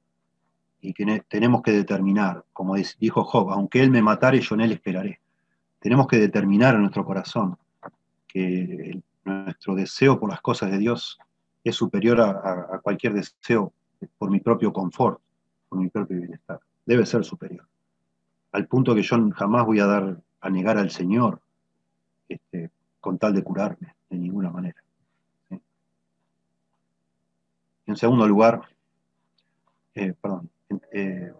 y 0.80 0.94
que 0.94 1.22
tenemos 1.28 1.60
que 1.60 1.72
determinar, 1.72 2.46
como 2.54 2.76
dijo 2.98 3.24
Job, 3.24 3.50
aunque 3.50 3.82
Él 3.82 3.90
me 3.90 4.00
matare, 4.00 4.40
yo 4.40 4.54
en 4.54 4.62
Él 4.62 4.72
esperaré. 4.72 5.20
Tenemos 5.78 6.06
que 6.06 6.18
determinar 6.18 6.74
en 6.74 6.82
nuestro 6.82 7.04
corazón 7.04 7.56
que 8.26 9.00
nuestro 9.24 9.74
deseo 9.74 10.18
por 10.18 10.30
las 10.30 10.40
cosas 10.40 10.70
de 10.70 10.78
Dios 10.78 11.18
es 11.64 11.74
superior 11.74 12.20
a, 12.20 12.80
cualquier 12.82 13.14
deseo 13.14 13.72
por 14.18 14.30
mi 14.30 14.40
propio 14.40 14.72
confort, 14.72 15.20
por 15.68 15.78
mi 15.78 15.88
propio 15.88 16.18
bienestar. 16.18 16.60
Debe 16.84 17.04
ser 17.06 17.24
superior. 17.24 17.66
Al 18.52 18.66
punto 18.66 18.94
que 18.94 19.02
yo 19.02 19.16
jamás 19.32 19.66
voy 19.66 19.80
a 19.80 19.86
dar 19.86 20.20
a 20.40 20.50
negar 20.50 20.78
al 20.78 20.90
Señor 20.90 21.40
este, 22.28 22.70
con 23.00 23.18
tal 23.18 23.34
de 23.34 23.42
curarme, 23.42 23.94
de 24.10 24.18
ninguna 24.18 24.50
manera. 24.50 24.82
En 27.86 27.96
segundo 27.96 28.26
lugar, 28.26 28.62
eh, 29.94 30.12
perdón, 30.20 30.50
eh, 30.92 31.32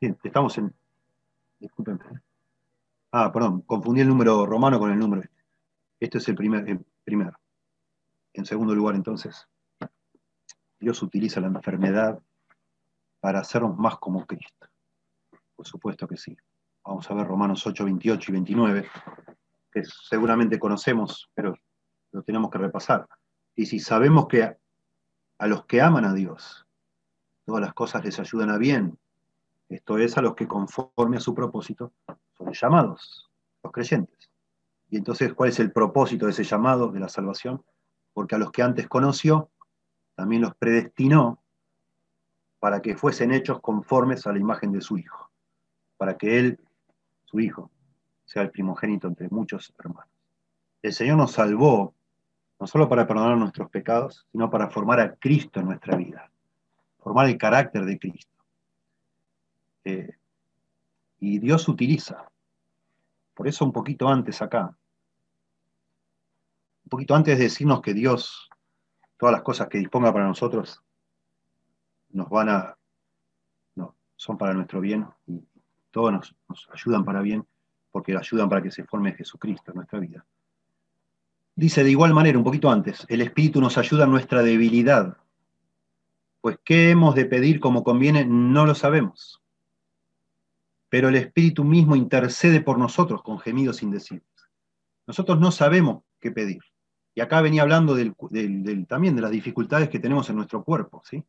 estamos 0.00 0.56
en. 0.58 0.72
Disculpen. 1.60 2.00
Ah, 3.14 3.30
perdón, 3.30 3.60
confundí 3.62 4.00
el 4.00 4.08
número 4.08 4.46
romano 4.46 4.78
con 4.78 4.90
el 4.90 4.98
número 4.98 5.22
este. 6.00 6.18
Es 6.18 6.28
el 6.28 6.34
primer, 6.34 6.66
el 6.66 6.84
primero. 7.04 7.38
En 8.32 8.46
segundo 8.46 8.74
lugar, 8.74 8.94
entonces, 8.94 9.46
Dios 10.80 11.02
utiliza 11.02 11.38
la 11.40 11.48
enfermedad 11.48 12.18
para 13.20 13.40
hacernos 13.40 13.76
más 13.76 13.98
como 13.98 14.24
Cristo. 14.24 14.66
Por 15.54 15.66
supuesto 15.66 16.08
que 16.08 16.16
sí. 16.16 16.34
Vamos 16.84 17.08
a 17.10 17.14
ver 17.14 17.26
Romanos 17.26 17.66
8, 17.66 17.84
28 17.84 18.30
y 18.30 18.32
29, 18.32 18.88
que 19.70 19.84
seguramente 19.84 20.58
conocemos, 20.58 21.30
pero 21.34 21.54
lo 22.12 22.22
tenemos 22.22 22.50
que 22.50 22.58
repasar. 22.58 23.06
Y 23.54 23.66
si 23.66 23.78
sabemos 23.78 24.26
que 24.26 24.56
a 25.38 25.46
los 25.46 25.66
que 25.66 25.82
aman 25.82 26.06
a 26.06 26.14
Dios, 26.14 26.66
todas 27.44 27.60
las 27.60 27.74
cosas 27.74 28.02
les 28.04 28.18
ayudan 28.18 28.48
a 28.48 28.56
bien, 28.56 28.98
esto 29.68 29.98
es 29.98 30.16
a 30.16 30.22
los 30.22 30.34
que 30.34 30.48
conforme 30.48 31.18
a 31.18 31.20
su 31.20 31.34
propósito 31.34 31.92
son 32.42 32.52
llamados, 32.52 33.30
los 33.62 33.72
creyentes. 33.72 34.30
Y 34.90 34.96
entonces, 34.96 35.32
¿cuál 35.34 35.50
es 35.50 35.58
el 35.58 35.72
propósito 35.72 36.26
de 36.26 36.32
ese 36.32 36.44
llamado 36.44 36.88
de 36.88 37.00
la 37.00 37.08
salvación? 37.08 37.64
Porque 38.12 38.34
a 38.34 38.38
los 38.38 38.52
que 38.52 38.62
antes 38.62 38.88
conoció, 38.88 39.50
también 40.14 40.42
los 40.42 40.54
predestinó 40.56 41.42
para 42.58 42.80
que 42.80 42.96
fuesen 42.96 43.32
hechos 43.32 43.60
conformes 43.60 44.26
a 44.26 44.32
la 44.32 44.38
imagen 44.38 44.70
de 44.72 44.80
su 44.80 44.98
Hijo, 44.98 45.30
para 45.96 46.16
que 46.16 46.38
Él, 46.38 46.60
su 47.24 47.40
Hijo, 47.40 47.70
sea 48.24 48.42
el 48.42 48.50
primogénito 48.50 49.08
entre 49.08 49.28
muchos 49.30 49.74
hermanos. 49.78 50.10
El 50.82 50.92
Señor 50.92 51.16
nos 51.16 51.32
salvó 51.32 51.94
no 52.58 52.66
solo 52.66 52.88
para 52.88 53.06
perdonar 53.06 53.36
nuestros 53.36 53.68
pecados, 53.70 54.26
sino 54.30 54.48
para 54.48 54.70
formar 54.70 55.00
a 55.00 55.16
Cristo 55.16 55.58
en 55.58 55.66
nuestra 55.66 55.96
vida, 55.96 56.30
formar 56.98 57.28
el 57.28 57.36
carácter 57.36 57.84
de 57.84 57.98
Cristo. 57.98 58.36
Eh, 59.84 60.16
y 61.18 61.38
Dios 61.40 61.68
utiliza, 61.68 62.30
por 63.34 63.48
eso 63.48 63.64
un 63.64 63.72
poquito 63.72 64.08
antes 64.08 64.42
acá, 64.42 64.76
un 66.84 66.88
poquito 66.88 67.14
antes 67.14 67.38
de 67.38 67.44
decirnos 67.44 67.80
que 67.80 67.94
Dios, 67.94 68.48
todas 69.16 69.32
las 69.32 69.42
cosas 69.42 69.68
que 69.68 69.78
disponga 69.78 70.12
para 70.12 70.26
nosotros, 70.26 70.82
nos 72.10 72.28
van 72.28 72.48
a, 72.48 72.78
no, 73.74 73.96
son 74.16 74.36
para 74.36 74.54
nuestro 74.54 74.80
bien 74.80 75.06
y 75.26 75.42
todos 75.90 76.12
nos, 76.12 76.36
nos 76.48 76.68
ayudan 76.72 77.04
para 77.04 77.22
bien 77.22 77.46
porque 77.90 78.16
ayudan 78.16 78.48
para 78.48 78.62
que 78.62 78.70
se 78.70 78.84
forme 78.84 79.12
Jesucristo 79.12 79.70
en 79.70 79.76
nuestra 79.76 80.00
vida. 80.00 80.24
Dice 81.54 81.84
de 81.84 81.90
igual 81.90 82.14
manera, 82.14 82.38
un 82.38 82.44
poquito 82.44 82.70
antes, 82.70 83.04
el 83.08 83.20
Espíritu 83.20 83.60
nos 83.60 83.76
ayuda 83.76 84.04
en 84.04 84.10
nuestra 84.10 84.42
debilidad. 84.42 85.18
Pues 86.40 86.58
qué 86.64 86.90
hemos 86.90 87.14
de 87.14 87.26
pedir 87.26 87.60
como 87.60 87.84
conviene, 87.84 88.24
no 88.24 88.64
lo 88.64 88.74
sabemos. 88.74 89.41
Pero 90.92 91.08
el 91.08 91.16
Espíritu 91.16 91.64
mismo 91.64 91.96
intercede 91.96 92.60
por 92.60 92.78
nosotros 92.78 93.22
con 93.22 93.38
gemidos 93.38 93.82
indecibles. 93.82 94.28
Nosotros 95.06 95.40
no 95.40 95.50
sabemos 95.50 96.02
qué 96.20 96.30
pedir. 96.30 96.60
Y 97.14 97.22
acá 97.22 97.40
venía 97.40 97.62
hablando 97.62 97.96
también 98.86 99.16
de 99.16 99.22
las 99.22 99.30
dificultades 99.30 99.88
que 99.88 100.00
tenemos 100.00 100.28
en 100.28 100.36
nuestro 100.36 100.62
cuerpo, 100.62 101.02
¿sí? 101.08 101.24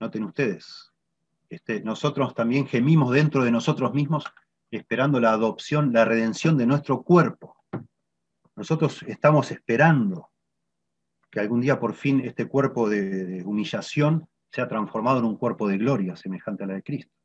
Noten 0.00 0.24
ustedes. 0.24 0.92
Este, 1.48 1.80
nosotros 1.84 2.34
también 2.34 2.66
gemimos 2.66 3.12
dentro 3.12 3.44
de 3.44 3.52
nosotros 3.52 3.94
mismos 3.94 4.24
esperando 4.68 5.20
la 5.20 5.30
adopción, 5.30 5.92
la 5.92 6.04
redención 6.04 6.58
de 6.58 6.66
nuestro 6.66 7.04
cuerpo. 7.04 7.54
Nosotros 8.56 9.04
estamos 9.06 9.52
esperando 9.52 10.30
que 11.30 11.38
algún 11.38 11.60
día 11.60 11.78
por 11.78 11.94
fin 11.94 12.22
este 12.24 12.48
cuerpo 12.48 12.88
de, 12.88 13.44
humillación 13.46 14.26
sea 14.50 14.66
transformado 14.66 15.20
en 15.20 15.26
un 15.26 15.36
cuerpo 15.36 15.68
de 15.68 15.78
gloria 15.78 16.16
semejante 16.16 16.64
a 16.64 16.66
la 16.66 16.74
de 16.74 16.82
Cristo. 16.82 17.21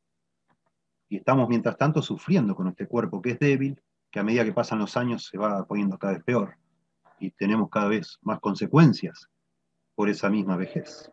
Y 1.08 1.16
estamos 1.16 1.48
mientras 1.48 1.76
tanto 1.76 2.02
sufriendo 2.02 2.54
con 2.54 2.68
este 2.68 2.86
cuerpo 2.86 3.22
que 3.22 3.30
es 3.30 3.38
débil, 3.38 3.80
que 4.10 4.20
a 4.20 4.22
medida 4.22 4.44
que 4.44 4.52
pasan 4.52 4.78
los 4.78 4.96
años 4.96 5.26
se 5.26 5.38
va 5.38 5.64
poniendo 5.66 5.98
cada 5.98 6.14
vez 6.14 6.24
peor 6.24 6.56
y 7.20 7.30
tenemos 7.30 7.68
cada 7.70 7.88
vez 7.88 8.18
más 8.22 8.40
consecuencias 8.40 9.28
por 9.94 10.08
esa 10.08 10.30
misma 10.30 10.56
vejez. 10.56 11.10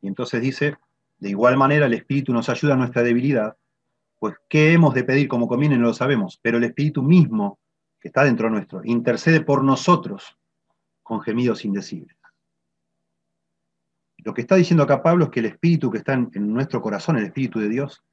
Y 0.00 0.08
entonces 0.08 0.40
dice, 0.40 0.76
de 1.18 1.30
igual 1.30 1.56
manera 1.56 1.86
el 1.86 1.94
Espíritu 1.94 2.32
nos 2.32 2.48
ayuda 2.48 2.74
a 2.74 2.76
nuestra 2.76 3.02
debilidad, 3.02 3.56
pues 4.18 4.34
qué 4.48 4.72
hemos 4.72 4.94
de 4.94 5.04
pedir 5.04 5.28
como 5.28 5.48
conviene 5.48 5.76
no 5.76 5.88
lo 5.88 5.94
sabemos, 5.94 6.38
pero 6.42 6.58
el 6.58 6.64
Espíritu 6.64 7.02
mismo 7.02 7.58
que 8.00 8.08
está 8.08 8.24
dentro 8.24 8.48
nuestro, 8.48 8.80
intercede 8.84 9.40
por 9.40 9.64
nosotros 9.64 10.38
con 11.02 11.20
gemidos 11.20 11.64
indecibles. 11.64 12.16
Lo 14.18 14.34
que 14.34 14.42
está 14.42 14.56
diciendo 14.56 14.82
acá 14.82 15.02
Pablo 15.02 15.24
es 15.24 15.30
que 15.30 15.40
el 15.40 15.46
Espíritu 15.46 15.90
que 15.90 15.98
está 15.98 16.12
en, 16.12 16.30
nuestro 16.34 16.80
corazón, 16.80 17.16
el 17.16 17.24
Espíritu 17.24 17.60
de 17.60 17.68
Dios, 17.68 18.04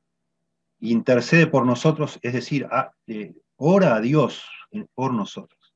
intercede 0.80 1.47
por 1.47 1.65
nosotros, 1.65 2.19
es 2.21 2.34
decir, 2.34 2.67
eh, 3.07 3.36
ora 3.57 3.95
a 3.95 4.01
Dios 4.01 4.45
por 4.93 5.13
nosotros. 5.13 5.73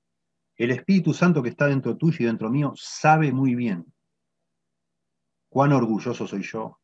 El 0.56 0.72
Espíritu 0.72 1.14
Santo 1.14 1.42
que 1.42 1.50
está 1.50 1.68
dentro 1.68 1.96
tuyo 1.96 2.18
y 2.20 2.26
dentro 2.26 2.50
mío 2.50 2.74
sabe 2.76 3.32
muy 3.32 3.56
bien 3.56 3.86
cuán 5.50 5.72
orgulloso 5.72 6.28
soy 6.28 6.44
yo, 6.44 6.80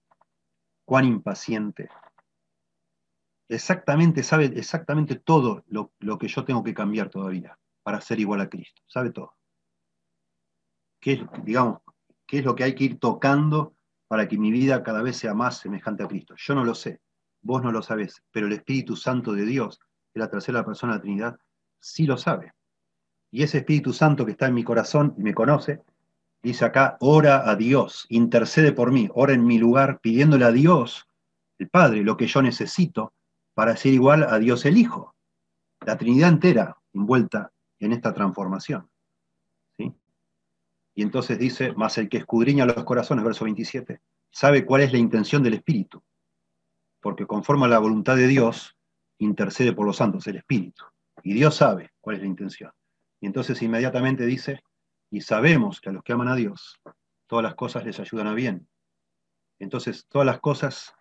cuán 0.86 1.06
impaciente, 1.06 1.90
exactamente, 3.48 4.24
sabe 4.24 4.46
exactamente 4.46 5.16
todo 5.16 5.64
lo, 5.68 5.92
que 6.18 6.28
yo 6.28 6.46
tengo 6.46 6.64
que 6.64 6.74
cambiar 6.74 7.10
todavía 7.10 7.58
para 7.84 8.02
ser 8.02 8.20
igual 8.20 8.42
a 8.42 8.50
Cristo. 8.50 8.82
Sabe 8.88 9.12
todo. 9.12 9.36
¿Qué 11.00 11.14
es, 11.14 11.22
digamos, 11.44 11.82
qué 12.26 12.40
es 12.40 12.46
lo 12.46 12.56
que 12.56 12.64
hay 12.64 12.74
que 12.74 12.86
ir 12.86 13.00
tocando 13.00 13.76
para 14.08 14.28
que 14.28 14.38
mi 14.38 14.52
vida 14.52 14.84
cada 14.84 15.02
vez 15.02 15.18
sea 15.18 15.34
más 15.34 15.60
semejante 15.60 16.04
a 16.04 16.08
Cristo? 16.08 16.36
Yo 16.38 16.56
no 16.56 16.64
lo 16.64 16.74
sé, 16.74 17.02
vos 17.46 17.62
no 17.62 17.72
lo 17.72 17.84
sabés, 17.84 18.24
pero 18.32 18.48
el 18.48 18.54
Espíritu 18.54 18.96
Santo 18.96 19.34
de 19.34 19.46
Dios, 19.46 19.80
de 20.16 20.20
la 20.20 20.30
tercera 20.30 20.66
persona 20.66 20.94
de 20.94 20.98
la 20.98 21.02
Trinidad, 21.04 21.40
sí 21.80 22.08
lo 22.08 22.18
sabe. 22.18 22.54
Y 23.30 23.44
ese 23.44 23.60
Espíritu 23.60 23.94
Santo 23.94 24.26
que 24.26 24.32
está 24.32 24.48
en 24.48 24.56
mi 24.56 24.64
corazón 24.64 25.14
y 25.16 25.22
me 25.22 25.36
conoce, 25.36 25.84
dice 26.42 26.66
acá, 26.66 26.98
ora 27.02 27.48
a 27.48 27.56
Dios, 27.56 28.08
intercede 28.10 28.72
por 28.72 28.92
mí, 28.92 29.10
ora 29.14 29.34
en 29.34 29.46
mi 29.46 29.60
lugar, 29.60 30.00
pidiéndole 30.00 30.44
a 30.44 30.52
Dios, 30.52 31.08
el 31.60 31.70
Padre, 31.70 32.02
lo 32.04 32.18
que 32.18 32.26
yo 32.26 32.42
necesito 32.42 33.14
para 33.54 33.78
ser 33.78 33.94
igual 33.94 34.24
a 34.24 34.40
Dios 34.40 34.66
el 34.66 34.78
Hijo. 34.78 35.14
La 35.86 35.98
Trinidad 35.98 36.30
entera 36.30 36.78
envuelta 36.94 37.52
en 37.78 37.92
esta 37.92 38.12
transformación. 38.12 38.90
¿sí? 39.78 39.94
Y 40.96 41.04
entonces 41.04 41.38
dice, 41.38 41.74
más 41.74 42.00
el 42.00 42.10
que 42.10 42.18
escudriña 42.18 42.66
los 42.66 42.84
corazones, 42.86 43.24
verso 43.24 43.46
27, 43.46 44.02
sabe 44.32 44.66
cuál 44.66 44.82
es 44.82 44.92
la 44.92 44.98
intención 44.98 45.44
del 45.44 45.54
Espíritu, 45.54 46.02
porque 47.06 47.28
conforme 47.28 47.66
a 47.66 47.68
la 47.68 47.78
voluntad 47.78 48.16
de 48.16 48.26
Dios, 48.26 48.76
intercede 49.20 49.74
por 49.74 49.86
los 49.86 49.98
santos, 49.98 50.26
el 50.26 50.38
Espíritu. 50.38 50.86
Y 51.22 51.36
Dios 51.36 51.54
sabe 51.54 51.92
cuál 52.02 52.16
es 52.16 52.24
la 52.24 52.28
intención. 52.28 52.72
Y 53.22 53.28
entonces 53.28 53.62
inmediatamente 53.62 54.26
dice, 54.26 54.64
y 55.12 55.22
sabemos 55.22 55.80
que 55.80 55.90
a 55.90 55.94
los 55.94 56.02
que 56.02 56.14
aman 56.14 56.30
a 56.30 56.36
Dios, 56.36 56.82
todas 57.28 57.44
las 57.44 57.54
cosas 57.54 57.86
les 57.86 58.00
ayudan 58.00 58.26
a 58.26 58.34
bien. 58.34 58.68
Entonces, 59.60 60.08
todas 60.10 60.26
las 60.26 60.40
cosas 60.40 60.96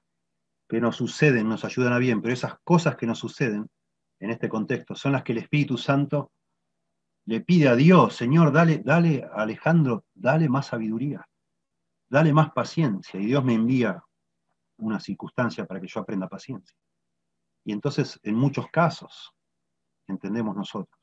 que 0.68 0.78
nos 0.78 0.94
suceden 0.94 1.48
nos 1.48 1.64
ayudan 1.64 1.94
a 1.94 1.98
bien, 1.98 2.20
pero 2.20 2.34
esas 2.34 2.58
cosas 2.64 2.96
que 2.96 3.06
nos 3.06 3.18
suceden 3.18 3.70
en 4.20 4.28
este 4.28 4.50
contexto 4.50 4.94
son 4.94 5.12
las 5.12 5.22
que 5.22 5.32
el 5.32 5.38
Espíritu 5.38 5.78
Santo 5.78 6.32
le 7.24 7.40
pide 7.40 7.68
a 7.68 7.76
Dios, 7.76 8.14
Señor, 8.14 8.52
dale, 8.52 8.82
dale, 8.84 9.26
Alejandro, 9.32 10.04
dale 10.12 10.50
más 10.50 10.66
sabiduría, 10.66 11.26
dale 12.10 12.34
más 12.34 12.52
paciencia. 12.52 13.18
Y 13.18 13.24
Dios 13.24 13.42
me 13.42 13.54
envía 13.54 14.04
una 14.78 15.00
circunstancia 15.00 15.66
para 15.66 15.80
que 15.80 15.86
yo 15.86 16.00
aprenda 16.00 16.28
paciencia. 16.28 16.76
Y 17.64 17.72
entonces, 17.72 18.18
en 18.22 18.34
muchos 18.34 18.68
casos, 18.68 19.32
entendemos 20.06 20.54
nosotros 20.54 21.00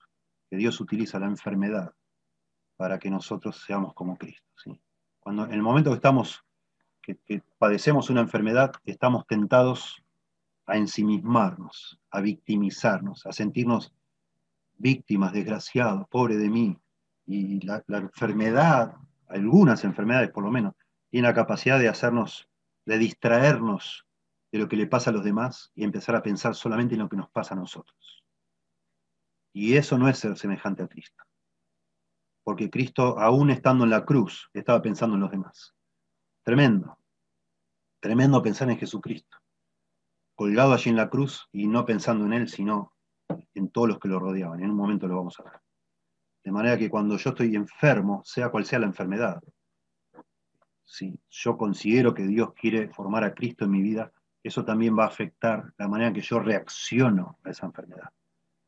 que 0.49 0.57
Dios 0.57 0.79
utiliza 0.81 1.17
la 1.17 1.27
enfermedad 1.27 1.93
para 2.75 2.99
que 2.99 3.09
nosotros 3.09 3.63
seamos 3.65 3.93
como 3.93 4.17
Cristo. 4.17 4.45
Cuando 5.19 5.45
en 5.45 5.53
el 5.53 5.61
momento 5.61 5.91
que 5.91 5.95
estamos, 5.95 6.43
que, 7.01 7.43
padecemos 7.57 8.09
una 8.09 8.21
enfermedad, 8.21 8.73
estamos 8.85 9.25
tentados 9.27 10.03
a 10.65 10.77
ensimismarnos, 10.77 11.99
a 12.09 12.21
victimizarnos, 12.21 13.25
a 13.25 13.31
sentirnos 13.31 13.93
víctimas, 14.77 15.31
desgraciados, 15.31 16.07
pobre 16.09 16.37
de 16.37 16.49
mí. 16.49 16.77
Y 17.27 17.65
la, 17.65 17.83
enfermedad, 17.87 18.95
algunas 19.27 19.83
enfermedades 19.83 20.31
por 20.31 20.43
lo 20.43 20.51
menos, 20.51 20.73
tienen 21.09 21.29
la 21.29 21.35
capacidad 21.35 21.79
de 21.79 21.87
hacernos, 21.87 22.49
de 22.85 22.97
distraernos 22.97 24.07
de 24.51 24.59
lo 24.59 24.67
que 24.67 24.75
le 24.75 24.87
pasa 24.87 25.09
a 25.09 25.13
los 25.13 25.23
demás 25.23 25.71
y 25.75 25.83
empezar 25.83 26.15
a 26.15 26.23
pensar 26.23 26.55
solamente 26.55 26.95
en 26.95 27.01
lo 27.01 27.09
que 27.09 27.17
nos 27.17 27.29
pasa 27.29 27.53
a 27.53 27.57
nosotros. 27.57 28.23
Y 29.53 29.75
eso 29.75 29.97
no 29.97 30.07
es 30.07 30.17
ser 30.17 30.37
semejante 30.37 30.83
a 30.83 30.87
Cristo. 30.87 31.23
Porque 32.43 32.69
Cristo, 32.69 33.19
aún 33.19 33.49
estando 33.51 33.83
en 33.83 33.91
la 33.91 34.05
cruz, 34.05 34.49
estaba 34.53 34.81
pensando 34.81 35.15
en 35.15 35.21
los 35.21 35.31
demás. 35.31 35.75
Tremendo. 36.43 36.97
Tremendo 37.99 38.41
pensar 38.41 38.69
en 38.69 38.77
Jesucristo 38.77 39.41
colgado 40.41 40.73
allí 40.73 40.89
en 40.89 40.95
la 40.95 41.07
cruz 41.07 41.47
y 41.51 41.67
no 41.67 41.85
pensando 41.85 42.25
en 42.25 42.33
él, 42.33 42.49
sino 42.49 42.95
en 43.53 43.69
todos 43.69 43.87
los 43.87 43.99
que 43.99 44.07
lo 44.07 44.17
rodeaban. 44.17 44.63
En 44.63 44.71
un 44.71 44.75
momento 44.75 45.07
lo 45.07 45.17
vamos 45.17 45.39
a 45.39 45.43
ver. 45.43 45.61
De 46.43 46.51
manera 46.51 46.79
que 46.79 46.89
cuando 46.89 47.15
yo 47.15 47.29
estoy 47.29 47.55
enfermo, 47.55 48.23
sea 48.25 48.49
cual 48.49 48.65
sea 48.65 48.79
la 48.79 48.87
enfermedad, 48.87 49.39
si 50.91 51.17
yo 51.29 51.57
considero 51.57 52.13
que 52.13 52.27
Dios 52.27 52.53
quiere 52.53 52.89
formar 52.89 53.23
a 53.23 53.33
Cristo 53.33 53.63
en 53.63 53.71
mi 53.71 53.81
vida, 53.81 54.11
eso 54.43 54.65
también 54.65 54.97
va 54.97 55.05
a 55.05 55.07
afectar 55.07 55.73
la 55.77 55.87
manera 55.87 56.09
en 56.09 56.13
que 56.13 56.21
yo 56.21 56.37
reacciono 56.39 57.39
a 57.45 57.51
esa 57.51 57.65
enfermedad. 57.65 58.09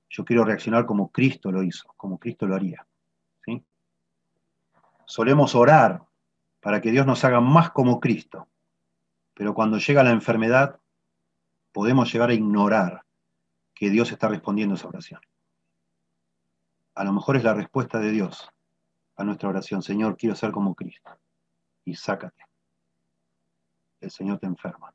Yo 0.10 0.24
quiero 0.24 0.46
reaccionar 0.46 0.86
como 0.86 1.12
Cristo 1.12 1.52
lo 1.52 1.62
hizo, 1.64 1.94
como 1.98 2.18
Cristo 2.18 2.48
lo 2.48 2.56
haría. 2.56 2.88
¿sí? 3.44 3.62
Solemos 5.06 5.54
orar 5.54 6.02
para 6.62 6.80
que 6.80 6.92
Dios 6.92 7.06
nos 7.06 7.26
haga 7.26 7.42
más 7.42 7.72
como 7.72 8.00
Cristo, 8.00 8.48
pero 9.34 9.54
cuando 9.54 9.78
llega 9.78 10.02
la 10.02 10.12
enfermedad, 10.12 10.80
podemos 11.74 12.10
llegar 12.14 12.30
a 12.30 12.36
ignorar 12.36 13.04
que 13.76 13.90
Dios 13.90 14.14
está 14.14 14.30
respondiendo 14.30 14.76
esa 14.76 14.88
oración. 14.88 15.20
A 16.96 17.04
lo 17.04 17.12
mejor 17.12 17.36
es 17.36 17.44
la 17.44 17.54
respuesta 17.54 18.00
de 18.00 18.12
Dios 18.12 18.50
a 19.18 19.26
nuestra 19.26 19.50
oración, 19.50 19.82
Señor, 19.82 20.16
quiero 20.16 20.36
ser 20.36 20.54
como 20.54 20.74
Cristo. 20.74 21.12
Y 21.86 21.96
sácate. 21.96 22.44
El 24.00 24.12
Señor 24.12 24.40
te 24.40 24.48
enferma. 24.48 24.94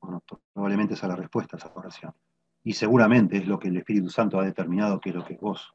Bueno, 0.00 0.22
probablemente 0.52 0.94
esa 0.94 1.06
es 1.06 1.10
la 1.10 1.16
respuesta 1.16 1.56
a 1.56 1.58
esa 1.58 1.72
oración. 1.74 2.14
Y 2.62 2.72
seguramente 2.74 3.38
es 3.38 3.46
lo 3.46 3.58
que 3.58 3.68
el 3.68 3.76
Espíritu 3.76 4.08
Santo 4.08 4.38
ha 4.38 4.44
determinado 4.44 5.00
que 5.00 5.10
es 5.10 5.14
lo 5.14 5.24
que 5.24 5.36
vos 5.36 5.74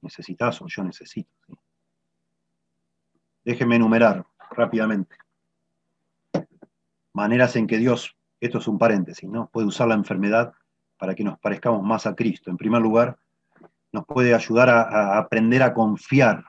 necesitas 0.00 0.60
o 0.62 0.66
yo 0.66 0.82
necesito. 0.82 1.30
Déjenme 3.44 3.76
enumerar 3.76 4.26
rápidamente 4.50 5.16
maneras 7.12 7.56
en 7.56 7.66
que 7.66 7.78
Dios 7.78 8.16
esto 8.42 8.58
es 8.58 8.66
un 8.66 8.76
paréntesis, 8.76 9.28
¿no? 9.28 9.48
Puede 9.52 9.68
usar 9.68 9.86
la 9.86 9.94
enfermedad 9.94 10.52
para 10.98 11.14
que 11.14 11.22
nos 11.22 11.38
parezcamos 11.38 11.80
más 11.84 12.06
a 12.06 12.14
Cristo. 12.16 12.50
En 12.50 12.56
primer 12.56 12.82
lugar, 12.82 13.16
nos 13.92 14.04
puede 14.04 14.34
ayudar 14.34 14.68
a, 14.68 15.16
aprender 15.16 15.62
a 15.62 15.72
confiar 15.72 16.44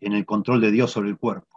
en 0.00 0.12
el 0.12 0.26
control 0.26 0.60
de 0.60 0.70
Dios 0.70 0.90
sobre 0.90 1.08
el 1.08 1.16
cuerpo, 1.16 1.53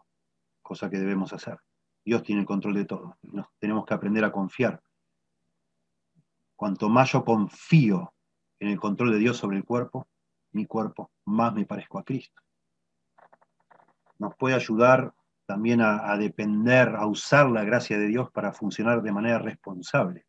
cosa 0.68 0.90
que 0.90 1.00
debemos 1.00 1.32
hacer. 1.32 1.58
Dios 2.04 2.24
tiene 2.24 2.42
el 2.42 2.48
control 2.48 2.74
de 2.74 2.86
todo. 2.86 3.18
Nos 3.22 3.48
tenemos 3.58 3.86
que 3.86 3.94
aprender 3.94 4.26
a 4.26 4.32
confiar. 4.34 4.84
Cuanto 6.58 6.90
más 6.90 7.14
yo 7.14 7.24
confío 7.24 8.14
en 8.60 8.68
el 8.68 8.80
control 8.80 9.12
de 9.14 9.20
Dios 9.20 9.38
sobre 9.38 9.58
el 9.58 9.64
cuerpo, 9.64 10.10
mi 10.52 10.66
cuerpo, 10.66 11.12
más 11.26 11.54
me 11.54 11.66
parezco 11.66 12.00
a 12.00 12.04
Cristo. 12.04 12.42
Nos 14.20 14.36
puede 14.36 14.56
ayudar 14.56 15.14
también 15.46 15.80
a, 15.80 16.18
depender, 16.18 16.90
a 16.96 17.06
usar 17.06 17.50
la 17.50 17.64
gracia 17.64 17.98
de 17.98 18.08
Dios 18.08 18.30
para 18.32 18.52
funcionar 18.52 19.02
de 19.02 19.14
manera 19.14 19.40
responsable, 19.40 20.26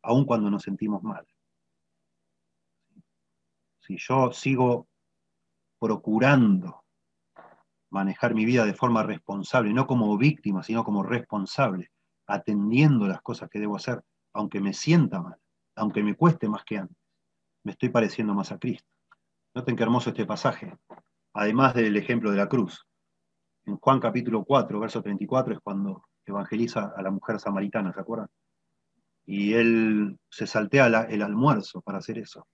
aun 0.00 0.24
cuando 0.24 0.50
nos 0.50 0.62
sentimos 0.62 1.02
mal. 1.02 1.26
Si 3.80 3.98
yo 3.98 4.32
sigo 4.32 4.88
procurando 5.78 6.83
manejar 7.94 8.34
mi 8.34 8.44
vida 8.44 8.66
de 8.66 8.74
forma 8.74 9.04
responsable, 9.04 9.72
no 9.72 9.86
como 9.86 10.18
víctima, 10.18 10.64
sino 10.64 10.82
como 10.82 11.04
responsable, 11.04 11.92
atendiendo 12.26 13.06
las 13.06 13.22
cosas 13.22 13.48
que 13.48 13.60
debo 13.60 13.76
hacer, 13.76 14.02
aunque 14.32 14.60
me 14.60 14.72
sienta 14.72 15.22
mal, 15.22 15.36
aunque 15.76 16.02
me 16.02 16.16
cueste 16.16 16.48
más 16.48 16.64
que 16.64 16.78
antes, 16.78 16.96
me 17.62 17.70
estoy 17.72 17.90
pareciendo 17.90 18.34
más 18.34 18.50
a 18.50 18.58
Cristo. 18.58 18.88
Noten 19.54 19.76
qué 19.76 19.84
hermoso 19.84 20.10
este 20.10 20.26
pasaje, 20.26 20.76
además 21.34 21.74
del 21.74 21.96
ejemplo 21.96 22.32
de 22.32 22.36
la 22.36 22.48
cruz 22.48 22.84
en 23.66 23.76
Juan 23.76 24.00
capítulo 24.00 24.44
4, 24.44 24.80
verso 24.80 25.00
34, 25.00 25.54
es 25.54 25.60
cuando 25.60 26.02
evangeliza 26.26 26.92
a 26.96 27.00
la 27.00 27.10
mujer 27.10 27.38
samaritana, 27.38 27.92
¿se 27.92 28.00
acuerdan? 28.00 28.28
Y 29.24 29.54
él 29.54 30.18
se 30.28 30.46
saltea 30.48 30.86
el 30.86 31.22
almuerzo 31.22 31.80
para 31.80 31.98
hacer 31.98 32.18
eso. 32.18 32.46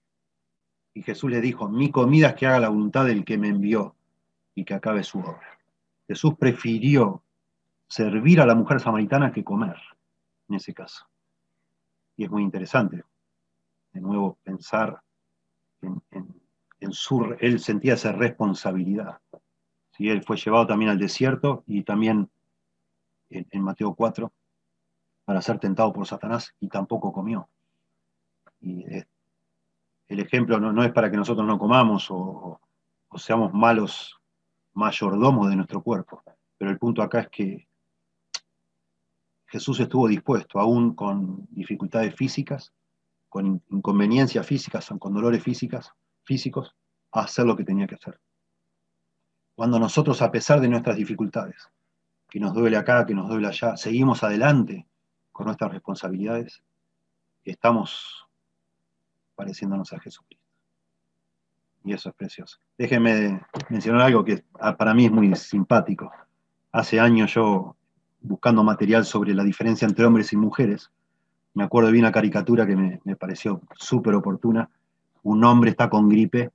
Y 0.93 1.01
Jesús 1.01 1.31
le 1.31 1.41
dijo, 1.41 1.67
mi 1.67 1.91
comida 1.91 2.29
es 2.29 2.35
que 2.35 2.47
haga 2.47 2.59
la 2.59 2.69
voluntad 2.69 3.05
del 3.05 3.25
que 3.25 3.37
me 3.37 3.49
envió 3.49 3.95
y 4.55 4.65
que 4.65 4.73
acabe 4.73 5.03
su 5.03 5.19
obra. 5.19 5.59
Jesús 6.07 6.35
prefirió 6.37 7.23
servir 7.87 8.41
a 8.41 8.45
la 8.45 8.55
mujer 8.55 8.79
samaritana 8.79 9.31
que 9.31 9.43
comer, 9.43 9.77
en 10.49 10.55
ese 10.55 10.73
caso. 10.73 11.05
Y 12.17 12.25
es 12.25 12.31
muy 12.31 12.43
interesante, 12.43 13.03
de 13.93 14.01
nuevo, 14.01 14.37
pensar 14.43 15.01
en, 15.81 16.01
en 16.79 16.91
su... 16.91 17.35
Él 17.39 17.59
sentía 17.59 17.93
esa 17.93 18.11
responsabilidad 18.11 19.19
y 20.01 20.09
él 20.09 20.23
fue 20.23 20.35
llevado 20.35 20.65
también 20.65 20.89
al 20.89 20.97
desierto 20.97 21.63
y 21.67 21.83
también 21.83 22.27
en, 23.29 23.61
Mateo 23.61 23.93
4 23.93 24.33
para 25.25 25.43
ser 25.43 25.59
tentado 25.59 25.93
por 25.93 26.07
Satanás 26.07 26.55
y 26.59 26.69
tampoco 26.69 27.13
comió. 27.13 27.47
Y 28.59 28.83
el 30.07 30.19
ejemplo 30.19 30.59
no, 30.59 30.83
es 30.83 30.91
para 30.91 31.11
que 31.11 31.17
nosotros 31.17 31.45
no 31.45 31.59
comamos 31.59 32.07
o, 32.09 32.59
seamos 33.15 33.53
malos 33.53 34.19
mayordomos 34.73 35.49
de 35.49 35.55
nuestro 35.55 35.81
cuerpo, 35.81 36.23
pero 36.57 36.71
el 36.71 36.77
punto 36.77 37.01
acá 37.01 37.21
es 37.21 37.29
que 37.29 37.67
Jesús 39.47 39.79
estuvo 39.79 40.07
dispuesto, 40.07 40.59
aún 40.59 40.95
con 40.95 41.45
dificultades 41.49 42.15
físicas, 42.15 42.73
con 43.27 43.61
inconveniencias 43.69 44.45
físicas, 44.45 44.89
con 44.97 45.13
dolores 45.13 45.43
físicas, 45.43 45.91
físicos, 46.23 46.75
a 47.11 47.21
hacer 47.21 47.45
lo 47.45 47.55
que 47.57 47.65
tenía 47.65 47.87
que 47.87 47.95
hacer. 47.95 48.19
Cuando 49.55 49.77
nosotros, 49.77 50.21
a 50.21 50.31
pesar 50.31 50.61
de 50.61 50.69
nuestras 50.69 50.95
dificultades, 50.95 51.69
que 52.29 52.39
nos 52.39 52.53
duele 52.53 52.77
acá, 52.77 53.05
que 53.05 53.13
nos 53.13 53.27
duele 53.27 53.47
allá, 53.47 53.75
seguimos 53.75 54.23
adelante 54.23 54.87
con 55.31 55.47
nuestras 55.47 55.71
responsabilidades, 55.71 56.63
estamos 57.43 58.27
pareciéndonos 59.35 59.91
a 59.91 59.99
Jesucristo. 59.99 60.40
Y 61.83 61.93
eso 61.93 62.09
es 62.09 62.15
precioso. 62.15 62.57
Déjenme 62.77 63.41
mencionar 63.69 64.01
algo 64.01 64.23
que 64.23 64.43
para 64.77 64.93
mí 64.93 65.05
es 65.05 65.11
muy 65.11 65.33
simpático. 65.35 66.11
Hace 66.71 66.99
años 66.99 67.33
yo, 67.33 67.75
buscando 68.21 68.63
material 68.63 69.05
sobre 69.05 69.33
la 69.33 69.43
diferencia 69.43 69.87
entre 69.87 70.05
hombres 70.05 70.31
y 70.33 70.37
mujeres, 70.37 70.91
me 71.53 71.63
acuerdo 71.63 71.91
de 71.91 71.99
una 71.99 72.11
caricatura 72.11 72.65
que 72.65 72.75
me, 72.75 73.01
me 73.03 73.15
pareció 73.15 73.61
súper 73.75 74.13
oportuna. 74.15 74.69
Un 75.23 75.43
hombre 75.43 75.71
está 75.71 75.89
con 75.89 76.07
gripe 76.07 76.51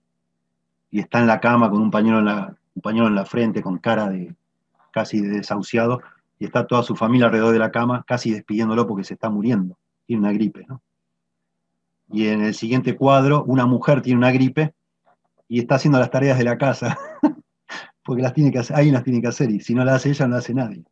y 0.91 1.01
está 1.01 1.18
en 1.20 1.27
la 1.27 1.41
cama 1.41 1.70
con 1.70 1.83
un 1.83 1.91
pañuelo 1.91 2.20
en 2.20 2.24
la, 2.27 2.57
un 2.74 2.83
pañuelo 2.83 3.09
en 3.09 3.14
la 3.14 3.24
frente 3.24 3.62
con 3.62 3.79
cara 3.79 4.09
de 4.09 4.35
casi 4.93 5.20
desahuciado, 5.20 6.01
y 6.39 6.47
está 6.47 6.66
toda 6.66 6.83
su 6.83 6.97
familia 6.97 7.27
alrededor 7.27 7.53
de 7.53 7.59
la 7.59 7.70
cama, 7.70 8.05
casi 8.07 8.33
despidiéndolo 8.33 8.87
porque 8.87 9.05
se 9.05 9.14
está 9.14 9.29
muriendo, 9.29 9.77
tiene 10.07 10.20
una 10.20 10.33
gripe. 10.33 10.64
¿no? 10.68 10.81
Y 12.11 12.29
en 12.29 12.43
el 12.43 12.55
siguiente 12.55 12.97
cuadro, 12.97 13.45
una 13.45 13.66
mujer 13.66 14.03
tiene 14.03 14.18
una 14.18 14.33
gripe 14.33 14.74
y 15.49 15.61
está 15.61 15.76
haciendo 15.76 15.99
las 15.99 16.11
tareas 16.11 16.38
de 16.38 16.44
la 16.44 16.59
casa, 16.59 16.99
porque 18.05 18.22
las 18.22 18.34
tiene 18.34 18.51
que 18.51 18.59
hacer, 18.59 18.76
alguien 18.76 18.94
las 18.94 19.05
tiene 19.05 19.20
que 19.20 19.28
hacer, 19.28 19.51
y 19.51 19.61
si 19.61 19.74
no 19.74 19.84
las 19.84 19.97
hace 19.97 20.11
ella, 20.11 20.26
no 20.26 20.34
las 20.34 20.44
hace 20.44 20.55
nadie. 20.55 20.84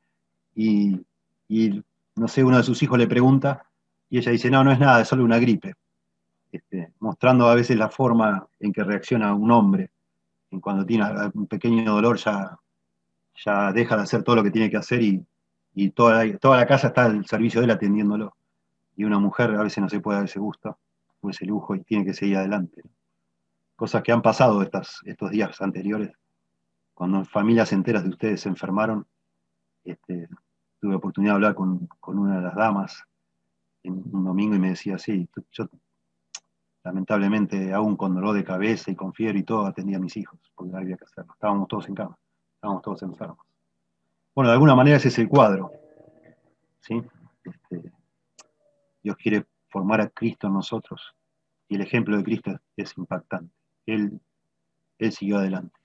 Y, 0.55 1.01
no 2.17 2.29
sé, 2.29 2.45
uno 2.45 2.59
de 2.59 2.63
sus 2.63 2.83
hijos 2.83 2.99
le 2.99 3.07
pregunta, 3.07 3.67
y 4.09 4.19
ella 4.19 4.33
dice, 4.33 4.51
no, 4.51 4.63
no 4.63 4.73
es 4.73 4.79
nada, 4.79 5.01
es 5.01 5.09
solo 5.09 5.25
una 5.25 5.39
gripe. 5.39 5.75
Este, 6.53 6.93
mostrando 7.01 7.49
a 7.49 7.55
veces 7.55 7.77
la 7.77 7.89
forma 7.89 8.47
en 8.61 8.73
que 8.73 8.85
reacciona 8.85 9.35
un 9.35 9.51
hombre 9.51 9.91
cuando 10.61 10.85
tiene 10.85 11.05
un 11.35 11.47
pequeño 11.47 11.93
dolor 11.93 12.17
ya, 12.19 12.59
ya 13.45 13.73
deja 13.73 13.97
de 13.97 14.03
hacer 14.03 14.23
todo 14.23 14.37
lo 14.37 14.43
que 14.43 14.51
tiene 14.51 14.71
que 14.71 14.77
hacer 14.77 15.03
y, 15.03 15.91
toda, 15.91 16.25
la, 16.25 16.39
toda 16.39 16.57
la 16.57 16.67
casa 16.67 16.89
está 16.89 17.07
al 17.07 17.27
servicio 17.27 17.61
de 17.61 17.67
él 17.67 17.71
atendiéndolo. 17.71 18.37
Y 18.97 19.05
una 19.05 19.19
mujer 19.19 19.51
a 19.51 19.63
veces 19.63 19.83
no 19.83 19.89
se 19.89 20.01
puede 20.01 20.19
dar 20.19 20.27
ese 20.27 20.39
gusto 20.39 20.79
o 21.21 21.31
ese 21.31 21.45
lujo 21.45 21.75
y 21.75 21.83
tiene 21.83 22.05
que 22.05 22.15
seguir 22.15 22.37
adelante. 22.37 22.83
Cosas 23.77 24.03
que 24.03 24.13
han 24.13 24.23
pasado 24.23 24.63
estas, 24.63 25.01
estos 25.05 25.31
días 25.31 25.61
anteriores, 25.61 26.13
cuando 26.95 27.25
familias 27.25 27.73
enteras 27.73 28.05
de 28.05 28.11
ustedes 28.11 28.41
se 28.41 28.49
enfermaron. 28.49 29.07
Este, 29.85 30.29
tuve 30.81 30.95
oportunidad 30.95 31.33
de 31.33 31.37
hablar 31.37 31.55
con, 31.55 31.89
una 32.07 32.37
de 32.37 32.43
las 32.43 32.55
damas 32.55 33.03
en 33.83 33.95
un 34.13 34.25
domingo 34.25 34.55
y 34.55 34.59
me 34.59 34.71
decía, 34.71 34.99
sí, 34.99 35.29
yo, 35.51 35.69
lamentablemente, 36.85 37.73
aún 37.73 37.97
con 37.97 38.15
dolor 38.15 38.35
de 38.35 38.45
cabeza 38.45 38.91
y 38.91 38.95
con 38.95 39.13
fiebre 39.13 39.41
y 39.41 39.43
todo, 39.43 39.67
atendía 39.67 39.97
a 39.97 40.01
mis 40.01 40.17
hijos, 40.17 40.39
porque 40.55 40.77
había 40.77 40.97
que 40.97 41.05
hacerlo. 41.05 41.33
Estábamos 41.35 41.69
todos 41.69 41.89
en 41.89 41.95
cama, 41.95 42.17
estábamos 42.55 42.83
todos 42.83 43.03
enfermos. 43.03 43.39
Bueno, 44.35 44.49
de 44.49 44.55
alguna 44.55 44.75
manera 44.75 44.97
ese 44.97 45.09
es 45.09 45.19
el 45.19 45.29
cuadro. 45.29 45.71
¿sí? 46.81 47.03
Este, 47.45 47.93
Dios 49.03 49.17
quiere 49.17 49.47
formar 49.69 50.01
a 50.01 50.09
Cristo 50.09 50.47
en 50.47 50.55
nosotros 50.55 51.15
y 51.69 51.77
el 51.77 51.83
ejemplo 51.83 52.17
de 52.17 52.25
Cristo 52.25 52.59
es 52.77 52.97
impactante. 52.97 53.55
Él, 53.87 54.21
él 54.99 55.13
siguió 55.13 55.39
adelante 55.39 55.79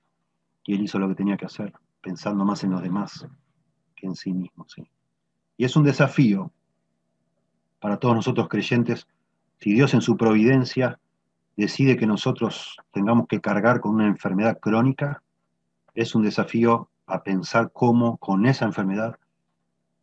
y 0.65 0.75
él 0.75 0.83
hizo 0.83 0.99
lo 0.99 1.07
que 1.09 1.15
tenía 1.15 1.37
que 1.37 1.45
hacer, 1.45 1.73
pensando 2.01 2.45
más 2.45 2.63
en 2.63 2.71
los 2.71 2.81
demás 2.81 3.27
que 3.95 4.07
en 4.07 4.15
sí 4.15 4.33
mismo. 4.33 4.65
¿sí? 4.67 4.89
Y 5.57 5.65
es 5.65 5.75
un 5.75 5.83
desafío 5.83 6.51
para 7.79 7.97
todos 7.97 8.15
nosotros 8.15 8.47
creyentes 8.49 9.07
si 9.59 9.73
Dios 9.73 9.93
en 9.93 10.01
su 10.01 10.15
providencia 10.15 10.99
decide 11.57 11.97
que 11.97 12.07
nosotros 12.07 12.77
tengamos 12.91 13.27
que 13.27 13.41
cargar 13.41 13.81
con 13.81 13.95
una 13.95 14.07
enfermedad 14.07 14.59
crónica, 14.59 15.21
es 15.93 16.15
un 16.15 16.23
desafío 16.23 16.89
a 17.05 17.23
pensar 17.23 17.71
cómo 17.73 18.17
con 18.17 18.45
esa 18.45 18.65
enfermedad 18.65 19.19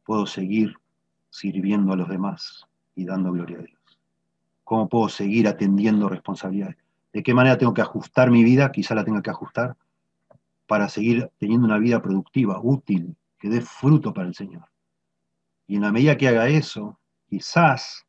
puedo 0.05 0.26
seguir 0.26 0.74
sirviendo 1.30 1.92
a 1.92 1.97
los 1.97 2.09
demás 2.09 2.66
y 2.94 3.07
dando 3.07 3.32
gloria 3.32 3.59
a 3.59 3.62
Dios. 3.62 3.80
¿Cómo 4.64 4.88
puedo 4.88 5.09
seguir 5.09 5.49
atendiendo 5.49 6.09
responsabilidades? 6.09 6.76
¿De 7.16 7.22
qué 7.22 7.32
manera 7.32 7.56
tengo 7.56 7.72
que 7.72 7.80
ajustar 7.80 8.30
mi 8.30 8.44
vida? 8.44 8.70
Quizá 8.70 8.94
la 8.94 9.02
tenga 9.02 9.22
que 9.22 9.30
ajustar 9.30 9.74
para 10.66 10.90
seguir 10.90 11.30
teniendo 11.38 11.66
una 11.66 11.78
vida 11.78 12.02
productiva, 12.02 12.60
útil, 12.62 13.16
que 13.38 13.48
dé 13.48 13.62
fruto 13.62 14.12
para 14.12 14.28
el 14.28 14.34
Señor. 14.34 14.68
Y 15.66 15.76
en 15.76 15.80
la 15.80 15.92
medida 15.92 16.18
que 16.18 16.28
haga 16.28 16.48
eso, 16.48 17.00
quizás 17.26 18.06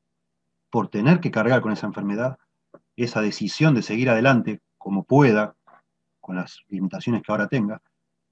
por 0.69 0.89
tener 0.89 1.21
que 1.21 1.31
cargar 1.31 1.61
con 1.61 1.71
esa 1.71 1.87
enfermedad, 1.87 2.37
esa 2.97 3.21
decisión 3.21 3.73
de 3.75 3.81
seguir 3.81 4.09
adelante 4.09 4.59
como 4.77 5.05
pueda, 5.05 5.55
con 6.19 6.35
las 6.35 6.65
limitaciones 6.67 7.23
que 7.23 7.31
ahora 7.31 7.47
tenga, 7.47 7.81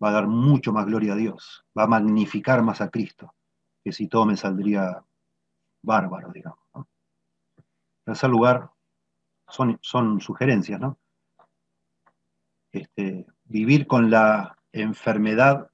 va 0.04 0.10
a 0.10 0.12
dar 0.12 0.28
mucho 0.28 0.74
más 0.74 0.86
gloria 0.88 1.14
a 1.14 1.16
Dios, 1.16 1.64
va 1.78 1.84
a 1.84 1.88
magnificar 1.88 2.62
más 2.64 2.82
a 2.82 2.90
Cristo, 2.90 3.34
que 3.82 3.94
si 3.94 4.10
todo 4.10 4.26
me 4.26 4.36
saldría 4.36 5.02
bárbaro, 5.82 6.34
digamos. 6.34 6.60
En 6.76 6.84
tercer 8.04 8.30
lugar, 8.30 8.75
son, 9.48 9.80
son 9.82 10.22
sugerencias, 10.22 10.80
¿no? 10.80 10.98
Este, 12.72 13.26
vivir 13.46 13.88
con 13.88 14.10
la 14.10 14.58
enfermedad, 14.72 15.70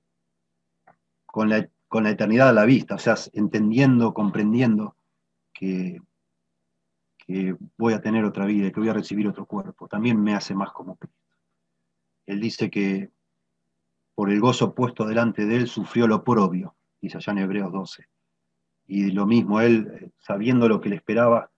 con 1.25 1.49
la, 1.49 1.67
con 1.87 2.03
la 2.03 2.11
eternidad 2.11 2.49
a 2.49 2.53
la 2.53 2.65
vista, 2.65 2.95
o 2.95 2.99
sea, 2.99 3.15
entendiendo, 3.33 4.13
comprendiendo 4.13 4.95
que 5.53 6.01
que 7.25 7.55
voy 7.77 7.93
a 7.93 8.01
tener 8.01 8.25
otra 8.25 8.45
vida, 8.45 8.71
que 8.71 8.79
voy 8.79 8.89
a 8.89 8.93
recibir 8.93 9.27
otro 9.27 9.45
cuerpo, 9.45 9.87
también 9.87 10.21
me 10.21 10.33
hace 10.33 10.55
más 10.55 10.71
como 10.71 10.95
Cristo. 10.95 11.17
Él 12.25 12.39
dice 12.39 12.69
que 12.69 13.11
por 14.15 14.29
el 14.31 14.39
gozo 14.39 14.73
puesto 14.73 15.05
delante 15.05 15.45
de 15.45 15.57
él 15.57 15.67
sufrió 15.67 16.07
lo 16.07 16.23
propio, 16.23 16.75
dice 16.99 17.17
allá 17.17 17.31
en 17.33 17.39
Hebreos 17.39 17.71
12. 17.71 18.07
Y 18.87 19.11
lo 19.11 19.25
mismo, 19.25 19.61
él, 19.61 20.11
sabiendo 20.17 20.67
lo 20.67 20.81
que 20.81 20.89
le 20.89 20.95
esperaba, 20.95 21.50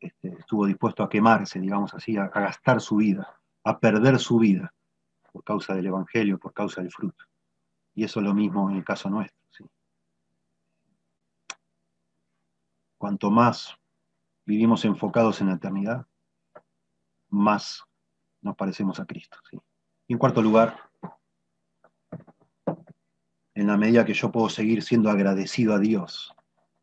este, 0.00 0.28
estuvo 0.38 0.66
dispuesto 0.66 1.02
a 1.02 1.08
quemarse, 1.08 1.60
digamos 1.60 1.92
así, 1.94 2.16
a, 2.16 2.28
gastar 2.28 2.80
su 2.80 2.96
vida, 2.96 3.40
a 3.64 3.78
perder 3.78 4.18
su 4.18 4.38
vida 4.38 4.72
por 5.32 5.44
causa 5.44 5.74
del 5.74 5.86
Evangelio, 5.86 6.38
por 6.38 6.52
causa 6.52 6.80
del 6.80 6.92
fruto. 6.92 7.24
Y 7.94 8.04
eso 8.04 8.20
es 8.20 8.26
lo 8.26 8.34
mismo 8.34 8.70
en 8.70 8.76
el 8.76 8.84
caso 8.84 9.10
nuestro. 9.10 9.38
Cuanto 12.96 13.30
más 13.30 13.76
vivimos 14.44 14.84
enfocados 14.84 15.40
en 15.40 15.48
la 15.48 15.54
eternidad, 15.54 16.06
más 17.28 17.84
nos 18.40 18.56
parecemos 18.56 18.98
a 18.98 19.06
Cristo. 19.06 19.38
Y 20.06 20.12
en 20.12 20.18
cuarto 20.18 20.42
lugar, 20.42 20.90
en 23.54 23.66
la 23.66 23.76
medida 23.76 24.04
que 24.04 24.14
yo 24.14 24.30
puedo 24.32 24.48
seguir 24.48 24.82
siendo 24.82 25.10
agradecido 25.10 25.74
a 25.74 25.78
Dios 25.78 26.34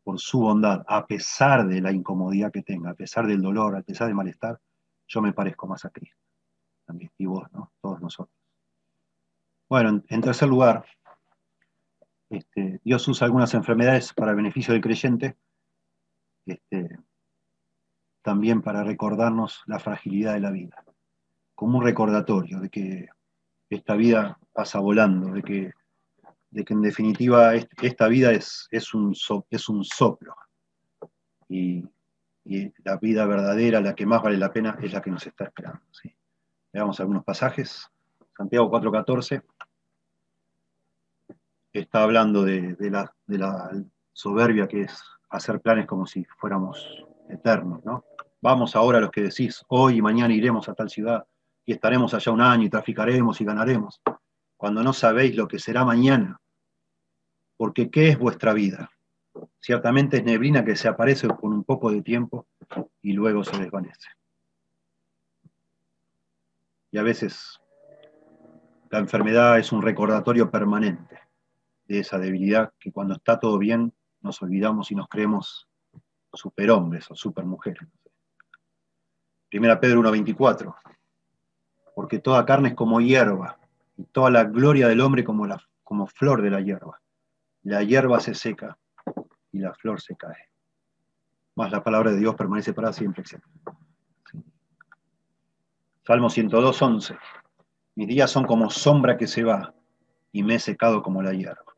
por 0.06 0.20
su 0.20 0.38
bondad, 0.38 0.84
a 0.86 1.04
pesar 1.04 1.66
de 1.66 1.80
la 1.80 1.90
incomodidad 1.90 2.52
que 2.52 2.62
tenga, 2.62 2.90
a 2.90 2.94
pesar 2.94 3.26
del 3.26 3.42
dolor, 3.42 3.74
a 3.74 3.82
pesar 3.82 4.06
del 4.06 4.14
malestar, 4.14 4.60
yo 5.08 5.20
me 5.20 5.32
parezco 5.32 5.66
más 5.66 5.84
a 5.84 5.90
Cristo. 5.90 6.22
También, 6.84 7.10
y 7.18 7.26
vos, 7.26 7.50
¿no? 7.52 7.72
Todos 7.80 8.00
nosotros. 8.00 8.32
Bueno, 9.68 10.04
en, 10.06 10.20
tercer 10.20 10.48
lugar, 10.48 10.86
este, 12.30 12.80
Dios 12.84 13.08
usa 13.08 13.24
algunas 13.24 13.52
enfermedades 13.54 14.12
para 14.12 14.30
el 14.30 14.36
beneficio 14.36 14.74
del 14.74 14.80
creyente. 14.80 15.36
Este, 16.46 17.00
también 18.22 18.62
para 18.62 18.84
recordarnos 18.84 19.64
la 19.66 19.80
fragilidad 19.80 20.34
de 20.34 20.40
la 20.40 20.52
vida, 20.52 20.84
como 21.56 21.78
un 21.78 21.84
recordatorio 21.84 22.60
de 22.60 22.70
que 22.70 23.08
esta 23.70 23.96
vida 23.96 24.38
pasa 24.52 24.78
volando, 24.78 25.32
de 25.32 25.42
que, 25.42 25.72
de 26.56 26.64
que 26.64 26.72
en 26.72 26.80
definitiva 26.80 27.54
esta 27.54 28.08
vida 28.08 28.32
es, 28.32 28.66
es, 28.70 28.94
un, 28.94 29.14
es 29.50 29.68
un 29.68 29.84
soplo 29.84 30.34
y, 31.50 31.84
la 32.84 32.96
vida 32.96 33.26
verdadera, 33.26 33.80
la 33.80 33.94
que 33.94 34.06
más 34.06 34.22
vale 34.22 34.38
la 34.38 34.52
pena, 34.52 34.78
es 34.80 34.92
la 34.92 35.02
que 35.02 35.10
nos 35.10 35.26
está 35.26 35.44
esperando. 35.44 35.80
Veamos 36.72 36.98
algunos 37.00 37.24
pasajes. 37.24 37.90
Santiago 38.36 38.70
4:14 38.70 39.42
está 41.72 42.04
hablando 42.04 42.44
de, 42.44 42.76
la, 42.78 43.12
de 43.26 43.38
la 43.38 43.70
soberbia 44.12 44.68
que 44.68 44.82
es 44.82 45.02
hacer 45.28 45.60
planes 45.60 45.86
como 45.86 46.06
si 46.06 46.24
fuéramos 46.38 47.04
eternos, 47.28 47.84
¿no? 47.84 48.04
Vamos 48.40 48.76
ahora 48.76 49.00
los 49.00 49.10
que 49.10 49.22
decís, 49.22 49.62
hoy 49.68 49.96
y 49.96 50.02
mañana 50.02 50.32
iremos 50.32 50.68
a 50.68 50.74
tal 50.74 50.88
ciudad 50.88 51.26
y 51.66 51.72
estaremos 51.72 52.14
allá 52.14 52.32
un 52.32 52.40
año 52.40 52.64
y 52.64 52.70
traficaremos 52.70 53.40
y 53.40 53.44
ganaremos, 53.44 54.00
cuando 54.56 54.82
no 54.82 54.92
sabéis 54.92 55.36
lo 55.36 55.48
que 55.48 55.58
será 55.58 55.84
mañana. 55.84 56.40
Porque 57.56 57.90
¿qué 57.90 58.08
es 58.08 58.18
vuestra 58.18 58.52
vida? 58.52 58.90
Ciertamente 59.60 60.18
es 60.18 60.24
neblina 60.24 60.64
que 60.64 60.76
se 60.76 60.88
aparece 60.88 61.28
con 61.28 61.52
un 61.52 61.64
poco 61.64 61.90
de 61.90 62.02
tiempo 62.02 62.46
y 63.02 63.12
luego 63.12 63.44
se 63.44 63.58
desvanece. 63.58 64.08
Y 66.90 66.98
a 66.98 67.02
veces 67.02 67.60
la 68.90 68.98
enfermedad 68.98 69.58
es 69.58 69.72
un 69.72 69.82
recordatorio 69.82 70.50
permanente 70.50 71.18
de 71.86 72.00
esa 72.00 72.18
debilidad 72.18 72.72
que 72.78 72.92
cuando 72.92 73.14
está 73.14 73.38
todo 73.38 73.58
bien 73.58 73.92
nos 74.20 74.40
olvidamos 74.42 74.90
y 74.90 74.94
nos 74.94 75.08
creemos 75.08 75.68
superhombres 76.32 77.10
o 77.10 77.14
supermujeres. 77.14 77.88
Primera 79.48 79.80
Pedro 79.80 80.02
1.24, 80.02 80.74
porque 81.94 82.18
toda 82.18 82.44
carne 82.44 82.70
es 82.70 82.74
como 82.74 83.00
hierba, 83.00 83.58
y 83.96 84.04
toda 84.04 84.30
la 84.30 84.44
gloria 84.44 84.88
del 84.88 85.00
hombre 85.00 85.24
como, 85.24 85.46
la, 85.46 85.62
como 85.82 86.06
flor 86.06 86.42
de 86.42 86.50
la 86.50 86.60
hierba. 86.60 87.00
La 87.66 87.82
hierba 87.82 88.20
se 88.20 88.32
seca 88.32 88.78
y 89.50 89.58
la 89.58 89.74
flor 89.74 90.00
se 90.00 90.14
cae. 90.14 90.36
Más 91.56 91.72
la 91.72 91.82
palabra 91.82 92.12
de 92.12 92.18
Dios 92.18 92.36
permanece 92.36 92.72
para 92.72 92.92
siempre. 92.92 93.24
Salmo 96.04 96.28
102.11, 96.28 97.18
mis 97.96 98.06
días 98.06 98.30
son 98.30 98.44
como 98.44 98.70
sombra 98.70 99.16
que 99.16 99.26
se 99.26 99.42
va 99.42 99.74
y 100.30 100.44
me 100.44 100.54
he 100.54 100.58
secado 100.60 101.02
como 101.02 101.22
la 101.22 101.32
hierba. 101.32 101.74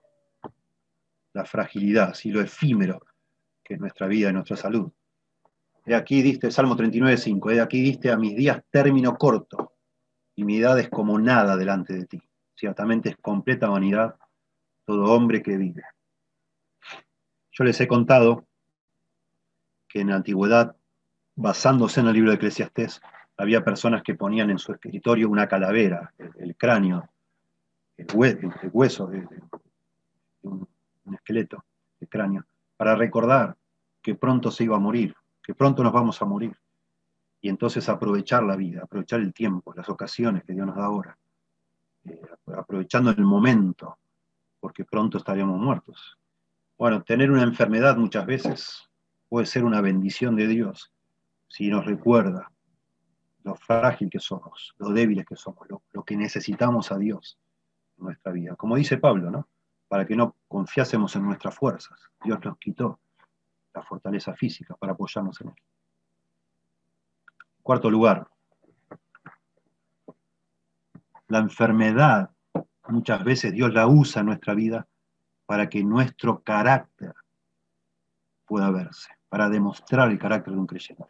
La 1.32 1.46
fragilidad, 1.46 2.14
y 2.22 2.32
lo 2.32 2.42
efímero 2.42 3.00
que 3.64 3.72
es 3.74 3.80
nuestra 3.80 4.08
vida 4.08 4.28
y 4.28 4.34
nuestra 4.34 4.56
salud. 4.56 4.92
He 5.86 5.94
aquí 5.94 6.20
diste, 6.20 6.50
Salmo 6.50 6.76
39.5, 6.76 7.50
he 7.50 7.62
aquí 7.62 7.80
diste 7.80 8.10
a 8.10 8.18
mis 8.18 8.36
días 8.36 8.62
término 8.70 9.16
corto, 9.16 9.72
y 10.34 10.44
mi 10.44 10.58
edad 10.58 10.78
es 10.78 10.90
como 10.90 11.18
nada 11.18 11.56
delante 11.56 11.94
de 11.94 12.04
ti. 12.04 12.20
Ciertamente 12.54 13.08
es 13.08 13.16
completa 13.16 13.70
vanidad 13.70 14.16
todo 14.88 15.12
hombre 15.12 15.42
que 15.42 15.58
vive. 15.58 15.82
Yo 17.52 17.62
les 17.62 17.78
he 17.78 17.86
contado 17.86 18.46
que 19.86 20.00
en 20.00 20.08
la 20.08 20.16
antigüedad, 20.16 20.76
basándose 21.36 22.00
en 22.00 22.06
el 22.06 22.14
libro 22.14 22.30
de 22.30 22.36
Eclesiastés, 22.36 23.02
había 23.36 23.62
personas 23.62 24.02
que 24.02 24.14
ponían 24.14 24.48
en 24.48 24.58
su 24.58 24.72
escritorio 24.72 25.28
una 25.28 25.46
calavera, 25.46 26.14
el, 26.38 26.56
cráneo, 26.56 27.06
el, 27.98 28.06
hueso, 28.72 29.08
de, 29.08 29.28
un, 30.40 30.66
un 31.04 31.14
esqueleto, 31.14 31.66
el 32.00 32.08
cráneo, 32.08 32.46
para 32.78 32.96
recordar 32.96 33.58
que 34.00 34.14
pronto 34.14 34.50
se 34.50 34.64
iba 34.64 34.76
a 34.76 34.80
morir, 34.80 35.14
que 35.42 35.52
pronto 35.52 35.82
nos 35.82 35.92
vamos 35.92 36.22
a 36.22 36.24
morir. 36.24 36.56
Y 37.42 37.50
entonces 37.50 37.86
aprovechar 37.90 38.42
la 38.42 38.56
vida, 38.56 38.84
aprovechar 38.84 39.20
el 39.20 39.34
tiempo, 39.34 39.74
las 39.74 39.90
ocasiones 39.90 40.44
que 40.44 40.54
Dios 40.54 40.66
nos 40.66 40.76
da 40.76 40.86
ahora, 40.86 41.18
eh, 42.06 42.22
aprovechando 42.56 43.10
el 43.10 43.20
momento, 43.20 43.98
porque 44.60 44.84
pronto 44.84 45.18
estaríamos 45.18 45.60
muertos. 45.60 46.18
Bueno, 46.76 47.02
tener 47.02 47.30
una 47.30 47.42
enfermedad 47.42 47.96
muchas 47.96 48.26
veces 48.26 48.88
puede 49.28 49.46
ser 49.46 49.64
una 49.64 49.80
bendición 49.80 50.36
de 50.36 50.46
Dios 50.46 50.92
si 51.48 51.68
nos 51.68 51.84
recuerda 51.84 52.50
lo 53.44 53.54
frágil 53.54 54.10
que 54.10 54.18
somos, 54.18 54.74
lo 54.78 54.90
débiles 54.90 55.24
que 55.24 55.36
somos, 55.36 55.66
lo, 55.68 56.04
que 56.04 56.16
necesitamos 56.16 56.92
a 56.92 56.98
Dios 56.98 57.38
en 57.98 58.04
nuestra 58.04 58.32
vida. 58.32 58.56
Como 58.56 58.76
dice 58.76 58.98
Pablo, 58.98 59.30
¿no? 59.30 59.48
Para 59.88 60.06
que 60.06 60.14
no 60.14 60.36
confiásemos 60.48 61.16
en 61.16 61.24
nuestras 61.24 61.54
fuerzas. 61.54 61.98
Dios 62.22 62.38
nos 62.44 62.58
quitó 62.58 63.00
fortaleza 63.82 64.34
física 64.34 64.74
para 64.76 64.92
apoyarnos 64.92 65.40
en 65.40 65.48
él. 65.48 65.54
Cuarto 67.62 67.90
lugar, 67.90 68.28
la 71.28 71.38
enfermedad 71.38 72.30
muchas 72.88 73.22
veces 73.24 73.52
Dios 73.52 73.72
la 73.72 73.86
usa 73.86 74.20
en 74.20 74.26
nuestra 74.26 74.54
vida 74.54 74.86
para 75.46 75.68
que 75.68 75.82
nuestro 75.82 76.42
carácter 76.42 77.14
pueda 78.44 78.70
verse, 78.70 79.10
para 79.28 79.48
demostrar 79.48 80.10
el 80.10 80.18
carácter 80.18 80.54
de 80.54 80.60
un 80.60 80.66
creyente. 80.66 81.04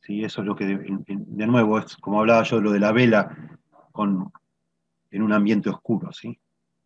Sí, 0.00 0.24
eso 0.24 0.40
es 0.40 0.46
lo 0.46 0.56
que, 0.56 0.66
de, 0.66 1.46
nuevo, 1.46 1.78
es 1.78 1.96
como 1.96 2.20
hablaba 2.20 2.42
yo 2.42 2.60
lo 2.60 2.72
de 2.72 2.80
la 2.80 2.92
vela 2.92 3.58
con, 3.92 4.32
en 5.10 5.22
un 5.22 5.32
ambiente 5.32 5.70
oscuro, 5.70 6.12
¿sí? 6.12 6.38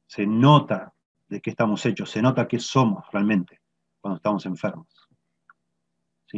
Se 0.07 0.27
nota 0.27 0.93
de 1.29 1.41
qué 1.41 1.51
estamos 1.51 1.85
hechos, 1.87 2.11
se 2.11 2.21
nota 2.21 2.47
qué 2.47 2.59
somos 2.59 3.05
realmente 3.11 3.61
cuando 4.01 4.17
estamos 4.17 4.45
enfermos. 4.47 4.87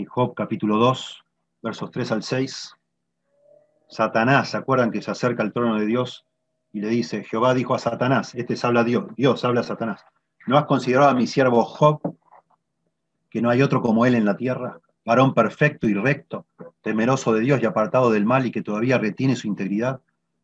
Job 0.06 0.34
capítulo 0.34 0.76
2, 0.76 1.24
versos 1.62 1.90
3 1.90 2.12
al 2.12 2.22
6. 2.22 2.74
Satanás, 3.88 4.50
¿se 4.50 4.56
acuerdan 4.56 4.92
que 4.92 5.02
se 5.02 5.10
acerca 5.10 5.42
al 5.42 5.52
trono 5.52 5.76
de 5.76 5.86
Dios 5.86 6.27
y 6.72 6.80
le 6.80 6.88
dice, 6.88 7.24
Jehová 7.24 7.54
dijo 7.54 7.74
a 7.74 7.78
Satanás, 7.78 8.34
este 8.34 8.54
es 8.54 8.64
habla 8.64 8.84
Dios, 8.84 9.06
Dios 9.16 9.44
habla 9.44 9.60
a 9.60 9.64
Satanás, 9.64 10.04
¿no 10.46 10.58
has 10.58 10.66
considerado 10.66 11.10
a 11.10 11.14
mi 11.14 11.26
siervo 11.26 11.64
Job, 11.64 12.16
que 13.30 13.42
no 13.42 13.50
hay 13.50 13.62
otro 13.62 13.80
como 13.80 14.06
él 14.06 14.14
en 14.14 14.24
la 14.24 14.36
tierra, 14.36 14.80
varón 15.04 15.34
perfecto 15.34 15.88
y 15.88 15.94
recto, 15.94 16.46
temeroso 16.82 17.32
de 17.32 17.40
Dios 17.40 17.62
y 17.62 17.66
apartado 17.66 18.10
del 18.10 18.26
mal 18.26 18.46
y 18.46 18.50
que 18.50 18.62
todavía 18.62 18.98
retiene 18.98 19.36
su 19.36 19.46
integridad, 19.46 20.00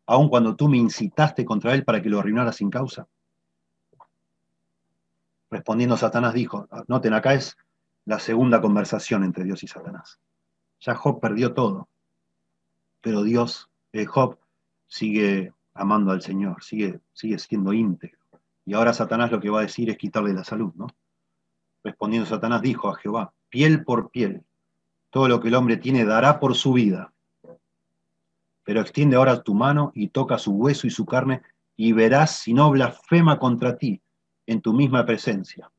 aun 0.07 0.29
cuando 0.29 0.55
tú 0.55 0.67
me 0.67 0.77
incitaste 0.77 1.45
contra 1.45 1.73
él 1.73 1.83
para 1.83 2.01
que 2.01 2.09
lo 2.09 2.19
arruinara 2.19 2.51
sin 2.51 2.69
causa? 2.69 3.07
Respondiendo 5.49 5.97
Satanás 5.97 6.33
dijo, 6.33 6.67
noten, 6.87 7.13
acá 7.13 7.33
es 7.33 7.57
la 8.05 8.19
segunda 8.19 8.61
conversación 8.61 9.23
entre 9.23 9.43
Dios 9.43 9.63
y 9.63 9.67
Satanás. 9.67 10.19
Ya 10.79 10.95
Job 10.95 11.19
perdió 11.19 11.53
todo, 11.53 11.87
pero 13.01 13.23
Dios, 13.23 13.69
eh, 13.93 14.05
Job, 14.05 14.37
sigue 14.87 15.53
amando 15.75 16.11
al 16.11 16.21
Señor, 16.21 16.63
sigue, 16.63 16.99
sigue 17.13 17.37
siendo 17.37 17.73
íntegro. 17.73 18.17
Y 18.65 18.73
ahora 18.73 18.93
Satanás 18.93 19.31
lo 19.31 19.39
que 19.39 19.49
va 19.49 19.59
a 19.59 19.63
decir 19.63 19.89
es 19.89 19.97
quitarle 19.97 20.33
la 20.33 20.43
salud, 20.43 20.73
¿no? 20.75 20.87
Respondiendo 21.83 22.27
Satanás 22.27 22.61
dijo 22.61 22.89
a 22.89 22.95
Jehová, 22.95 23.31
piel 23.49 23.83
por 23.83 24.09
piel, 24.09 24.43
todo 25.11 25.27
lo 25.27 25.39
que 25.39 25.49
el 25.49 25.55
hombre 25.55 25.77
tiene 25.77 26.03
dará 26.03 26.39
por 26.39 26.55
su 26.55 26.73
vida. 26.73 27.13
Pero 28.63 28.81
extiende 28.81 29.17
ahora 29.17 29.43
tu 29.43 29.53
mano 29.53 29.91
y 29.93 30.07
toca 30.07 30.39
su 30.39 30.53
hueso 30.53 30.87
y 30.87 30.89
su 30.89 31.05
carne 31.05 31.43
y 31.75 31.91
verás 31.91 32.31
si 32.39 32.53
no 32.53 32.71
blasfema 32.71 33.37
contra 33.37 33.77
ti 33.77 34.01
en 34.47 34.61
tu 34.61 34.73
misma 34.73 35.05
presencia. 35.05 35.69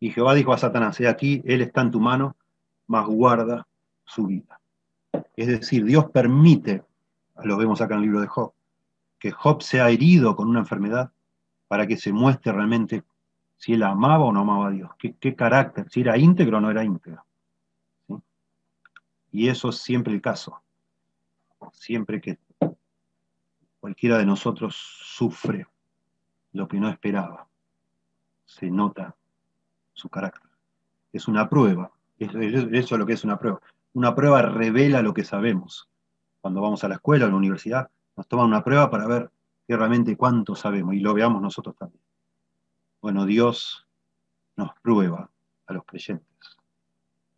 Y 0.00 0.10
Jehová 0.10 0.34
dijo 0.34 0.52
a 0.52 0.58
Satanás, 0.58 0.98
he 1.00 1.08
aquí, 1.08 1.42
él 1.44 1.60
está 1.60 1.82
en 1.82 1.90
tu 1.90 2.00
mano, 2.00 2.36
mas 2.86 3.06
guarda 3.06 3.66
su 4.06 4.26
vida. 4.26 4.60
Es 5.36 5.48
decir, 5.48 5.84
Dios 5.84 6.10
permite, 6.10 6.82
lo 7.42 7.56
vemos 7.56 7.80
acá 7.80 7.94
en 7.94 8.00
el 8.00 8.06
libro 8.06 8.20
de 8.20 8.26
Job, 8.26 8.53
que 9.24 9.30
Job 9.30 9.62
sea 9.62 9.88
herido 9.88 10.36
con 10.36 10.48
una 10.48 10.58
enfermedad 10.58 11.10
para 11.66 11.86
que 11.86 11.96
se 11.96 12.12
muestre 12.12 12.52
realmente 12.52 13.04
si 13.56 13.72
él 13.72 13.82
amaba 13.82 14.22
o 14.22 14.32
no 14.34 14.40
amaba 14.40 14.66
a 14.66 14.70
Dios, 14.70 14.90
qué, 14.98 15.34
carácter, 15.34 15.88
si 15.88 16.02
era 16.02 16.18
íntegro 16.18 16.58
o 16.58 16.60
no 16.60 16.70
era 16.70 16.84
íntegro. 16.84 17.24
Y 19.32 19.48
eso 19.48 19.70
es 19.70 19.78
siempre 19.78 20.12
el 20.12 20.20
caso. 20.20 20.62
Siempre 21.72 22.20
que 22.20 22.38
cualquiera 23.80 24.18
de 24.18 24.26
nosotros 24.26 24.76
sufre 24.76 25.66
lo 26.52 26.68
que 26.68 26.78
no 26.78 26.90
esperaba, 26.90 27.48
se 28.44 28.70
nota 28.70 29.16
su 29.94 30.10
carácter. 30.10 30.50
Es 31.14 31.28
una 31.28 31.48
prueba, 31.48 31.90
eso, 32.18 32.38
es 32.40 32.90
lo 32.90 33.06
que 33.06 33.14
es 33.14 33.24
una 33.24 33.38
prueba. 33.38 33.58
Una 33.94 34.14
prueba 34.14 34.42
revela 34.42 35.00
lo 35.00 35.14
que 35.14 35.24
sabemos. 35.24 35.88
Cuando 36.42 36.60
vamos 36.60 36.84
a 36.84 36.88
la 36.88 36.96
escuela, 36.96 37.24
a 37.24 37.30
la 37.30 37.36
universidad, 37.36 37.88
nos 38.16 38.28
toman 38.28 38.46
una 38.46 38.64
prueba 38.64 38.90
para 38.90 39.06
ver 39.06 39.30
realmente 39.68 40.16
cuánto 40.16 40.54
sabemos 40.54 40.94
y 40.94 41.00
lo 41.00 41.14
veamos 41.14 41.40
nosotros 41.40 41.76
también. 41.76 42.02
Bueno, 43.00 43.26
Dios 43.26 43.86
nos 44.56 44.72
prueba 44.80 45.30
a 45.66 45.72
los 45.72 45.84
creyentes 45.84 46.56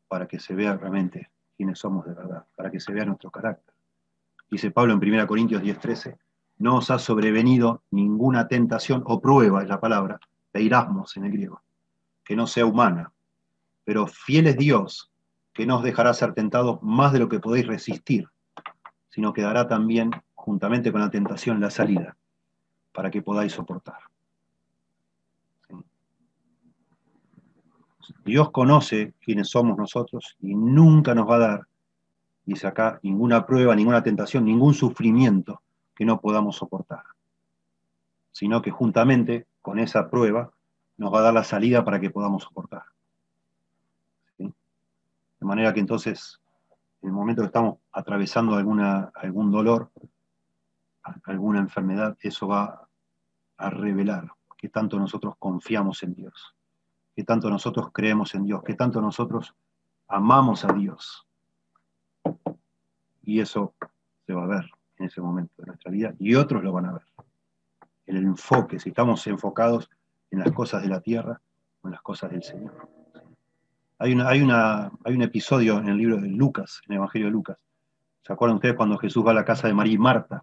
para 0.09 0.27
que 0.27 0.39
se 0.39 0.55
vea 0.55 0.77
realmente 0.77 1.31
quiénes 1.57 1.79
somos 1.79 2.07
de 2.07 2.15
verdad, 2.15 2.47
para 2.55 2.71
que 2.71 2.81
se 2.81 2.93
vea 2.93 3.05
nuestro 3.05 3.31
carácter. 3.31 3.75
Dice 4.51 4.71
Pablo 4.71 4.93
en 4.93 5.01
1 5.01 5.27
Corintios 5.27 5.63
10:13, 5.63 6.19
no 6.59 6.77
os 6.77 6.91
ha 6.91 6.99
sobrevenido 6.99 7.83
ninguna 7.91 8.49
tentación 8.49 9.03
o 9.07 9.21
prueba, 9.21 9.63
es 9.63 9.69
la 9.69 9.81
palabra, 9.81 10.21
de 10.53 10.63
irasmos 10.63 11.17
en 11.17 11.25
el 11.25 11.33
griego, 11.33 11.63
que 12.25 12.37
no 12.37 12.47
sea 12.47 12.67
humana, 12.67 13.13
pero 13.85 14.07
fiel 14.07 14.47
es 14.47 14.57
Dios, 14.57 15.13
que 15.53 15.67
no 15.67 15.79
os 15.79 15.83
dejará 15.83 16.15
ser 16.15 16.35
tentados 16.35 16.83
más 16.83 17.13
de 17.13 17.19
lo 17.19 17.29
que 17.29 17.41
podéis 17.41 17.67
resistir, 17.67 18.29
sino 19.09 19.33
que 19.33 19.43
dará 19.43 19.67
también 19.67 20.11
juntamente 20.47 20.93
con 20.93 21.01
la 21.01 21.11
tentación, 21.11 21.59
la 21.59 21.71
salida, 21.71 22.17
para 22.93 23.11
que 23.11 23.21
podáis 23.21 23.53
soportar. 23.53 23.99
Dios 28.25 28.53
conoce 28.53 29.15
quiénes 29.21 29.49
somos 29.49 29.77
nosotros 29.77 30.37
y 30.41 30.55
nunca 30.55 31.17
nos 31.17 31.29
va 31.29 31.35
a 31.35 31.39
dar, 31.39 31.67
dice 32.45 32.69
acá, 32.69 33.01
ninguna 33.03 33.45
prueba, 33.45 33.75
ninguna 33.75 34.05
tentación, 34.05 34.45
ningún 34.45 34.73
sufrimiento 34.73 35.63
que 35.97 36.05
no 36.05 36.21
podamos 36.21 36.55
soportar, 36.55 37.03
sino 38.31 38.63
que 38.63 38.71
juntamente 38.71 39.49
con 39.63 39.81
esa 39.81 40.09
prueba 40.09 40.53
nos 40.97 41.13
va 41.13 41.19
a 41.19 41.23
dar 41.23 41.35
la 41.35 41.43
salida 41.43 41.85
para 41.85 41.99
que 41.99 42.11
podamos 42.11 42.45
soportar. 42.45 42.85
De 44.39 44.53
manera 45.41 45.75
que 45.75 45.81
entonces, 45.81 46.41
en 47.03 47.09
el 47.09 47.15
momento 47.15 47.43
que 47.43 47.47
estamos 47.47 47.79
atravesando 47.91 48.55
alguna, 48.55 49.11
algún 49.17 49.51
dolor, 49.51 49.91
alguna 51.25 51.61
enfermedad, 51.61 52.17
eso 52.21 52.49
va 52.49 52.89
a 53.57 53.71
revelar 53.71 54.31
que 54.57 54.69
tanto 54.69 54.99
nosotros 54.99 55.35
confiamos 55.39 56.03
en 56.03 56.15
Dios, 56.15 56.55
que 57.15 57.25
tanto 57.25 57.51
nosotros 57.51 57.91
creemos 57.93 58.35
en 58.35 58.45
Dios, 58.45 58.63
que 58.63 58.75
tanto 58.75 59.01
nosotros 59.01 59.55
amamos 60.09 60.65
a 60.65 60.73
Dios. 60.73 61.27
Y 63.23 63.41
eso 63.41 63.75
se 64.27 64.33
va 64.33 64.45
a 64.45 64.49
ver 64.49 64.71
en 64.99 65.07
ese 65.07 65.21
momento 65.21 65.53
de 65.59 65.67
nuestra 65.67 65.91
vida 65.91 66.15
y 66.19 66.35
otros 66.35 66.63
lo 66.63 66.73
van 66.73 66.87
a 66.87 66.93
ver. 66.93 67.07
El 68.07 68.19
enfoque, 68.19 68.79
si 68.79 68.91
estamos 68.91 69.27
enfocados 69.27 69.91
en 70.31 70.41
las 70.41 70.53
cosas 70.53 70.83
de 70.83 70.89
la 70.89 71.01
tierra 71.01 71.41
o 71.83 71.89
en 71.89 71.93
las 71.93 72.03
cosas 72.03 72.31
del 72.31 72.43
Señor. 72.43 72.89
Hay, 73.99 74.13
una, 74.13 74.29
hay, 74.29 74.43
una, 74.43 74.91
hay 75.05 75.15
un 75.15 75.23
episodio 75.23 75.79
en 75.79 75.89
el 75.89 75.97
libro 75.97 76.21
de 76.21 76.29
Lucas, 76.29 76.83
en 76.87 76.93
el 76.93 76.99
Evangelio 76.99 77.29
de 77.29 77.33
Lucas. 77.33 77.59
¿Se 78.23 78.33
acuerdan 78.33 78.57
ustedes 78.57 78.75
cuando 78.75 78.99
Jesús 78.99 79.25
va 79.27 79.31
a 79.31 79.35
la 79.35 79.45
casa 79.45 79.67
de 79.67 79.75
María 79.75 79.95
y 79.95 79.99
Marta? 79.99 80.43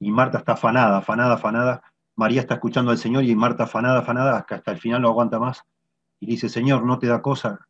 Y 0.00 0.10
Marta 0.10 0.38
está 0.38 0.52
afanada, 0.52 0.98
afanada, 0.98 1.34
afanada. 1.34 1.82
María 2.16 2.40
está 2.40 2.54
escuchando 2.54 2.90
al 2.90 2.98
Señor 2.98 3.22
y 3.24 3.36
Marta 3.36 3.64
afanada, 3.64 4.00
afanada, 4.00 4.38
hasta, 4.38 4.72
el 4.72 4.78
final 4.78 5.02
no 5.02 5.08
aguanta 5.08 5.38
más. 5.38 5.62
Y 6.18 6.26
dice, 6.26 6.48
Señor, 6.48 6.84
no 6.84 6.98
te 6.98 7.06
da 7.06 7.22
cosa 7.22 7.68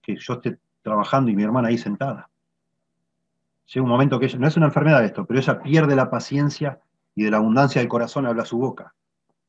que 0.00 0.16
yo 0.16 0.34
esté 0.34 0.58
trabajando 0.82 1.30
y 1.30 1.36
mi 1.36 1.42
hermana 1.42 1.68
ahí 1.68 1.78
sentada. 1.78 2.30
Llega 3.66 3.82
un 3.82 3.90
momento 3.90 4.20
que 4.20 4.26
ella, 4.26 4.38
no 4.38 4.46
es 4.46 4.56
una 4.56 4.66
enfermedad 4.66 5.04
esto, 5.04 5.26
pero 5.26 5.40
ella 5.40 5.60
pierde 5.60 5.96
la 5.96 6.10
paciencia 6.10 6.80
y 7.14 7.24
de 7.24 7.30
la 7.30 7.38
abundancia 7.38 7.80
del 7.80 7.88
corazón 7.88 8.26
habla 8.26 8.44
su 8.44 8.58
boca. 8.58 8.94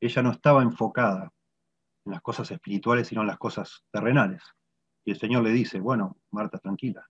Ella 0.00 0.22
no 0.22 0.32
estaba 0.32 0.62
enfocada 0.62 1.32
en 2.04 2.12
las 2.12 2.22
cosas 2.22 2.50
espirituales, 2.50 3.08
sino 3.08 3.20
en 3.20 3.28
las 3.28 3.38
cosas 3.38 3.84
terrenales. 3.92 4.42
Y 5.04 5.12
el 5.12 5.18
Señor 5.18 5.44
le 5.44 5.50
dice, 5.50 5.78
bueno, 5.78 6.16
Marta, 6.32 6.58
tranquila. 6.58 7.06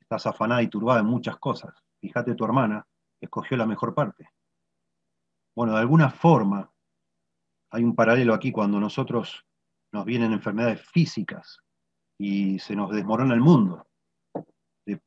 Estás 0.00 0.26
afanada 0.26 0.62
y 0.62 0.68
turbada 0.68 1.00
en 1.00 1.06
muchas 1.06 1.36
cosas. 1.36 1.72
Fíjate 2.00 2.34
tu 2.34 2.44
hermana, 2.44 2.84
escogió 3.22 3.56
la 3.56 3.66
mejor 3.66 3.94
parte. 3.94 4.28
Bueno, 5.54 5.72
de 5.74 5.80
alguna 5.80 6.10
forma 6.10 6.70
hay 7.70 7.84
un 7.84 7.94
paralelo 7.94 8.34
aquí 8.34 8.52
cuando 8.52 8.78
nosotros 8.80 9.46
nos 9.92 10.04
vienen 10.04 10.32
enfermedades 10.32 10.82
físicas 10.90 11.58
y 12.18 12.58
se 12.58 12.74
nos 12.74 12.90
desmorona 12.90 13.34
el 13.34 13.40
mundo. 13.40 13.86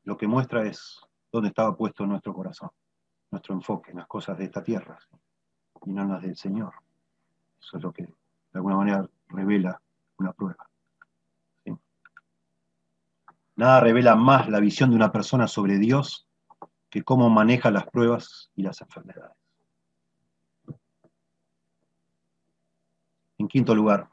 Lo 0.04 0.16
que 0.16 0.26
muestra 0.26 0.66
es 0.66 1.00
dónde 1.30 1.48
estaba 1.48 1.76
puesto 1.76 2.06
nuestro 2.06 2.32
corazón, 2.32 2.70
nuestro 3.30 3.54
enfoque 3.54 3.90
en 3.90 3.98
las 3.98 4.06
cosas 4.06 4.38
de 4.38 4.44
esta 4.44 4.62
tierra 4.62 4.98
y 5.84 5.92
no 5.92 6.02
en 6.02 6.08
las 6.10 6.22
del 6.22 6.36
Señor. 6.36 6.72
Eso 7.60 7.76
es 7.76 7.82
lo 7.82 7.92
que 7.92 8.04
de 8.04 8.12
alguna 8.54 8.76
manera 8.76 9.08
revela 9.28 9.80
una 10.18 10.32
prueba. 10.32 10.68
Nada 13.56 13.80
revela 13.80 14.14
más 14.16 14.48
la 14.48 14.60
visión 14.60 14.90
de 14.90 14.96
una 14.96 15.10
persona 15.10 15.48
sobre 15.48 15.78
Dios 15.78 16.26
cómo 17.02 17.30
maneja 17.30 17.70
las 17.70 17.86
pruebas 17.86 18.50
y 18.54 18.62
las 18.62 18.80
enfermedades. 18.80 19.36
En 23.38 23.48
quinto 23.48 23.74
lugar, 23.74 24.08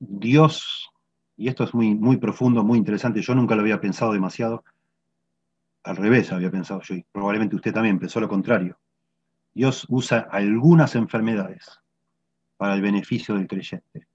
Dios, 0.00 0.90
y 1.36 1.48
esto 1.48 1.64
es 1.64 1.74
muy, 1.74 1.94
muy 1.94 2.16
profundo, 2.16 2.64
muy 2.64 2.78
interesante, 2.78 3.22
yo 3.22 3.34
nunca 3.34 3.54
lo 3.54 3.62
había 3.62 3.80
pensado 3.80 4.12
demasiado, 4.12 4.64
al 5.84 5.96
revés 5.96 6.32
había 6.32 6.50
pensado 6.50 6.80
yo, 6.82 6.94
y 6.94 7.04
probablemente 7.12 7.56
usted 7.56 7.72
también 7.72 7.98
pensó 7.98 8.20
lo 8.20 8.28
contrario. 8.28 8.78
Dios 9.54 9.86
usa 9.88 10.28
algunas 10.30 10.94
enfermedades 10.94 11.80
para 12.56 12.74
el 12.74 12.82
beneficio 12.82 13.34
del 13.34 13.46
creyente. 13.46 14.06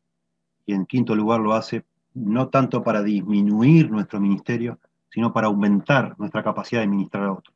Y 0.65 0.73
en 0.73 0.85
quinto 0.85 1.15
lugar 1.15 1.39
lo 1.39 1.53
hace 1.53 1.85
no 2.13 2.49
tanto 2.49 2.83
para 2.83 3.01
disminuir 3.01 3.89
nuestro 3.89 4.19
ministerio, 4.19 4.79
sino 5.13 5.31
para 5.31 5.45
aumentar 5.45 6.15
nuestra 6.17 6.43
capacidad 6.43 6.81
de 6.81 6.87
ministrar 6.87 7.25
a 7.25 7.33
otros. 7.33 7.55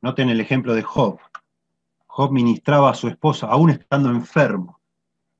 Noten 0.00 0.28
el 0.28 0.40
ejemplo 0.40 0.74
de 0.74 0.82
Job. 0.82 1.18
Job 2.06 2.30
ministraba 2.30 2.90
a 2.90 2.94
su 2.94 3.08
esposa, 3.08 3.48
aún 3.48 3.70
estando 3.70 4.10
enfermo, 4.10 4.80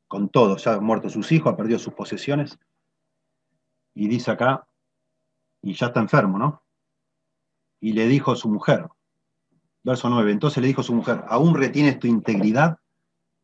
con 0.09 0.29
todo, 0.29 0.57
ya 0.57 0.75
han 0.75 0.85
muerto 0.85 1.09
sus 1.09 1.31
hijos, 1.31 1.53
ha 1.53 1.57
perdido 1.57 1.79
sus 1.79 1.95
posesiones, 1.95 2.59
y 3.95 4.09
dice 4.09 4.33
acá, 4.33 4.67
y 5.63 5.75
ya 5.75 5.87
está 5.87 6.01
enfermo, 6.01 6.39
¿no? 6.39 6.63
Y 7.81 7.93
le 7.93 8.09
dijo 8.09 8.33
a 8.33 8.37
su 8.37 8.49
mujer, 8.49 8.89
verso 9.85 10.11
9, 10.11 10.33
entonces 10.33 10.61
le 10.61 10.67
dijo 10.67 10.81
a 10.81 10.85
su 10.85 10.95
mujer, 10.95 11.25
aún 11.29 11.55
retienes 11.55 12.01
tu 12.01 12.09
integridad, 12.09 12.79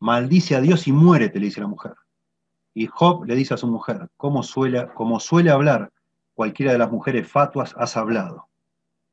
maldice 0.01 0.57
a 0.57 0.61
Dios 0.61 0.89
y 0.89 0.93
muérete, 0.93 1.39
le 1.39 1.47
dice 1.47 1.61
la 1.61 1.69
mujer. 1.69 1.95
Y 2.75 2.87
Job 2.87 3.25
le 3.25 3.37
dice 3.37 3.55
a 3.55 3.57
su 3.57 3.69
mujer, 3.69 4.11
como 4.17 4.43
suele 4.43 5.51
hablar 5.51 5.92
cualquiera 6.35 6.73
de 6.73 6.79
las 6.79 6.91
mujeres 6.91 7.29
fatuas, 7.31 7.75
has 7.77 7.97
hablado. 7.97 8.49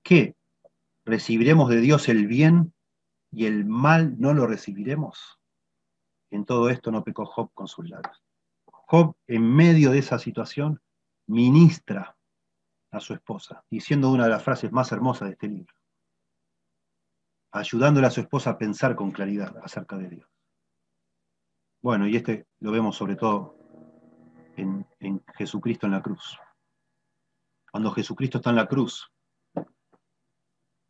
¿Qué? 0.03 0.35
¿Recibiremos 1.05 1.69
de 1.69 1.81
Dios 1.81 2.09
el 2.09 2.27
bien 2.27 2.73
y 3.31 3.45
el 3.45 3.65
mal 3.65 4.19
no 4.19 4.33
lo 4.33 4.47
recibiremos? 4.47 5.39
En 6.31 6.45
todo 6.45 6.69
esto 6.69 6.91
no 6.91 7.03
pecó 7.03 7.25
Job 7.25 7.51
con 7.53 7.67
sus 7.67 7.89
labios. 7.89 8.23
Job, 8.65 9.15
en 9.27 9.43
medio 9.43 9.91
de 9.91 9.99
esa 9.99 10.19
situación, 10.19 10.81
ministra 11.27 12.17
a 12.91 12.99
su 12.99 13.13
esposa, 13.13 13.63
diciendo 13.69 14.11
una 14.11 14.23
de 14.23 14.31
las 14.31 14.43
frases 14.43 14.71
más 14.71 14.91
hermosas 14.91 15.27
de 15.27 15.33
este 15.33 15.47
libro, 15.47 15.75
ayudándole 17.51 18.07
a 18.07 18.11
su 18.11 18.21
esposa 18.21 18.51
a 18.51 18.57
pensar 18.57 18.95
con 18.95 19.11
claridad 19.11 19.55
acerca 19.63 19.97
de 19.97 20.09
Dios. 20.09 20.29
Bueno, 21.81 22.07
y 22.07 22.15
este 22.15 22.47
lo 22.59 22.71
vemos 22.71 22.95
sobre 22.95 23.15
todo 23.15 23.55
en, 24.57 24.85
en 24.99 25.23
Jesucristo 25.35 25.85
en 25.85 25.93
la 25.93 26.01
cruz. 26.01 26.37
Cuando 27.71 27.91
Jesucristo 27.91 28.37
está 28.37 28.49
en 28.49 28.55
la 28.55 28.67
cruz, 28.67 29.11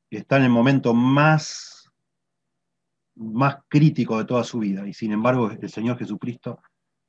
está 0.10 0.38
en 0.38 0.44
el 0.44 0.50
momento 0.50 0.94
más, 0.94 1.92
más 3.16 3.58
crítico 3.68 4.18
de 4.18 4.26
toda 4.26 4.44
su 4.44 4.60
vida, 4.60 4.88
y 4.88 4.94
sin 4.94 5.12
embargo 5.12 5.52
el 5.52 5.70
Señor 5.70 5.98
Jesucristo, 5.98 6.62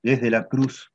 desde 0.03 0.31
la 0.31 0.49
cruz, 0.49 0.93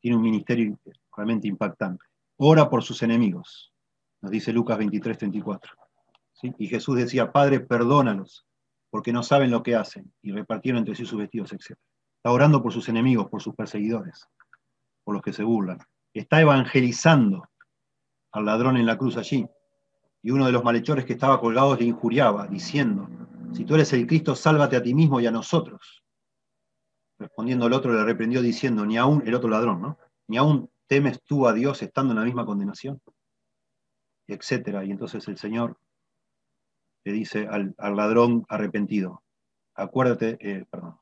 tiene 0.00 0.16
un 0.16 0.22
ministerio 0.22 0.78
realmente 1.16 1.48
impactante. 1.48 2.04
Ora 2.36 2.68
por 2.68 2.82
sus 2.82 3.02
enemigos, 3.02 3.72
nos 4.20 4.30
dice 4.30 4.52
Lucas 4.52 4.78
23, 4.78 5.18
34. 5.18 5.72
Y 6.58 6.66
Jesús 6.66 6.96
decía, 6.96 7.32
Padre, 7.32 7.60
perdónalos, 7.60 8.44
porque 8.90 9.12
no 9.12 9.22
saben 9.22 9.50
lo 9.50 9.62
que 9.62 9.76
hacen, 9.76 10.12
y 10.20 10.32
repartieron 10.32 10.80
entre 10.80 10.94
sí 10.94 11.06
sus 11.06 11.18
vestidos, 11.18 11.52
etc. 11.52 11.78
Está 12.16 12.30
orando 12.30 12.62
por 12.62 12.72
sus 12.72 12.88
enemigos, 12.88 13.28
por 13.30 13.40
sus 13.40 13.54
perseguidores, 13.54 14.28
por 15.04 15.14
los 15.14 15.22
que 15.22 15.32
se 15.32 15.42
burlan. 15.42 15.78
Está 16.12 16.40
evangelizando 16.40 17.48
al 18.34 18.44
ladrón 18.44 18.76
en 18.76 18.86
la 18.86 18.98
cruz 18.98 19.16
allí. 19.16 19.46
Y 20.22 20.30
uno 20.30 20.46
de 20.46 20.52
los 20.52 20.64
malhechores 20.64 21.04
que 21.04 21.12
estaba 21.14 21.40
colgado 21.40 21.76
le 21.76 21.84
injuriaba, 21.84 22.46
diciendo, 22.48 23.08
si 23.52 23.64
tú 23.64 23.74
eres 23.76 23.92
el 23.92 24.06
Cristo, 24.06 24.34
sálvate 24.34 24.76
a 24.76 24.82
ti 24.82 24.94
mismo 24.94 25.20
y 25.20 25.26
a 25.26 25.30
nosotros. 25.30 26.02
Respondiendo 27.18 27.66
el 27.66 27.72
otro 27.72 27.92
le 27.92 28.04
reprendió 28.04 28.42
diciendo, 28.42 28.84
ni 28.84 28.96
aún, 28.96 29.22
el 29.26 29.34
otro 29.34 29.48
ladrón, 29.48 29.80
¿no? 29.80 29.98
Ni 30.26 30.36
aún 30.36 30.68
temes 30.88 31.22
tú 31.22 31.46
a 31.46 31.52
Dios 31.52 31.80
estando 31.82 32.12
en 32.12 32.18
la 32.18 32.24
misma 32.24 32.44
condenación, 32.44 33.00
etcétera. 34.26 34.84
Y 34.84 34.90
entonces 34.90 35.26
el 35.28 35.38
Señor 35.38 35.78
le 37.04 37.12
dice 37.12 37.46
al, 37.46 37.74
ladrón 37.78 38.44
arrepentido, 38.48 39.22
acuérdate, 39.74 40.38
eh, 40.40 40.64
perdón, 40.68 40.98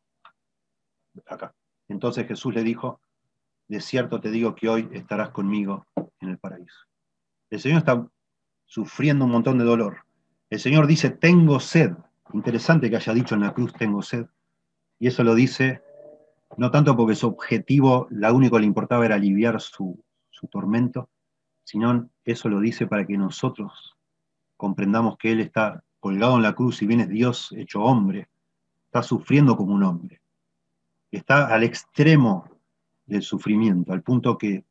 acá. 1.26 1.54
Entonces 1.88 2.26
Jesús 2.26 2.54
le 2.54 2.62
dijo, 2.62 3.00
de 3.68 3.80
cierto 3.80 4.20
te 4.20 4.30
digo 4.30 4.54
que 4.54 4.68
hoy 4.68 4.88
estarás 4.92 5.30
conmigo 5.30 5.86
en 6.20 6.28
el 6.28 6.38
paraíso. 6.38 6.91
El 7.52 7.60
Señor 7.60 7.80
está 7.80 8.08
sufriendo 8.64 9.26
un 9.26 9.30
montón 9.30 9.58
de 9.58 9.64
dolor. 9.64 10.06
El 10.48 10.58
Señor 10.58 10.86
dice, 10.86 11.10
tengo 11.10 11.60
sed. 11.60 11.92
Interesante 12.32 12.88
que 12.88 12.96
haya 12.96 13.12
dicho 13.12 13.34
en 13.34 13.42
la 13.42 13.52
cruz, 13.52 13.74
tengo 13.74 14.00
sed. 14.00 14.24
Y 14.98 15.08
eso 15.08 15.22
lo 15.22 15.34
dice 15.34 15.82
no 16.56 16.70
tanto 16.70 16.96
porque 16.96 17.14
su 17.14 17.26
objetivo, 17.26 18.06
la 18.10 18.32
único 18.32 18.56
que 18.56 18.60
le 18.60 18.66
importaba 18.66 19.04
era 19.04 19.16
aliviar 19.16 19.60
su, 19.60 20.02
su 20.30 20.46
tormento, 20.48 21.10
sino 21.62 22.08
eso 22.24 22.48
lo 22.48 22.58
dice 22.58 22.86
para 22.86 23.06
que 23.06 23.18
nosotros 23.18 23.98
comprendamos 24.56 25.18
que 25.18 25.32
Él 25.32 25.40
está 25.40 25.84
colgado 26.00 26.36
en 26.36 26.42
la 26.42 26.54
cruz, 26.54 26.80
y 26.80 26.86
bien 26.86 27.00
es 27.00 27.08
Dios 27.10 27.52
hecho 27.52 27.82
hombre, 27.82 28.28
está 28.86 29.02
sufriendo 29.02 29.58
como 29.58 29.74
un 29.74 29.82
hombre. 29.82 30.22
Está 31.10 31.48
al 31.48 31.64
extremo 31.64 32.48
del 33.04 33.20
sufrimiento, 33.20 33.92
al 33.92 34.02
punto 34.02 34.38
que 34.38 34.64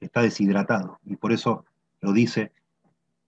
está 0.00 0.22
deshidratado. 0.22 0.98
Y 1.04 1.14
por 1.14 1.30
eso 1.32 1.64
lo 2.04 2.12
dice 2.12 2.52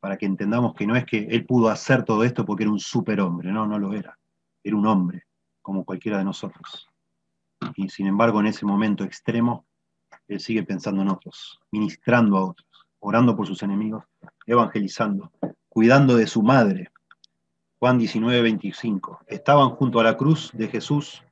para 0.01 0.19
que 0.19 0.27
entendamos 0.27 0.75
que 0.75 0.87
no 0.87 0.95
es 0.95 1.05
que 1.05 1.27
Él 1.31 1.47
pudo 1.47 1.69
hacer 1.69 2.05
todo 2.05 2.23
esto 2.25 2.45
porque 2.45 2.65
era 2.65 2.71
un 2.71 2.79
superhombre, 2.79 3.51
no, 3.51 3.67
no 3.67 3.79
lo 3.79 3.95
era. 3.95 4.19
Era 4.63 4.77
un 4.77 4.87
hombre, 4.87 5.25
como 5.63 5.85
cualquiera 5.85 6.19
de 6.19 6.25
nosotros. 6.25 6.89
Y 7.75 7.89
sin 7.89 8.07
embargo, 8.07 8.39
en 8.41 8.47
ese 8.47 8.67
momento 8.67 9.03
extremo, 9.03 9.65
Él 10.29 10.41
sigue 10.41 10.63
pensando 10.63 11.03
en 11.03 11.09
otros, 11.09 11.59
ministrando 11.73 12.37
a 12.37 12.45
otros, 12.45 12.69
orando 13.01 13.35
por 13.35 13.47
sus 13.47 13.63
enemigos, 13.63 14.05
evangelizando, 14.47 15.33
cuidando 15.69 16.17
de 16.17 16.27
su 16.27 16.43
madre. 16.43 16.91
Juan 17.79 17.99
19, 17.99 18.43
25. 18.43 19.21
Estaban 19.27 19.71
junto 19.71 20.01
a 20.01 20.05
la 20.05 20.17
cruz 20.17 20.51
de 20.53 20.69
Jesús 20.69 21.25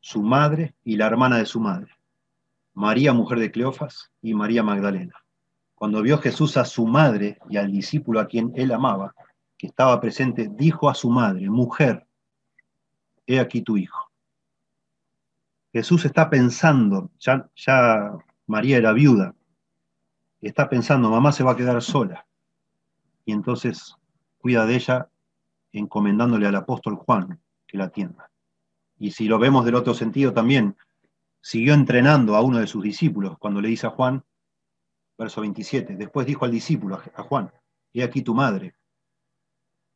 su 0.00 0.22
madre 0.22 0.74
y 0.84 0.96
la 0.96 1.06
hermana 1.06 1.38
de 1.38 1.46
su 1.46 1.60
madre, 1.60 1.92
María, 2.74 3.12
mujer 3.12 3.38
de 3.38 3.50
Cleofas, 3.50 4.10
y 4.22 4.34
María 4.34 4.62
Magdalena. 4.62 5.21
Cuando 5.82 6.00
vio 6.00 6.18
Jesús 6.18 6.56
a 6.58 6.64
su 6.64 6.86
madre 6.86 7.40
y 7.50 7.56
al 7.56 7.72
discípulo 7.72 8.20
a 8.20 8.28
quien 8.28 8.52
él 8.54 8.70
amaba, 8.70 9.16
que 9.58 9.66
estaba 9.66 10.00
presente, 10.00 10.48
dijo 10.48 10.88
a 10.88 10.94
su 10.94 11.10
madre, 11.10 11.50
mujer, 11.50 12.06
he 13.26 13.40
aquí 13.40 13.62
tu 13.62 13.76
hijo. 13.76 14.12
Jesús 15.72 16.04
está 16.04 16.30
pensando, 16.30 17.10
ya, 17.18 17.50
ya 17.56 18.12
María 18.46 18.76
era 18.76 18.92
viuda, 18.92 19.34
está 20.40 20.68
pensando, 20.68 21.10
mamá 21.10 21.32
se 21.32 21.42
va 21.42 21.50
a 21.50 21.56
quedar 21.56 21.82
sola. 21.82 22.28
Y 23.24 23.32
entonces 23.32 23.96
cuida 24.38 24.66
de 24.66 24.76
ella 24.76 25.08
encomendándole 25.72 26.46
al 26.46 26.54
apóstol 26.54 26.94
Juan 26.94 27.40
que 27.66 27.76
la 27.76 27.86
atienda. 27.86 28.30
Y 29.00 29.10
si 29.10 29.24
lo 29.24 29.40
vemos 29.40 29.64
del 29.64 29.74
otro 29.74 29.94
sentido 29.94 30.32
también, 30.32 30.76
siguió 31.40 31.74
entrenando 31.74 32.36
a 32.36 32.40
uno 32.40 32.58
de 32.58 32.68
sus 32.68 32.84
discípulos 32.84 33.36
cuando 33.36 33.60
le 33.60 33.70
dice 33.70 33.88
a 33.88 33.90
Juan, 33.90 34.22
verso 35.22 35.40
27, 35.40 35.96
después 35.96 36.26
dijo 36.26 36.44
al 36.44 36.50
discípulo, 36.50 37.00
a 37.14 37.22
Juan, 37.22 37.52
he 37.92 38.02
aquí 38.02 38.22
tu 38.22 38.34
madre, 38.34 38.74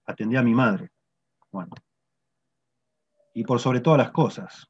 atendí 0.05 0.37
a 0.37 0.43
mi 0.43 0.55
madre, 0.55 0.91
Juan. 1.51 1.69
Y 3.35 3.45
por 3.45 3.61
sobre 3.61 3.81
todas 3.81 3.99
las 3.99 4.11
cosas, 4.13 4.69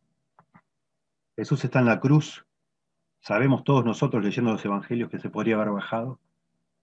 Jesús 1.37 1.65
está 1.65 1.81
en 1.81 1.87
la 1.87 2.01
cruz. 2.01 2.47
Sabemos 3.21 3.63
todos 3.65 3.85
nosotros 3.85 4.25
leyendo 4.25 4.53
los 4.53 4.65
evangelios 4.65 5.11
que 5.11 5.21
se 5.21 5.31
podría 5.31 5.57
haber 5.57 5.71
bajado. 5.71 6.19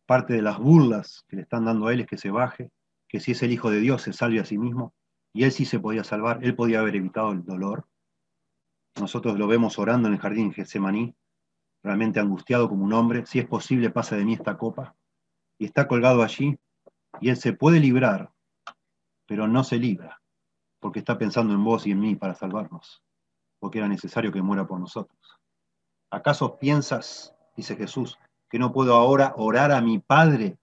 Parte 0.06 0.34
de 0.34 0.42
las 0.42 0.60
burlas 0.60 1.26
que 1.28 1.38
le 1.38 1.42
están 1.42 1.66
dando 1.66 1.88
a 1.88 1.94
él 1.94 2.02
es 2.02 2.08
que 2.08 2.18
se 2.18 2.30
baje, 2.30 2.72
que 3.08 3.20
si 3.20 3.32
es 3.32 3.42
el 3.44 3.52
Hijo 3.52 3.72
de 3.72 3.80
Dios 3.80 4.04
se 4.04 4.14
salve 4.14 4.40
a 4.40 4.46
sí 4.46 4.58
mismo. 4.58 4.94
Y 5.34 5.44
él 5.44 5.52
sí 5.52 5.66
se 5.66 5.80
podía 5.80 6.04
salvar, 6.04 6.40
él 6.44 6.56
podía 6.56 6.80
haber 6.80 6.96
evitado 6.96 7.32
el 7.32 7.44
dolor. 7.44 7.88
Nosotros 9.00 9.40
lo 9.40 9.48
vemos 9.48 9.80
orando 9.80 10.08
en 10.08 10.14
el 10.14 10.20
jardín 10.20 10.54
Getsemaní, 10.54 11.16
realmente 11.84 12.20
angustiado 12.20 12.70
como 12.70 12.86
un 12.86 12.94
hombre. 12.94 13.26
Si 13.26 13.40
es 13.40 13.46
posible, 13.46 13.90
pasa 13.90 14.16
de 14.16 14.26
mí 14.26 14.34
esta 14.34 14.58
copa. 14.58 14.96
Y 15.60 15.66
está 15.66 15.88
colgado 15.88 16.24
allí, 16.24 16.58
y 17.22 17.30
él 17.30 17.38
se 17.38 17.54
puede 17.54 17.80
librar, 17.80 18.32
pero 19.28 19.48
no 19.48 19.64
se 19.64 19.78
libra, 19.78 20.22
porque 20.80 21.00
está 21.00 21.18
pensando 21.18 21.54
en 21.54 21.64
vos 21.64 21.86
y 21.86 21.92
en 21.92 22.00
mí 22.00 22.16
para 22.16 22.34
salvarnos 22.34 23.04
porque 23.64 23.78
era 23.78 23.88
necesario 23.88 24.30
que 24.30 24.42
muera 24.42 24.68
por 24.68 24.78
nosotros. 24.78 25.18
¿Acaso 26.12 26.60
piensas, 26.60 27.34
dice 27.56 27.78
Jesús, 27.78 28.20
que 28.50 28.60
no 28.60 28.74
puedo 28.74 28.94
ahora 28.94 29.36
orar 29.38 29.72
a 29.72 29.80
mi 29.80 30.00
Padre 30.00 30.58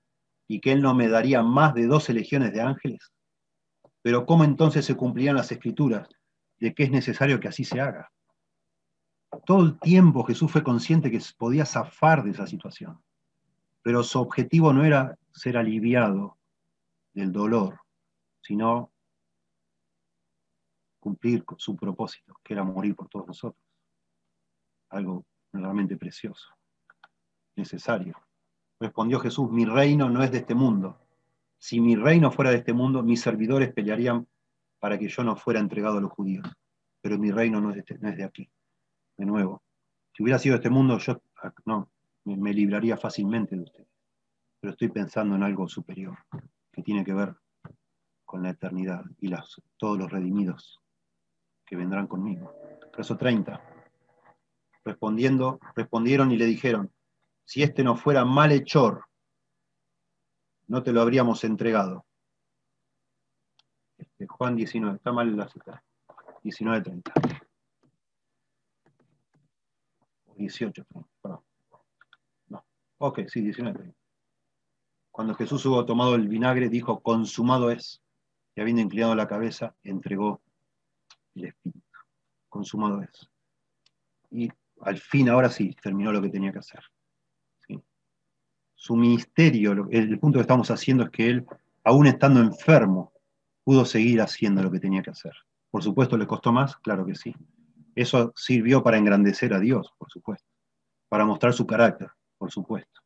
y 0.47 0.61
que 0.61 0.73
Él 0.73 0.83
no 0.83 0.95
me 0.95 1.09
daría 1.09 1.43
más 1.43 1.73
de 1.73 1.87
doce 1.87 2.13
legiones 2.13 2.53
de 2.53 2.61
ángeles? 2.61 3.11
Pero 4.03 4.27
¿cómo 4.27 4.45
entonces 4.45 4.85
se 4.85 4.97
cumplirían 4.97 5.35
las 5.35 5.51
escrituras 5.51 6.11
de 6.59 6.75
que 6.75 6.83
es 6.83 6.91
necesario 6.91 7.41
que 7.41 7.49
así 7.49 7.65
se 7.65 7.81
haga? 7.81 8.13
Todo 9.45 9.65
el 9.65 9.79
tiempo 9.79 10.25
Jesús 10.25 10.51
fue 10.51 10.63
consciente 10.63 11.11
que 11.11 11.21
podía 11.37 11.65
zafar 11.65 12.23
de 12.23 12.31
esa 12.31 12.47
situación, 12.47 13.03
pero 13.83 14.03
su 14.03 14.21
objetivo 14.21 14.73
no 14.73 14.85
era 14.85 15.19
ser 15.33 15.57
aliviado 15.57 16.39
del 17.13 17.33
dolor, 17.33 17.81
sino 18.41 18.93
cumplir 20.99 21.45
su 21.57 21.77
propósito, 21.77 22.35
que 22.43 22.55
era 22.55 22.63
morir 22.63 22.95
por 22.95 23.09
todos 23.09 23.27
nosotros. 23.27 23.63
Algo 24.91 25.25
realmente 25.53 25.97
precioso, 25.97 26.49
necesario. 27.57 28.17
Respondió 28.79 29.19
Jesús, 29.21 29.51
mi 29.51 29.65
reino 29.65 30.09
no 30.09 30.23
es 30.23 30.31
de 30.31 30.39
este 30.39 30.55
mundo. 30.55 30.99
Si 31.59 31.81
mi 31.81 31.97
reino 31.97 32.31
fuera 32.31 32.51
de 32.51 32.59
este 32.59 32.73
mundo, 32.73 33.03
mis 33.03 33.21
servidores 33.21 33.73
pelearían 33.73 34.27
para 34.79 34.99
que 34.99 35.09
yo 35.09 35.23
no 35.23 35.37
fuera 35.37 35.61
entregado 35.61 35.99
a 35.99 36.01
los 36.01 36.11
judíos. 36.11 36.47
Pero 37.03 37.19
mi 37.19 37.31
reino 37.31 37.61
no 37.61 37.71
este, 37.73 37.99
no 37.99 38.09
es 38.09 38.17
de 38.17 38.25
aquí. 38.25 38.51
De 39.21 39.27
nuevo, 39.27 39.63
si 40.15 40.23
hubiera 40.23 40.39
sido 40.39 40.55
este 40.55 40.71
mundo, 40.71 40.97
yo 40.97 41.21
no, 41.67 41.93
me, 42.25 42.55
libraría 42.55 42.97
fácilmente 42.97 43.55
de 43.55 43.65
ustedes. 43.65 43.89
Pero 44.59 44.73
estoy 44.73 44.89
pensando 44.89 45.35
en 45.35 45.43
algo 45.43 45.69
superior, 45.69 46.17
que 46.73 46.83
tiene 46.83 47.05
que 47.05 47.13
ver 47.13 47.37
con 48.25 48.43
la 48.43 48.49
eternidad 48.49 49.05
y 49.19 49.31
todos 49.77 49.99
los 49.99 50.11
redimidos 50.11 50.81
que 51.67 51.77
vendrán 51.77 52.07
conmigo. 52.07 52.51
Verso 52.97 53.19
30. 53.19 53.63
Respondiendo, 54.87 55.61
respondieron 55.77 56.33
y 56.33 56.39
le 56.39 56.47
dijeron, 56.47 56.91
si 57.45 57.63
este 57.63 57.85
no 57.85 57.97
fuera 57.97 58.25
malhechor, 58.25 59.05
no 60.67 60.83
te 60.83 60.95
lo 60.95 61.03
habríamos 61.03 61.45
entregado. 61.45 62.07
Este, 63.99 64.27
Juan 64.27 64.57
19, 64.57 64.97
está 64.97 65.13
mal 65.13 65.37
la 65.37 65.47
cita. 65.47 65.85
19.30. 66.43 67.50
18, 70.41 70.85
perdón. 71.23 71.41
No. 72.49 72.65
Ok, 72.99 73.21
sí, 73.29 73.43
19.30. 73.43 73.95
Cuando 75.11 75.35
Jesús 75.35 75.65
hubo 75.67 75.85
tomado 75.85 76.15
el 76.15 76.29
vinagre, 76.29 76.69
dijo, 76.69 77.01
consumado 77.01 77.71
es. 77.71 78.03
Y 78.55 78.61
habiendo 78.61 78.83
inclinado 78.83 79.15
la 79.15 79.29
cabeza, 79.29 79.75
entregó 79.83 80.41
el 81.35 81.47
Espíritu. 81.47 81.87
Consumado 82.49 83.03
es. 83.03 83.31
Y 84.31 84.51
al 84.83 84.99
fin, 84.99 85.29
ahora 85.29 85.51
sí, 85.51 85.77
terminó 85.83 86.13
lo 86.13 86.23
que 86.23 86.31
tenía 86.31 86.53
que 86.53 86.61
hacer 86.61 86.83
su 88.81 88.97
ministerio, 88.97 89.89
el 89.91 90.19
punto 90.19 90.39
que 90.39 90.41
estamos 90.41 90.71
haciendo 90.71 91.05
es 91.05 91.11
que 91.11 91.29
él, 91.29 91.47
aún 91.85 92.07
estando 92.07 92.41
enfermo, 92.41 93.13
pudo 93.63 93.85
seguir 93.85 94.23
haciendo 94.23 94.63
lo 94.63 94.71
que 94.71 94.81
tenía 94.81 95.03
que 95.03 95.11
hacer. 95.11 95.35
Por 95.71 95.83
supuesto, 95.83 96.17
¿le 96.17 96.27
costó 96.27 96.51
más? 96.51 96.79
Claro 96.79 97.05
que 97.05 97.15
sí. 97.15 97.35
Eso 98.01 98.33
sirvió 98.35 98.83
para 98.83 98.97
engrandecer 98.97 99.53
a 99.53 99.61
Dios, 99.61 99.93
por 99.99 100.11
supuesto, 100.11 100.49
para 101.11 101.27
mostrar 101.27 101.53
su 101.53 101.67
carácter, 101.67 102.09
por 102.39 102.51
supuesto. 102.51 103.03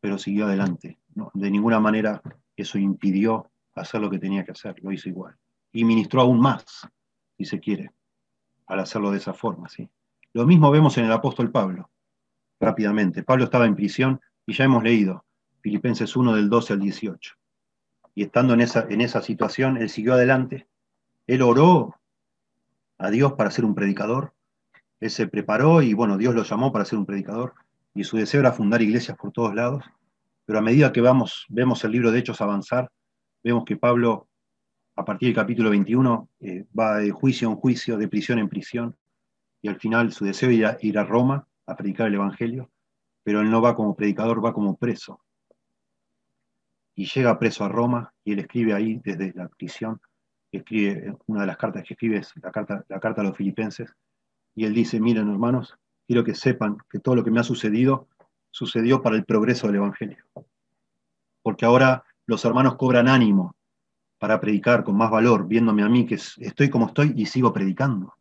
Pero 0.00 0.18
siguió 0.18 0.44
adelante. 0.44 0.98
de 1.32 1.50
ninguna 1.50 1.80
manera 1.80 2.20
eso 2.54 2.76
impidió 2.76 3.50
hacer 3.74 4.02
lo 4.02 4.10
que 4.10 4.18
tenía 4.18 4.44
que 4.44 4.52
hacer, 4.52 4.74
lo 4.82 4.92
hizo 4.92 5.08
igual. 5.08 5.34
Y 5.72 5.86
ministró 5.86 6.20
aún 6.20 6.40
más, 6.40 6.86
si 7.38 7.46
se 7.46 7.58
quiere, 7.58 7.90
al 8.66 8.80
hacerlo 8.80 9.12
de 9.12 9.16
esa 9.16 9.32
forma. 9.32 9.70
¿sí? 9.70 9.88
Lo 10.34 10.44
mismo 10.44 10.70
vemos 10.70 10.98
en 10.98 11.06
el 11.06 11.12
apóstol 11.12 11.50
Pablo, 11.50 11.88
rápidamente. 12.60 13.22
Pablo 13.22 13.44
estaba 13.44 13.64
en 13.64 13.76
prisión 13.76 14.20
y 14.44 14.52
ya 14.52 14.64
hemos 14.64 14.82
leído 14.82 15.24
Filipenses 15.62 16.14
1 16.14 16.34
del 16.34 16.50
12 16.50 16.74
al 16.74 16.80
18. 16.80 17.34
Y 18.14 18.24
estando 18.24 18.52
en 18.52 18.60
esa, 18.60 18.86
en 18.90 19.00
esa 19.00 19.22
situación, 19.22 19.78
él 19.78 19.88
siguió 19.88 20.12
adelante. 20.12 20.68
Él 21.26 21.40
oró 21.40 22.01
a 23.02 23.10
Dios 23.10 23.34
para 23.34 23.50
ser 23.50 23.64
un 23.64 23.74
predicador. 23.74 24.34
Él 25.00 25.10
se 25.10 25.26
preparó 25.26 25.82
y 25.82 25.94
bueno, 25.94 26.16
Dios 26.16 26.34
lo 26.34 26.42
llamó 26.42 26.72
para 26.72 26.84
ser 26.84 26.98
un 26.98 27.06
predicador. 27.06 27.54
Y 27.94 28.04
su 28.04 28.16
deseo 28.16 28.40
era 28.40 28.52
fundar 28.52 28.80
iglesias 28.82 29.16
por 29.18 29.32
todos 29.32 29.54
lados. 29.54 29.84
Pero 30.46 30.58
a 30.58 30.62
medida 30.62 30.92
que 30.92 31.00
vamos, 31.00 31.46
vemos 31.48 31.84
el 31.84 31.92
libro 31.92 32.10
de 32.10 32.18
Hechos 32.18 32.40
avanzar, 32.40 32.90
vemos 33.44 33.64
que 33.64 33.76
Pablo, 33.76 34.28
a 34.96 35.04
partir 35.04 35.28
del 35.28 35.36
capítulo 35.36 35.70
21, 35.70 36.28
eh, 36.40 36.64
va 36.78 36.98
de 36.98 37.10
juicio 37.10 37.48
en 37.48 37.56
juicio, 37.56 37.96
de 37.96 38.08
prisión 38.08 38.38
en 38.38 38.48
prisión. 38.48 38.96
Y 39.60 39.68
al 39.68 39.78
final 39.78 40.12
su 40.12 40.24
deseo 40.24 40.50
era 40.50 40.78
ir 40.80 40.98
a 40.98 41.04
Roma 41.04 41.46
a 41.66 41.76
predicar 41.76 42.08
el 42.08 42.14
Evangelio 42.14 42.72
pero 43.22 43.40
él 43.40 43.50
no 43.50 43.60
va 43.60 43.74
como 43.74 43.94
predicador, 43.94 44.44
va 44.44 44.52
como 44.52 44.76
preso. 44.76 45.20
Y 46.94 47.06
llega 47.06 47.38
preso 47.38 47.64
a 47.64 47.68
Roma 47.68 48.12
y 48.24 48.32
él 48.32 48.40
escribe 48.40 48.74
ahí 48.74 49.00
desde 49.02 49.32
la 49.34 49.48
prisión, 49.48 50.00
escribe 50.58 51.16
una 51.26 51.42
de 51.42 51.46
las 51.46 51.56
cartas 51.56 51.84
que 51.84 51.94
escribe 51.94 52.18
es 52.18 52.32
la 52.42 52.50
carta, 52.50 52.84
la 52.88 53.00
carta 53.00 53.20
a 53.20 53.24
los 53.24 53.36
filipenses, 53.36 53.94
y 54.54 54.64
él 54.64 54.74
dice, 54.74 55.00
miren 55.00 55.30
hermanos, 55.30 55.76
quiero 56.06 56.24
que 56.24 56.34
sepan 56.34 56.78
que 56.90 56.98
todo 56.98 57.16
lo 57.16 57.24
que 57.24 57.30
me 57.30 57.40
ha 57.40 57.44
sucedido 57.44 58.08
sucedió 58.50 59.02
para 59.02 59.16
el 59.16 59.24
progreso 59.24 59.66
del 59.66 59.76
Evangelio. 59.76 60.24
Porque 61.42 61.64
ahora 61.64 62.04
los 62.26 62.44
hermanos 62.44 62.76
cobran 62.76 63.08
ánimo 63.08 63.56
para 64.18 64.40
predicar 64.40 64.84
con 64.84 64.96
más 64.96 65.10
valor, 65.10 65.48
viéndome 65.48 65.82
a 65.82 65.88
mí 65.88 66.06
que 66.06 66.14
estoy 66.14 66.70
como 66.70 66.86
estoy 66.86 67.14
y 67.16 67.26
sigo 67.26 67.52
predicando. 67.52 68.14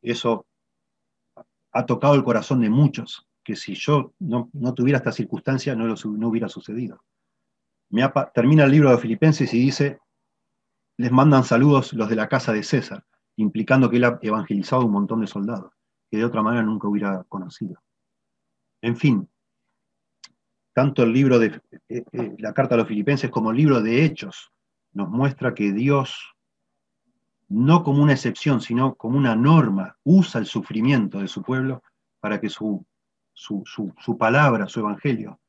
Eso 0.00 0.46
ha 1.72 1.86
tocado 1.86 2.14
el 2.14 2.22
corazón 2.22 2.60
de 2.60 2.70
muchos 2.70 3.26
que 3.42 3.56
si 3.56 3.74
yo 3.74 4.12
no, 4.20 4.48
tuviera 4.74 4.98
esta 4.98 5.10
circunstancia 5.10 5.74
no, 5.74 5.86
no 5.86 6.28
hubiera 6.28 6.48
sucedido. 6.48 7.02
Termina 8.34 8.64
el 8.64 8.70
libro 8.70 8.90
de 8.90 8.98
Filipenses 8.98 9.52
y 9.52 9.58
dice, 9.58 9.98
les 10.96 11.10
mandan 11.10 11.44
saludos 11.44 11.92
los 11.92 12.08
de 12.08 12.16
la 12.16 12.28
casa 12.28 12.52
de 12.52 12.62
César, 12.62 13.04
implicando 13.36 13.90
que 13.90 13.96
él 13.96 14.04
ha 14.04 14.18
evangelizado 14.22 14.84
un 14.84 14.92
montón 14.92 15.20
de 15.20 15.26
soldados, 15.26 15.72
que 16.10 16.18
de 16.18 16.24
otra 16.24 16.42
manera 16.42 16.62
nunca 16.62 16.88
hubiera 16.88 17.24
conocido. 17.24 17.80
En 18.80 18.96
fin, 18.96 19.28
tanto 20.72 21.02
el 21.02 21.12
libro 21.12 21.38
de 21.38 21.60
eh, 21.88 22.04
eh, 22.12 22.36
la 22.38 22.52
carta 22.52 22.74
a 22.74 22.78
los 22.78 22.88
filipenses 22.88 23.30
como 23.30 23.50
el 23.50 23.56
libro 23.56 23.80
de 23.80 24.04
Hechos 24.04 24.50
nos 24.92 25.08
muestra 25.08 25.54
que 25.54 25.72
Dios, 25.72 26.34
no 27.48 27.82
como 27.82 28.02
una 28.02 28.12
excepción, 28.12 28.60
sino 28.60 28.94
como 28.94 29.16
una 29.16 29.36
norma, 29.36 29.96
usa 30.04 30.40
el 30.40 30.46
sufrimiento 30.46 31.20
de 31.20 31.28
su 31.28 31.42
pueblo 31.42 31.82
para 32.20 32.40
que 32.40 32.48
su 32.48 32.84
su, 33.32 34.16
palabra, 34.18 34.68
su 34.68 34.80
evangelio, 34.80 35.40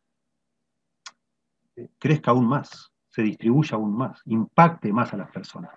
eh, 1.76 1.90
crezca 2.00 2.32
aún 2.32 2.48
más, 2.48 2.93
se 3.14 3.22
distribuya 3.22 3.76
aún 3.76 3.96
más, 3.96 4.22
impacte 4.26 4.92
más 4.92 5.14
a 5.14 5.18
las 5.18 5.30
personas. 5.30 5.72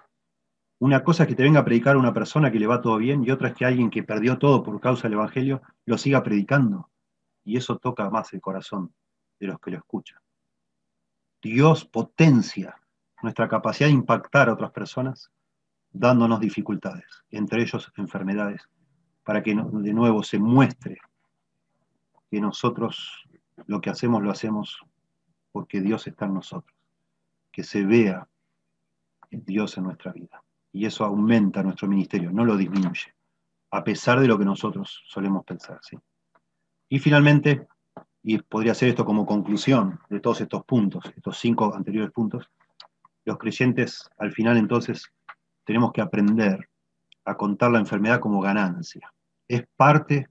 Una 0.78 1.05
cosa 1.05 1.24
es 1.24 1.28
que 1.28 1.34
te 1.34 1.43
venga 1.43 1.61
a 1.61 1.64
predicar 1.64 1.99
una 1.99 2.14
persona 2.14 2.51
que 2.51 2.59
le 2.59 2.66
va 2.66 2.80
todo 2.80 2.97
bien 2.97 3.22
y 3.24 3.30
otra 3.30 3.49
es 3.49 3.55
que 3.55 3.66
alguien 3.66 3.91
que 3.91 4.03
perdió 4.03 4.39
todo 4.39 4.62
por 4.62 4.80
causa 4.80 5.03
del 5.03 5.14
Evangelio 5.14 5.61
lo 5.84 5.99
siga 5.99 6.22
predicando. 6.22 6.89
Y 7.45 7.59
eso 7.59 7.76
toca 7.76 8.09
más 8.09 8.32
el 8.32 8.41
corazón 8.41 8.95
de 9.39 9.49
los 9.49 9.61
que 9.61 9.70
lo 9.70 9.76
escuchan. 9.76 10.18
Dios 11.43 11.84
potencia 11.84 12.74
nuestra 13.22 13.49
capacidad 13.49 13.89
de 13.89 13.95
impactar 13.95 14.49
a 14.49 14.55
otras 14.55 14.70
personas 14.70 15.30
dándonos 15.91 16.41
dificultades, 16.41 17.22
entre 17.30 17.62
ellos 17.62 17.93
enfermedades, 17.99 18.62
para 19.24 19.43
que 19.43 19.55
de 19.55 19.93
nuevo 19.93 20.22
se 20.22 20.39
muestre 20.39 20.99
que 22.30 22.41
nosotros 22.41 23.26
lo 23.66 23.80
que 23.82 23.91
hacemos 23.91 24.22
lo 24.22 24.30
hacemos 24.30 24.80
porque 25.53 25.82
Dios 25.82 26.07
está 26.07 26.24
en 26.24 26.34
nosotros, 26.34 26.75
que 27.57 27.64
se 27.64 27.86
vea 27.86 28.28
Dios 29.30 29.78
en 29.78 29.84
nuestra 29.84 30.12
vida. 30.12 30.42
Y 30.72 30.84
eso 30.84 31.07
aumenta 31.07 31.62
nuestro 31.62 31.88
ministerio, 31.88 32.30
no 32.30 32.44
lo 32.44 32.54
disminuye, 32.54 33.14
a 33.70 33.82
pesar 33.82 34.20
de 34.20 34.28
lo 34.28 34.38
que 34.38 34.44
nosotros 34.44 35.02
solemos 35.09 35.42
pensar. 35.42 35.78
¿sí? 35.80 35.96
Y 36.90 36.98
finalmente, 36.98 37.66
y 38.22 38.36
podría 38.42 38.74
ser 38.74 38.90
esto 38.90 39.07
como 39.07 39.24
conclusión 39.24 39.98
de 40.11 40.20
todos 40.20 40.42
estos 40.42 40.66
puntos, 40.66 41.02
estos 41.16 41.38
cinco 41.38 41.74
anteriores 41.74 42.12
puntos, 42.12 42.50
los 43.24 43.38
creyentes 43.38 44.11
al 44.18 44.32
final 44.32 44.59
entonces 44.59 45.11
tenemos 45.64 45.92
que 45.92 46.02
aprender 46.02 46.68
a 47.24 47.38
contar 47.38 47.70
la 47.70 47.78
enfermedad 47.78 48.20
como 48.20 48.42
ganancia. 48.42 49.14
Es 49.48 49.64
parte 49.76 50.28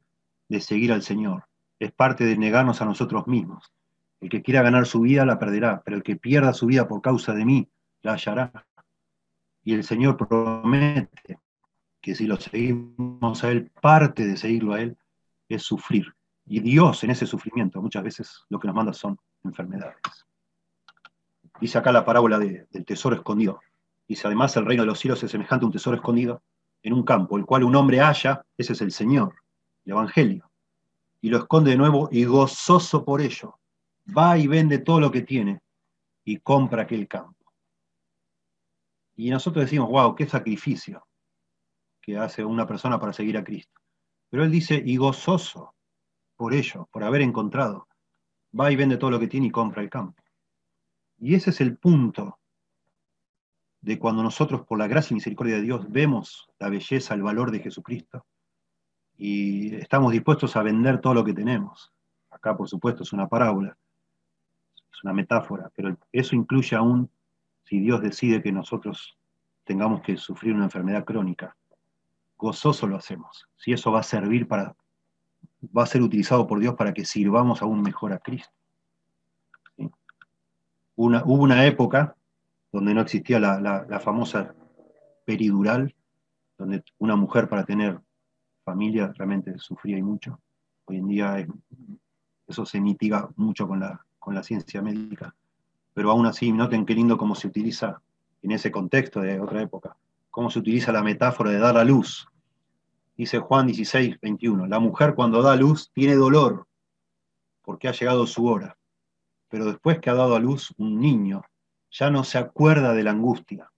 de 0.47 0.61
seguir 0.61 0.93
al 0.93 1.01
Señor 1.01 1.47
es 1.79 1.91
parte 1.91 2.23
de 2.23 2.37
negarnos 2.37 2.81
a 2.81 2.85
nosotros 2.85 3.27
mismos. 3.27 3.73
El 4.21 4.29
que 4.29 4.41
quiera 4.41 4.61
ganar 4.61 4.85
su 4.85 5.01
vida 5.01 5.25
la 5.25 5.39
perderá, 5.39 5.81
pero 5.83 5.97
el 5.97 6.03
que 6.03 6.15
pierda 6.15 6.53
su 6.53 6.65
vida 6.65 6.87
por 6.87 7.01
causa 7.01 7.33
de 7.33 7.45
mí 7.45 7.69
la 8.01 8.13
hallará. 8.13 8.65
Y 9.63 9.73
el 9.73 9.83
Señor 9.83 10.17
promete 10.17 11.39
que 12.01 12.15
si 12.15 12.27
lo 12.27 12.37
seguimos 12.37 13.43
a 13.43 13.51
Él, 13.51 13.71
parte 13.81 14.25
de 14.25 14.37
seguirlo 14.37 14.73
a 14.73 14.81
Él 14.81 14.97
es 15.49 15.63
sufrir. 15.63 16.13
Y 16.45 16.59
Dios 16.59 17.03
en 17.03 17.11
ese 17.11 17.25
sufrimiento 17.25 17.81
muchas 17.81 18.03
veces 18.03 18.45
lo 18.49 18.59
que 18.59 18.67
nos 18.67 18.75
manda 18.75 18.93
son 18.93 19.17
enfermedades. 19.43 19.97
Dice 21.59 21.77
acá 21.77 21.91
la 21.91 22.05
parábola 22.05 22.37
del 22.37 22.85
tesoro 22.85 23.15
escondido. 23.15 23.59
Dice 24.07 24.27
además 24.27 24.55
el 24.57 24.65
reino 24.65 24.83
de 24.83 24.87
los 24.87 24.99
cielos 24.99 25.23
es 25.23 25.31
semejante 25.31 25.65
a 25.65 25.67
un 25.67 25.71
tesoro 25.71 25.95
escondido 25.95 26.43
en 26.83 26.93
un 26.93 27.03
campo, 27.03 27.37
el 27.37 27.45
cual 27.45 27.63
un 27.63 27.75
hombre 27.75 27.99
halla, 27.99 28.45
ese 28.57 28.73
es 28.73 28.81
el 28.81 28.91
Señor, 28.91 29.33
el 29.85 29.93
Evangelio 29.93 30.51
y 31.25 31.29
lo 31.29 31.39
esconde 31.39 31.71
de 31.71 31.77
nuevo 31.77 32.07
y 32.11 32.23
gozoso 32.23 33.03
por 33.03 33.19
ello, 33.19 33.57
va 34.05 34.37
y 34.37 34.47
vende 34.47 34.79
todo 34.79 34.99
lo 34.99 35.11
que 35.11 35.21
tiene 35.21 35.61
y 36.23 36.37
compra 36.39 36.83
aquel 36.83 37.07
campo. 37.07 37.45
Y 39.15 39.29
nosotros 39.29 39.65
decimos, 39.65 39.89
wow, 39.89 40.15
qué 40.15 40.25
sacrificio 40.27 41.07
que 42.01 42.17
hace 42.17 42.43
una 42.43 42.67
persona 42.67 42.99
para 42.99 43.13
seguir 43.13 43.37
a 43.37 43.43
Cristo. 43.43 43.81
Pero 44.29 44.43
él 44.43 44.51
dice, 44.51 44.81
y 44.85 44.97
gozoso 44.97 45.73
por 46.35 46.53
ello, 46.53 46.87
por 46.91 47.03
haber 47.03 47.21
encontrado, 47.21 47.87
va 48.57 48.71
y 48.71 48.75
vende 48.75 48.97
todo 48.97 49.11
lo 49.11 49.19
que 49.19 49.27
tiene 49.27 49.47
y 49.47 49.51
compra 49.51 49.81
el 49.81 49.89
campo. 49.89 50.21
Y 51.17 51.35
ese 51.35 51.51
es 51.51 51.61
el 51.61 51.77
punto 51.77 52.39
de 53.81 53.97
cuando 53.97 54.23
nosotros, 54.23 54.65
por 54.65 54.77
la 54.77 54.87
gracia 54.87 55.13
y 55.13 55.15
misericordia 55.15 55.55
de 55.55 55.61
Dios, 55.61 55.89
vemos 55.89 56.49
la 56.59 56.69
belleza, 56.69 57.13
el 57.13 57.23
valor 57.23 57.51
de 57.51 57.59
Jesucristo, 57.59 58.25
y 59.17 59.75
estamos 59.75 60.11
dispuestos 60.11 60.55
a 60.55 60.63
vender 60.63 60.99
todo 60.99 61.13
lo 61.13 61.23
que 61.23 61.33
tenemos. 61.33 61.93
Acá, 62.31 62.57
por 62.57 62.67
supuesto, 62.67 63.03
es 63.03 63.13
una 63.13 63.27
parábola, 63.27 63.77
es 64.95 65.03
una 65.03 65.13
metáfora, 65.13 65.71
pero 65.75 65.97
eso 66.11 66.35
incluye 66.35 66.75
aún 66.75 67.09
si 67.63 67.79
Dios 67.79 68.01
decide 68.01 68.41
que 68.41 68.51
nosotros 68.51 69.17
tengamos 69.63 70.01
que 70.01 70.17
sufrir 70.17 70.53
una 70.53 70.65
enfermedad 70.65 71.03
crónica. 71.03 71.55
Gozoso 72.37 72.87
lo 72.87 72.97
hacemos, 72.97 73.47
si 73.55 73.73
eso 73.73 73.91
va 73.91 74.01
a 74.01 74.03
servir 74.03 74.47
para 74.47 74.75
va 75.75 75.83
a 75.83 75.87
ser 75.87 76.01
utilizado 76.01 76.47
por 76.47 76.59
Dios 76.59 76.75
para 76.75 76.93
que 76.93 77.05
sirvamos 77.05 77.61
aún 77.61 77.81
mejor 77.81 78.13
a 78.13 78.19
Cristo. 78.19 78.53
Una, 80.95 81.23
hubo 81.25 81.43
una 81.43 81.65
época 81.65 82.15
donde 82.71 82.93
no 82.93 83.01
existía 83.01 83.39
la, 83.39 83.99
famosa 83.99 84.53
peridural, 85.25 85.93
donde 86.57 86.83
una 86.97 87.15
mujer 87.15 87.49
para 87.49 87.65
tener 87.65 87.99
familia 88.63 89.11
realmente 89.15 89.57
sufría 89.57 89.97
y 89.97 90.01
mucho. 90.01 90.39
Hoy 90.85 90.97
en 90.97 91.07
día 91.07 91.47
eso 92.47 92.65
se 92.65 92.79
mitiga 92.79 93.29
mucho 93.35 93.67
con 93.67 93.79
la, 93.79 94.05
con 94.25 94.33
la 94.33 94.41
ciencia 94.41 94.81
médica, 94.81 95.35
pero 95.93 96.09
aún 96.09 96.25
así 96.25 96.51
noten 96.51 96.83
qué 96.83 96.95
lindo 96.95 97.15
cómo 97.15 97.35
se 97.35 97.47
utiliza 97.47 98.01
en 98.41 98.51
ese 98.51 98.71
contexto 98.71 99.21
de 99.21 99.39
otra 99.39 99.61
época, 99.61 99.95
cómo 100.31 100.49
se 100.49 100.57
utiliza 100.57 100.91
la 100.91 101.03
metáfora 101.03 101.51
de 101.51 101.59
dar 101.59 101.77
a 101.77 101.83
luz. 101.83 102.27
Dice 103.15 103.37
Juan 103.37 103.67
16, 103.67 104.19
21, 104.19 104.65
la 104.65 104.79
mujer 104.79 105.13
cuando 105.13 105.43
da 105.43 105.55
luz 105.55 105.91
tiene 105.93 106.15
dolor 106.15 106.65
porque 107.61 107.87
ha 107.87 107.91
llegado 107.91 108.25
su 108.25 108.47
hora, 108.47 108.75
pero 109.47 109.65
después 109.65 109.99
que 109.99 110.09
ha 110.09 110.15
dado 110.15 110.35
a 110.35 110.39
luz 110.39 110.73
un 110.77 110.99
niño, 110.99 111.43
ya 111.91 112.09
no 112.09 112.23
se 112.23 112.39
acuerda 112.39 112.93
de 112.93 113.03
la 113.03 113.11
angustia 113.11 113.71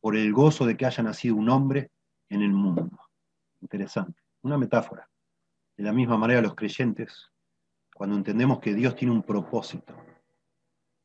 por 0.00 0.16
el 0.16 0.32
gozo 0.32 0.64
de 0.64 0.74
que 0.74 0.86
haya 0.86 1.02
nacido 1.02 1.36
un 1.36 1.50
hombre 1.50 1.90
en 2.30 2.40
el 2.40 2.52
mundo. 2.54 2.98
Interesante, 3.60 4.18
una 4.40 4.56
metáfora. 4.56 5.06
De 5.76 5.84
la 5.84 5.92
misma 5.92 6.16
manera 6.16 6.40
los 6.40 6.54
creyentes, 6.54 7.31
cuando 8.02 8.16
entendemos 8.16 8.58
que 8.58 8.74
Dios 8.74 8.96
tiene 8.96 9.14
un 9.14 9.22
propósito 9.22 9.94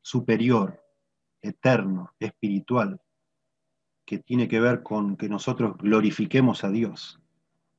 superior, 0.02 0.82
eterno, 1.40 2.12
espiritual, 2.18 3.00
que 4.04 4.18
tiene 4.18 4.48
que 4.48 4.58
ver 4.58 4.82
con 4.82 5.16
que 5.16 5.28
nosotros 5.28 5.78
glorifiquemos 5.78 6.64
a 6.64 6.70
Dios 6.70 7.20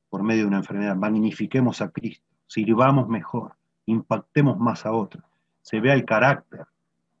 por 0.08 0.22
medio 0.22 0.44
de 0.44 0.48
una 0.48 0.56
enfermedad, 0.56 0.96
magnifiquemos 0.96 1.82
a 1.82 1.90
Cristo, 1.90 2.26
sirvamos 2.46 3.10
mejor, 3.10 3.58
impactemos 3.84 4.58
más 4.58 4.86
a 4.86 4.92
otros, 4.92 5.22
se 5.60 5.80
vea 5.80 5.92
el 5.92 6.06
carácter 6.06 6.64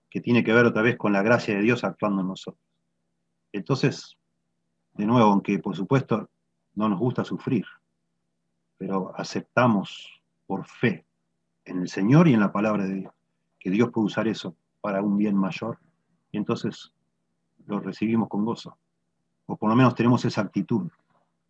que 0.08 0.22
tiene 0.22 0.42
que 0.42 0.54
ver 0.54 0.64
otra 0.64 0.80
vez 0.80 0.96
con 0.96 1.12
la 1.12 1.20
gracia 1.20 1.54
de 1.54 1.60
Dios 1.60 1.84
actuando 1.84 2.22
en 2.22 2.28
nosotros. 2.28 2.64
Entonces, 3.52 4.16
de 4.94 5.04
nuevo, 5.04 5.32
aunque 5.32 5.58
por 5.58 5.76
supuesto 5.76 6.30
no 6.72 6.88
nos 6.88 6.98
gusta 6.98 7.24
sufrir, 7.24 7.66
pero 8.78 9.12
aceptamos 9.14 10.08
por 10.46 10.64
fe 10.64 11.04
en 11.64 11.80
el 11.80 11.88
Señor 11.88 12.28
y 12.28 12.34
en 12.34 12.40
la 12.40 12.52
palabra 12.52 12.84
de 12.84 12.94
Dios, 12.94 13.14
que 13.58 13.70
Dios 13.70 13.90
puede 13.90 14.06
usar 14.06 14.28
eso 14.28 14.54
para 14.80 15.02
un 15.02 15.16
bien 15.16 15.36
mayor, 15.36 15.78
y 16.32 16.38
entonces 16.38 16.92
lo 17.66 17.80
recibimos 17.80 18.28
con 18.28 18.44
gozo. 18.44 18.76
O 19.46 19.56
por 19.56 19.68
lo 19.68 19.76
menos 19.76 19.94
tenemos 19.94 20.24
esa 20.24 20.42
actitud. 20.42 20.90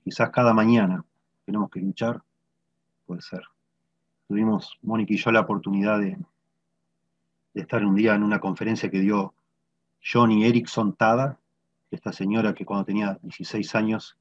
Quizás 0.02 0.30
cada 0.30 0.54
mañana 0.54 1.04
tenemos 1.44 1.70
que 1.70 1.80
luchar, 1.80 2.22
puede 3.06 3.22
ser. 3.22 3.42
Tuvimos, 4.28 4.78
Mónica 4.82 5.12
y 5.12 5.16
yo, 5.16 5.32
la 5.32 5.40
oportunidad 5.40 5.98
de, 5.98 6.16
estar 7.54 7.84
un 7.84 7.94
día 7.94 8.14
en 8.14 8.22
una 8.22 8.38
conferencia 8.38 8.90
que 8.90 9.00
dio 9.00 9.34
Johnny 10.02 10.44
Erickson 10.44 10.94
Tada, 10.94 11.38
esta 11.90 12.12
señora 12.12 12.54
que 12.54 12.64
cuando 12.64 12.84
tenía 12.84 13.18
16 13.22 13.74
años 13.74 14.16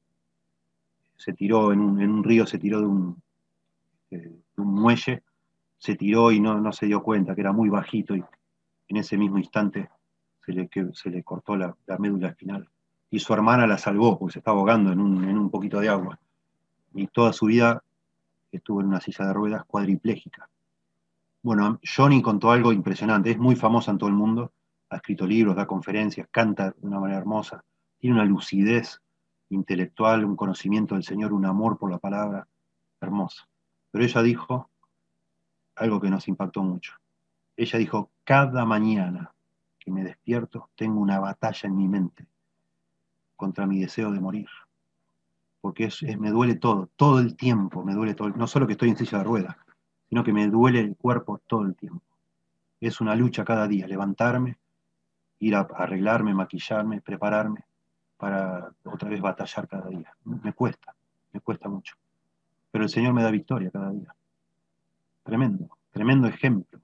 se 1.16 1.32
tiró 1.32 1.72
en 1.72 1.80
un, 1.80 2.24
río, 2.24 2.46
se 2.46 2.58
tiró 2.58 2.80
de 2.80 2.86
un, 2.86 3.22
muelle, 4.56 5.22
se 5.80 5.96
tiró 5.96 6.30
y 6.30 6.40
no, 6.40 6.72
se 6.72 6.86
dio 6.86 7.02
cuenta, 7.02 7.34
que 7.34 7.40
era 7.40 7.52
muy 7.52 7.70
bajito 7.70 8.14
y 8.14 8.22
en 8.88 8.96
ese 8.98 9.16
mismo 9.16 9.38
instante 9.38 9.88
se 10.44 10.52
le, 10.52 10.68
se 10.92 11.10
le 11.10 11.24
cortó 11.24 11.56
la, 11.56 11.74
médula 11.98 12.28
espinal. 12.28 12.68
Y 13.10 13.18
su 13.18 13.32
hermana 13.32 13.66
la 13.66 13.78
salvó 13.78 14.18
porque 14.18 14.34
se 14.34 14.38
estaba 14.40 14.58
ahogando 14.58 14.92
en 14.92 15.00
un, 15.00 15.24
en 15.24 15.38
un 15.38 15.50
poquito 15.50 15.80
de 15.80 15.88
agua. 15.88 16.20
Y 16.92 17.06
toda 17.06 17.32
su 17.32 17.46
vida 17.46 17.82
estuvo 18.52 18.82
en 18.82 18.88
una 18.88 19.00
silla 19.00 19.26
de 19.26 19.32
ruedas 19.32 19.64
cuadriplégica. 19.64 20.50
Bueno, 21.42 21.80
Johnny 21.82 22.20
contó 22.20 22.50
algo 22.50 22.72
impresionante, 22.72 23.30
es 23.30 23.38
muy 23.38 23.56
famosa 23.56 23.90
en 23.90 23.98
todo 23.98 24.10
el 24.10 24.14
mundo, 24.14 24.52
ha 24.90 24.96
escrito 24.96 25.26
libros, 25.26 25.56
da 25.56 25.66
conferencias, 25.66 26.28
canta 26.30 26.72
de 26.72 26.86
una 26.86 27.00
manera 27.00 27.20
hermosa, 27.20 27.64
tiene 27.98 28.16
una 28.16 28.26
lucidez 28.26 29.00
intelectual, 29.48 30.26
un 30.26 30.36
conocimiento 30.36 30.94
del 30.94 31.04
Señor, 31.04 31.32
un 31.32 31.46
amor 31.46 31.78
por 31.78 31.90
la 31.90 31.98
palabra, 31.98 32.46
hermoso. 33.00 33.44
Pero 33.90 34.04
ella 34.04 34.22
dijo 34.22 34.69
algo 35.80 36.00
que 36.00 36.10
nos 36.10 36.28
impactó 36.28 36.62
mucho. 36.62 36.94
Ella 37.56 37.78
dijo, 37.78 38.10
cada 38.24 38.64
mañana 38.64 39.32
que 39.78 39.90
me 39.90 40.04
despierto 40.04 40.68
tengo 40.76 41.00
una 41.00 41.18
batalla 41.18 41.68
en 41.68 41.76
mi 41.76 41.88
mente 41.88 42.26
contra 43.34 43.66
mi 43.66 43.80
deseo 43.80 44.12
de 44.12 44.20
morir. 44.20 44.48
Porque 45.60 45.88
me 46.18 46.30
duele 46.30 46.56
todo, 46.56 46.90
todo 46.96 47.18
el 47.18 47.36
tiempo 47.36 47.82
me 47.82 47.94
duele 47.94 48.14
todo. 48.14 48.28
No 48.30 48.46
solo 48.46 48.66
que 48.66 48.72
estoy 48.72 48.90
en 48.90 48.96
silla 48.96 49.18
de 49.18 49.24
ruedas, 49.24 49.56
sino 50.08 50.22
que 50.22 50.32
me 50.32 50.48
duele 50.48 50.80
el 50.80 50.96
cuerpo 50.96 51.40
todo 51.46 51.62
el 51.62 51.74
tiempo. 51.74 52.04
Es 52.80 53.00
una 53.00 53.14
lucha 53.14 53.44
cada 53.44 53.66
día, 53.66 53.86
levantarme, 53.86 54.58
ir 55.38 55.54
a 55.54 55.60
arreglarme, 55.60 56.34
maquillarme, 56.34 57.00
prepararme 57.00 57.64
para 58.16 58.70
otra 58.84 59.08
vez 59.08 59.20
batallar 59.20 59.66
cada 59.66 59.88
día. 59.88 60.14
Me 60.24 60.52
cuesta, 60.52 60.94
me 61.32 61.40
cuesta 61.40 61.68
mucho. 61.68 61.96
Pero 62.70 62.84
el 62.84 62.90
Señor 62.90 63.14
me 63.14 63.22
da 63.22 63.30
victoria 63.30 63.70
cada 63.70 63.90
día. 63.90 64.14
Tremendo, 65.30 65.68
tremendo 65.92 66.26
ejemplo 66.26 66.80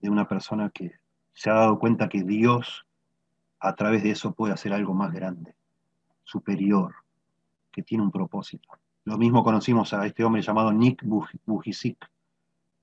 de 0.00 0.10
una 0.10 0.26
persona 0.26 0.68
que 0.68 0.94
se 1.32 1.48
ha 1.48 1.54
dado 1.54 1.78
cuenta 1.78 2.08
que 2.08 2.24
Dios 2.24 2.84
a 3.60 3.76
través 3.76 4.02
de 4.02 4.10
eso 4.10 4.32
puede 4.32 4.52
hacer 4.52 4.72
algo 4.72 4.94
más 4.94 5.12
grande, 5.12 5.54
superior, 6.24 6.92
que 7.70 7.84
tiene 7.84 8.02
un 8.02 8.10
propósito. 8.10 8.68
Lo 9.04 9.16
mismo 9.16 9.44
conocimos 9.44 9.94
a 9.94 10.04
este 10.06 10.24
hombre 10.24 10.42
llamado 10.42 10.72
Nick 10.72 11.04
Bujicic, 11.46 12.10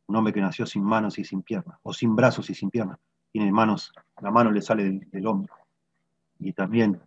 un 0.06 0.16
hombre 0.16 0.32
que 0.32 0.40
nació 0.40 0.66
sin 0.66 0.82
manos 0.82 1.20
y 1.20 1.26
sin 1.26 1.42
piernas, 1.42 1.78
o 1.84 1.92
sin 1.92 2.16
brazos 2.16 2.50
y 2.50 2.56
sin 2.56 2.70
piernas. 2.70 3.00
Tiene 3.34 3.52
manos, 3.52 3.92
la 4.22 4.32
mano 4.32 4.50
le 4.50 4.62
sale 4.62 5.02
del, 5.12 5.28
hombro. 5.28 5.54
Y 6.40 6.54
también 6.54 7.02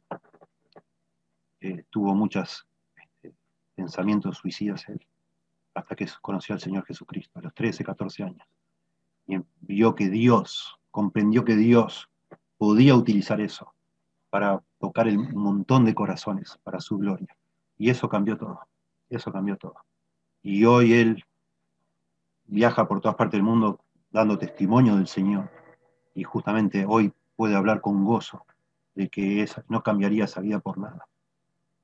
eh, 1.63 1.85
tuvo 1.89 2.15
muchos 2.15 2.67
este, 2.95 3.35
pensamientos 3.75 4.37
suicidas 4.37 4.87
él, 4.91 5.01
hasta 5.75 5.95
que 5.95 6.09
conoció 6.21 6.55
al 6.55 6.61
Señor 6.61 6.85
Jesucristo, 6.85 7.39
a 7.39 7.43
los 7.43 7.55
13, 7.55 7.85
14 7.85 8.23
años. 8.25 8.47
Y 9.27 9.39
vio 9.61 9.95
que 9.95 10.09
Dios, 10.09 10.79
comprendió 10.91 11.45
que 11.45 11.57
Dios 11.57 12.09
podía 12.59 12.95
utilizar 12.95 13.41
eso 13.41 13.73
para 14.29 14.63
tocar 14.79 15.09
el 15.09 15.19
montón 15.19 15.85
de 15.85 15.95
corazones 15.95 16.59
para 16.63 16.81
su 16.81 16.99
gloria. 16.99 17.37
Y 17.79 17.91
eso 17.91 18.09
cambió 18.09 18.37
todo. 18.37 18.61
Eso 19.09 19.33
cambió 19.33 19.57
todo. 19.57 19.77
Y 20.43 20.65
hoy 20.65 20.95
él 20.95 21.25
viaja 22.45 22.87
por 22.87 23.01
todas 23.01 23.17
partes 23.17 23.39
del 23.39 23.43
mundo 23.43 23.81
dando 24.11 24.39
testimonio 24.39 24.97
del 24.97 25.07
Señor. 25.07 25.51
Y 26.15 26.25
justamente 26.25 26.85
hoy 26.87 27.13
puede 27.37 27.57
hablar 27.57 27.81
con 27.81 28.05
gozo 28.05 28.45
de 28.95 29.09
que 29.09 29.47
no 29.69 29.83
cambiaría 29.83 30.25
esa 30.25 30.41
vida 30.41 30.61
por 30.61 30.79
nada. 30.79 31.07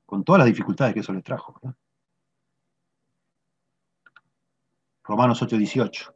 Con 0.05 0.23
todas 0.23 0.39
las 0.39 0.47
dificultades 0.47 0.93
que 0.93 0.99
eso 0.99 1.13
le 1.13 1.21
trajo. 1.21 1.59
Romanos 5.07 5.41
8:18. 5.41 6.13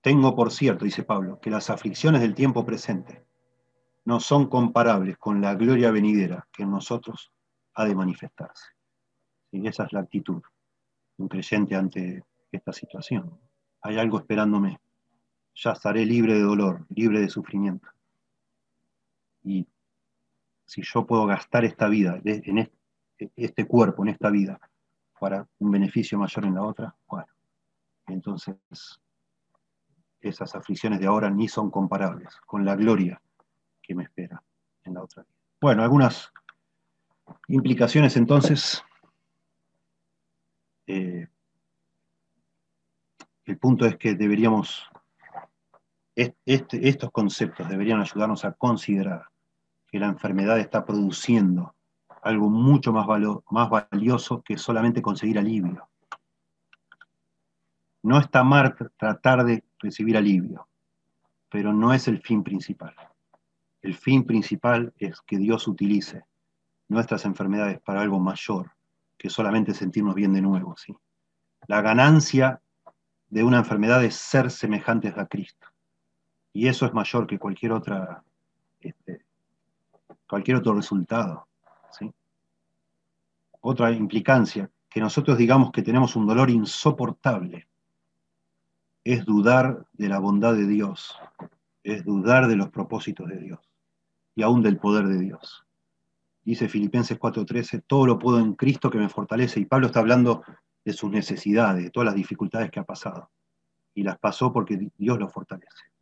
Tengo 0.00 0.36
por 0.36 0.52
cierto, 0.52 0.84
dice 0.84 1.02
Pablo, 1.02 1.40
que 1.40 1.50
las 1.50 1.70
aflicciones 1.70 2.20
del 2.20 2.34
tiempo 2.34 2.64
presente 2.64 3.24
no 4.04 4.20
son 4.20 4.48
comparables 4.48 5.18
con 5.18 5.40
la 5.40 5.54
gloria 5.54 5.90
venidera 5.90 6.48
que 6.52 6.62
en 6.62 6.70
nosotros 6.70 7.32
ha 7.74 7.84
de 7.84 7.96
manifestarse. 7.96 8.66
Y 9.50 9.66
esa 9.66 9.84
es 9.84 9.92
la 9.92 10.00
actitud 10.00 10.40
de 10.40 11.22
un 11.22 11.28
creyente 11.28 11.74
ante 11.74 12.24
esta 12.52 12.72
situación. 12.72 13.40
Hay 13.80 13.98
algo 13.98 14.18
esperándome. 14.18 14.80
Ya 15.54 15.72
estaré 15.72 16.06
libre 16.06 16.34
de 16.34 16.42
dolor, 16.42 16.86
libre 16.90 17.20
de 17.20 17.28
sufrimiento. 17.28 17.88
Y 19.42 19.66
si 20.64 20.82
yo 20.82 21.04
puedo 21.04 21.26
gastar 21.26 21.64
esta 21.64 21.88
vida, 21.88 22.20
en 22.24 22.70
este 23.36 23.66
cuerpo, 23.66 24.04
en 24.04 24.10
esta 24.10 24.30
vida, 24.30 24.60
para 25.18 25.46
un 25.58 25.70
beneficio 25.70 26.18
mayor 26.18 26.44
en 26.46 26.54
la 26.54 26.62
otra, 26.62 26.96
bueno, 27.06 27.31
entonces 28.22 28.56
esas 30.20 30.54
aflicciones 30.54 31.00
de 31.00 31.06
ahora 31.06 31.28
ni 31.28 31.48
son 31.48 31.70
comparables 31.70 32.36
con 32.46 32.64
la 32.64 32.76
gloria 32.76 33.20
que 33.82 33.96
me 33.96 34.04
espera 34.04 34.40
en 34.84 34.94
la 34.94 35.02
otra 35.02 35.24
vida. 35.24 35.34
Bueno, 35.60 35.82
algunas 35.82 36.32
implicaciones 37.48 38.16
entonces 38.16 38.84
eh, 40.86 41.26
el 43.44 43.58
punto 43.58 43.86
es 43.86 43.96
que 43.96 44.14
deberíamos, 44.14 44.88
este, 46.14 46.88
estos 46.88 47.10
conceptos 47.10 47.68
deberían 47.68 48.00
ayudarnos 48.00 48.44
a 48.44 48.52
considerar 48.52 49.26
que 49.88 49.98
la 49.98 50.06
enfermedad 50.06 50.60
está 50.60 50.84
produciendo 50.84 51.74
algo 52.22 52.48
mucho 52.48 52.92
más, 52.92 53.06
más 53.50 53.68
valioso 53.68 54.42
que 54.42 54.56
solamente 54.56 55.02
conseguir 55.02 55.40
alivio. 55.40 55.88
No 58.02 58.18
está 58.18 58.42
mal 58.42 58.76
tratar 58.96 59.44
de 59.44 59.64
recibir 59.78 60.16
alivio, 60.16 60.68
pero 61.48 61.72
no 61.72 61.92
es 61.92 62.08
el 62.08 62.20
fin 62.20 62.42
principal. 62.42 62.94
El 63.80 63.94
fin 63.94 64.24
principal 64.24 64.92
es 64.98 65.20
que 65.20 65.38
Dios 65.38 65.66
utilice 65.68 66.24
nuestras 66.88 67.24
enfermedades 67.24 67.80
para 67.80 68.00
algo 68.00 68.20
mayor 68.20 68.72
que 69.16 69.30
solamente 69.30 69.74
sentirnos 69.74 70.14
bien 70.14 70.32
de 70.32 70.42
nuevo. 70.42 70.76
¿sí? 70.76 70.96
La 71.68 71.80
ganancia 71.80 72.60
de 73.28 73.44
una 73.44 73.58
enfermedad 73.58 74.04
es 74.04 74.16
ser 74.16 74.50
semejantes 74.50 75.16
a 75.16 75.26
Cristo. 75.26 75.68
Y 76.52 76.68
eso 76.68 76.86
es 76.86 76.92
mayor 76.92 77.26
que 77.26 77.38
cualquier 77.38 77.72
otra, 77.72 78.22
este, 78.80 79.24
cualquier 80.28 80.58
otro 80.58 80.74
resultado. 80.74 81.46
Otra 83.64 83.92
implicancia, 83.92 84.68
que 84.90 85.00
nosotros 85.00 85.38
digamos 85.38 85.70
que 85.70 85.82
tenemos 85.82 86.16
un 86.16 86.26
dolor 86.26 86.50
insoportable, 86.50 87.68
es 89.04 89.24
dudar 89.24 89.86
de 89.92 90.08
la 90.08 90.18
bondad 90.18 90.54
de 90.54 90.66
Dios, 90.66 91.16
es 91.82 92.04
dudar 92.04 92.46
de 92.48 92.56
los 92.56 92.70
propósitos 92.70 93.28
de 93.28 93.38
Dios 93.38 93.60
y 94.34 94.42
aún 94.42 94.62
del 94.62 94.78
poder 94.78 95.06
de 95.06 95.18
Dios. 95.18 95.66
Dice 96.44 96.68
Filipenses 96.68 97.18
4:13, 97.18 97.82
todo 97.86 98.06
lo 98.06 98.18
puedo 98.18 98.38
en 98.38 98.54
Cristo 98.54 98.90
que 98.90 98.98
me 98.98 99.08
fortalece. 99.08 99.60
Y 99.60 99.64
Pablo 99.64 99.86
está 99.86 100.00
hablando 100.00 100.42
de 100.84 100.92
sus 100.92 101.10
necesidades, 101.10 101.84
de 101.84 101.90
todas 101.90 102.06
las 102.06 102.14
dificultades 102.14 102.70
que 102.70 102.80
ha 102.80 102.84
pasado. 102.84 103.30
Y 103.94 104.02
las 104.02 104.18
pasó 104.18 104.52
porque 104.52 104.90
Dios 104.96 105.18
lo 105.18 105.28
fortalece. 105.28 105.92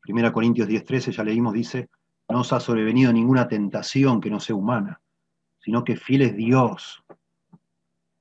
Primera 0.00 0.32
Corintios 0.32 0.68
10:13, 0.68 1.12
ya 1.12 1.24
leímos, 1.24 1.54
dice, 1.54 1.88
no 2.28 2.40
os 2.40 2.52
ha 2.52 2.60
sobrevenido 2.60 3.12
ninguna 3.12 3.48
tentación 3.48 4.20
que 4.20 4.30
no 4.30 4.40
sea 4.40 4.56
humana, 4.56 5.00
sino 5.58 5.84
que 5.84 5.96
fiel 5.96 6.22
es 6.22 6.36
Dios, 6.36 7.02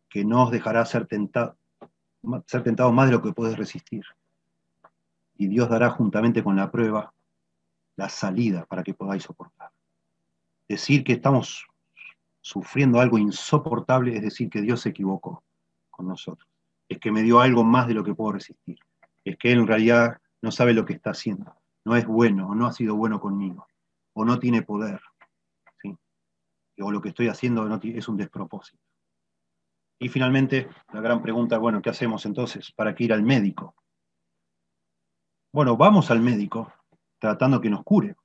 que 0.09 0.23
no 0.23 0.43
os 0.43 0.51
dejará 0.51 0.85
ser 0.85 1.07
tentado, 1.07 1.57
ser 2.47 2.63
tentado 2.63 2.91
más 2.91 3.07
de 3.07 3.13
lo 3.13 3.21
que 3.21 3.33
puedes 3.33 3.57
resistir. 3.57 4.03
Y 5.37 5.47
Dios 5.47 5.69
dará 5.69 5.89
juntamente 5.89 6.43
con 6.43 6.55
la 6.55 6.71
prueba 6.71 7.13
la 7.95 8.09
salida 8.09 8.65
para 8.65 8.83
que 8.83 8.93
podáis 8.93 9.23
soportar. 9.23 9.71
Decir 10.67 11.03
que 11.03 11.13
estamos 11.13 11.65
sufriendo 12.41 12.99
algo 12.99 13.17
insoportable 13.17 14.15
es 14.15 14.21
decir 14.21 14.49
que 14.49 14.61
Dios 14.61 14.81
se 14.81 14.89
equivocó 14.89 15.43
con 15.89 16.07
nosotros. 16.07 16.47
Es 16.87 16.99
que 16.99 17.11
me 17.11 17.23
dio 17.23 17.39
algo 17.39 17.63
más 17.63 17.87
de 17.87 17.93
lo 17.93 18.03
que 18.03 18.13
puedo 18.13 18.33
resistir. 18.33 18.77
Es 19.23 19.37
que 19.37 19.51
Él 19.51 19.59
en 19.59 19.67
realidad 19.67 20.21
no 20.41 20.51
sabe 20.51 20.73
lo 20.73 20.85
que 20.85 20.93
está 20.93 21.11
haciendo. 21.11 21.55
No 21.83 21.95
es 21.95 22.05
bueno, 22.05 22.49
o 22.49 22.55
no 22.55 22.67
ha 22.67 22.73
sido 22.73 22.95
bueno 22.95 23.19
conmigo, 23.19 23.67
o 24.13 24.25
no 24.25 24.39
tiene 24.39 24.61
poder. 24.61 25.01
¿sí? 25.81 25.95
O 26.79 26.91
lo 26.91 27.01
que 27.01 27.09
estoy 27.09 27.27
haciendo 27.27 27.67
es 27.83 28.07
un 28.07 28.17
despropósito. 28.17 28.84
Y 29.99 30.09
finalmente, 30.09 30.67
la 30.93 31.01
gran 31.01 31.21
pregunta, 31.21 31.57
bueno, 31.57 31.81
¿qué 31.81 31.89
hacemos 31.89 32.25
entonces? 32.25 32.71
¿Para 32.71 32.93
qué 32.93 33.05
ir 33.05 33.13
al 33.13 33.23
médico? 33.23 33.75
Bueno, 35.53 35.77
vamos 35.77 36.11
al 36.11 36.21
médico 36.21 36.71
tratando 37.19 37.61
que 37.61 37.69
nos 37.69 37.83
cure, 37.83 38.15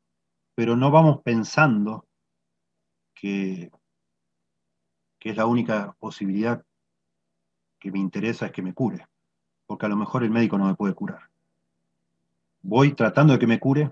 pero 0.55 0.77
no 0.77 0.91
vamos 0.91 1.23
pensando 1.23 2.07
que, 3.15 3.71
que 5.19 5.31
es 5.31 5.37
la 5.37 5.47
única 5.47 5.95
posibilidad 6.01 6.65
que 7.79 7.91
me 7.91 7.99
interesa 7.99 8.47
es 8.47 8.53
que 8.53 8.63
me 8.63 8.75
cure, 8.75 9.07
porque 9.67 9.87
a 9.87 9.89
lo 9.89 9.97
mejor 9.97 10.23
el 10.23 10.31
médico 10.31 10.59
no 10.59 10.67
me 10.67 10.75
puede 10.75 10.95
curar. 10.95 11.31
Voy 12.63 12.93
tratando 12.93 13.33
de 13.33 13.39
que 13.39 13.47
me 13.47 13.59
cure, 13.59 13.91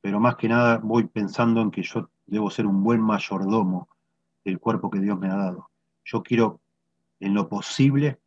pero 0.00 0.20
más 0.20 0.36
que 0.36 0.48
nada 0.48 0.78
voy 0.78 1.06
pensando 1.06 1.60
en 1.60 1.70
que 1.70 1.82
yo 1.82 2.08
debo 2.26 2.50
ser 2.50 2.66
un 2.66 2.82
buen 2.82 3.00
mayordomo 3.00 3.88
del 4.44 4.58
cuerpo 4.58 4.90
que 4.90 5.00
Dios 5.00 5.18
me 5.18 5.28
ha 5.28 5.36
dado. 5.36 5.70
Yo 6.04 6.22
quiero, 6.22 6.60
en 7.20 7.34
lo 7.34 7.48
posible, 7.48 8.18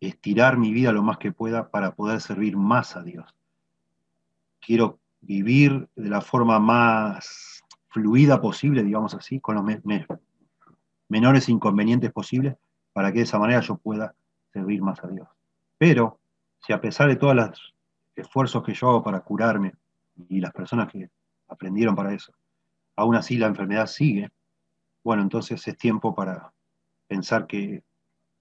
estirar 0.00 0.58
mi 0.58 0.72
vida 0.72 0.92
lo 0.92 1.02
más 1.02 1.18
que 1.18 1.32
pueda 1.32 1.70
para 1.70 1.94
poder 1.94 2.20
servir 2.20 2.56
más 2.56 2.96
a 2.96 3.02
Dios. 3.02 3.34
Quiero 4.60 5.00
vivir 5.20 5.88
de 5.96 6.08
la 6.08 6.20
forma 6.20 6.58
más 6.58 7.62
fluida 7.88 8.40
posible, 8.40 8.82
digamos 8.82 9.14
así, 9.14 9.40
con 9.40 9.56
los 9.56 9.64
menores 11.08 11.48
inconvenientes 11.48 12.12
posibles, 12.12 12.56
para 12.92 13.10
que 13.10 13.18
de 13.18 13.24
esa 13.24 13.38
manera 13.38 13.60
yo 13.60 13.76
pueda 13.76 14.14
servir 14.52 14.82
más 14.82 15.02
a 15.02 15.08
Dios. 15.08 15.28
Pero 15.78 16.20
si 16.58 16.72
a 16.72 16.80
pesar 16.80 17.08
de 17.08 17.16
todos 17.16 17.34
los 17.34 17.74
esfuerzos 18.14 18.62
que 18.62 18.74
yo 18.74 18.88
hago 18.88 19.02
para 19.02 19.20
curarme 19.20 19.72
y 20.28 20.40
las 20.40 20.52
personas 20.52 20.90
que 20.90 21.10
aprendieron 21.48 21.94
para 21.94 22.12
eso, 22.12 22.32
aún 22.96 23.14
así 23.14 23.36
la 23.36 23.46
enfermedad 23.46 23.86
sigue, 23.86 24.30
bueno, 25.04 25.22
entonces 25.22 25.66
es 25.66 25.76
tiempo 25.78 26.14
para 26.14 26.52
pensar 27.06 27.46
que 27.46 27.82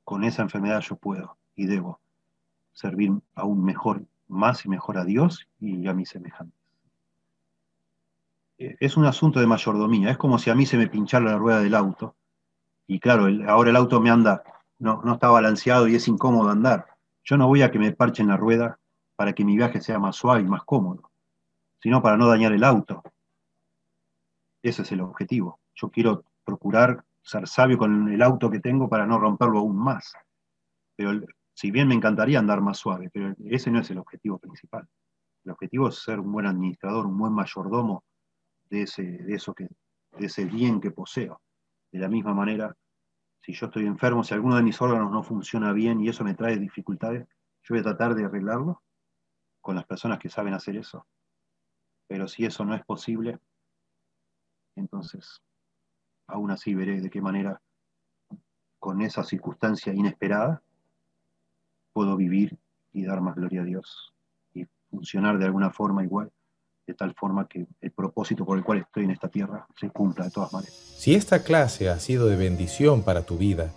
con 0.04 0.24
esa 0.24 0.42
enfermedad 0.42 0.82
yo 0.82 0.96
puedo 0.96 1.38
y 1.56 1.66
debo 1.66 2.00
servir 2.74 3.12
aún 3.34 3.64
mejor, 3.64 4.04
más 4.28 4.66
y 4.66 4.70
mejor 4.70 4.98
a 4.98 5.06
Dios 5.06 5.48
y 5.60 5.88
a 5.88 5.94
mis 5.94 6.10
semejantes. 6.10 6.60
Eh, 8.58 8.76
es 8.80 8.98
un 8.98 9.06
asunto 9.06 9.40
de 9.40 9.48
mayordomía, 9.48 10.12
es 10.12 10.18
como 10.18 10.38
si 10.40 10.50
a 10.50 10.56
mí 10.56 10.66
se 10.66 10.78
me 10.78 10.88
pinchara 10.88 11.26
la 11.26 11.38
rueda 11.38 11.62
del 11.62 11.76
auto 11.76 12.16
y 12.88 13.00
claro, 13.00 13.28
ahora 13.48 13.70
el 13.70 13.76
auto 13.76 14.00
me 14.00 14.10
anda, 14.10 14.44
no, 14.78 15.02
no 15.04 15.14
está 15.14 15.30
balanceado 15.30 15.88
y 15.88 15.96
es 15.96 16.08
incómodo 16.08 16.50
andar. 16.50 16.86
Yo 17.24 17.38
no 17.38 17.48
voy 17.48 17.64
a 17.64 17.72
que 17.72 17.80
me 17.80 17.92
parchen 17.92 18.28
la 18.28 18.38
rueda 18.38 18.80
para 19.16 19.34
que 19.34 19.46
mi 19.46 19.56
viaje 19.56 19.82
sea 19.82 19.98
más 19.98 20.16
suave 20.16 20.42
y 20.42 20.46
más 20.46 20.64
cómodo, 20.64 21.10
sino 21.82 22.02
para 22.02 22.18
no 22.18 22.28
dañar 22.28 22.52
el 22.52 22.64
auto. 22.64 23.02
Ese 24.62 24.82
es 24.82 24.92
el 24.92 25.02
objetivo. 25.02 25.60
Yo 25.76 25.90
quiero 25.90 26.24
procurar 26.44 27.05
ser 27.26 27.47
sabio 27.47 27.77
con 27.77 28.07
el 28.10 28.22
auto 28.22 28.52
que 28.52 28.60
tengo 28.60 28.88
para 28.88 29.06
no 29.07 29.18
romperlo 29.19 29.60
aún 29.60 29.76
más. 29.76 30.14
Pero 30.95 31.11
si 31.53 31.72
bien 31.72 31.88
me 31.88 31.95
encantaría 31.95 32.38
andar 32.38 32.61
más 32.61 32.77
suave, 32.77 33.10
pero 33.11 33.34
ese 33.45 33.72
no 33.72 33.80
es 33.80 33.89
el 33.89 33.97
objetivo 33.97 34.38
principal. 34.38 34.88
El 35.43 35.52
objetivo 35.52 35.89
es 35.89 35.95
ser 35.95 36.19
un 36.19 36.31
buen 36.31 36.45
administrador, 36.45 37.07
un 37.07 37.18
buen 37.18 37.34
mayordomo 37.34 38.03
de 38.69 38.84
ese, 38.84 39.03
de 39.03 39.41
que, 39.56 39.68
de 40.19 40.26
ese 40.26 40.45
bien 40.45 40.80
que 40.80 40.91
poseo. 40.91 41.41
De 41.91 41.99
la 41.99 42.10
misma 42.10 42.34
manera, 42.34 42.76
si 43.41 43.53
yo 43.53 43.68
estoy 43.68 43.85
enfermo, 43.85 44.23
si 44.23 44.34
alguno 44.34 44.56
de 44.56 44.64
mis 44.64 44.80
órganos 44.80 45.11
no 45.11 45.23
funciona 45.23 45.73
bien 45.73 46.02
y 46.02 46.10
eso 46.10 46.23
me 46.23 46.35
trae 46.35 46.57
dificultades, 46.57 47.27
yo 47.64 47.73
voy 47.73 47.80
a 47.80 47.84
tratar 47.84 48.14
de 48.14 48.26
arreglarlo 48.26 48.84
con 49.61 49.76
las 49.76 49.85
personas 49.85 50.19
que 50.19 50.30
saben 50.30 50.53
hacer 50.53 50.77
eso. 50.77 51.07
Pero 52.07 52.27
si 52.27 52.45
eso 52.45 52.64
no 52.65 52.76
es 52.76 52.85
posible, 52.85 53.39
entonces 54.76 55.41
aún 56.27 56.52
así 56.52 56.73
veré 56.73 57.02
de 57.02 57.10
qué 57.10 57.22
manera 57.22 57.61
con 58.80 59.02
esa 59.02 59.23
circunstancia 59.23 59.93
inesperada 59.93 60.61
puedo 61.93 62.15
vivir 62.18 62.57
y 62.93 63.06
dar 63.06 63.22
más 63.22 63.35
gloria 63.35 63.61
a 63.61 63.65
Dios 63.65 64.14
y 64.53 64.65
funcionar 64.89 65.38
de 65.38 65.45
alguna 65.45 65.72
forma 65.72 66.03
igual 66.03 66.31
de 66.88 66.93
tal 66.93 67.14
forma 67.15 67.47
que 67.47 67.65
el 67.81 67.91
propósito 67.91 68.45
por 68.45 68.57
el 68.57 68.64
cual 68.64 68.80
estoy 68.80 69.06
en 69.06 69.11
esta 69.11 69.27
tierra 69.27 69.68
se 69.80 69.89
cumpla 69.89 70.26
de 70.26 70.31
todas 70.31 70.53
maneras. 70.53 70.76
Si 70.76 71.15
esta 71.15 71.43
clase 71.43 71.89
ha 71.89 71.99
sido 71.99 72.27
de 72.27 72.35
bendición 72.35 73.02
para 73.03 73.26
tu 73.26 73.38
vida 73.38 73.72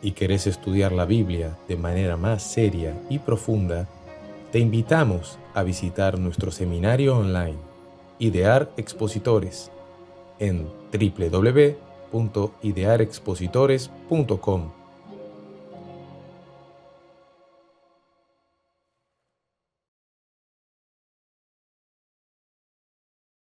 y 0.00 0.12
querés 0.12 0.46
estudiar 0.46 0.92
la 0.92 1.04
Biblia 1.04 1.58
de 1.68 1.76
manera 1.76 2.16
más 2.16 2.42
seria 2.42 2.94
y 3.10 3.18
profunda, 3.18 3.86
te 4.50 4.58
invitamos 4.60 5.38
a 5.54 5.62
visitar 5.62 6.18
nuestro 6.18 6.50
seminario 6.50 7.18
online, 7.18 7.58
Idear 8.18 8.70
Expositores, 8.76 9.70
en 10.38 10.68
www.idearexpositores.com 12.12 14.83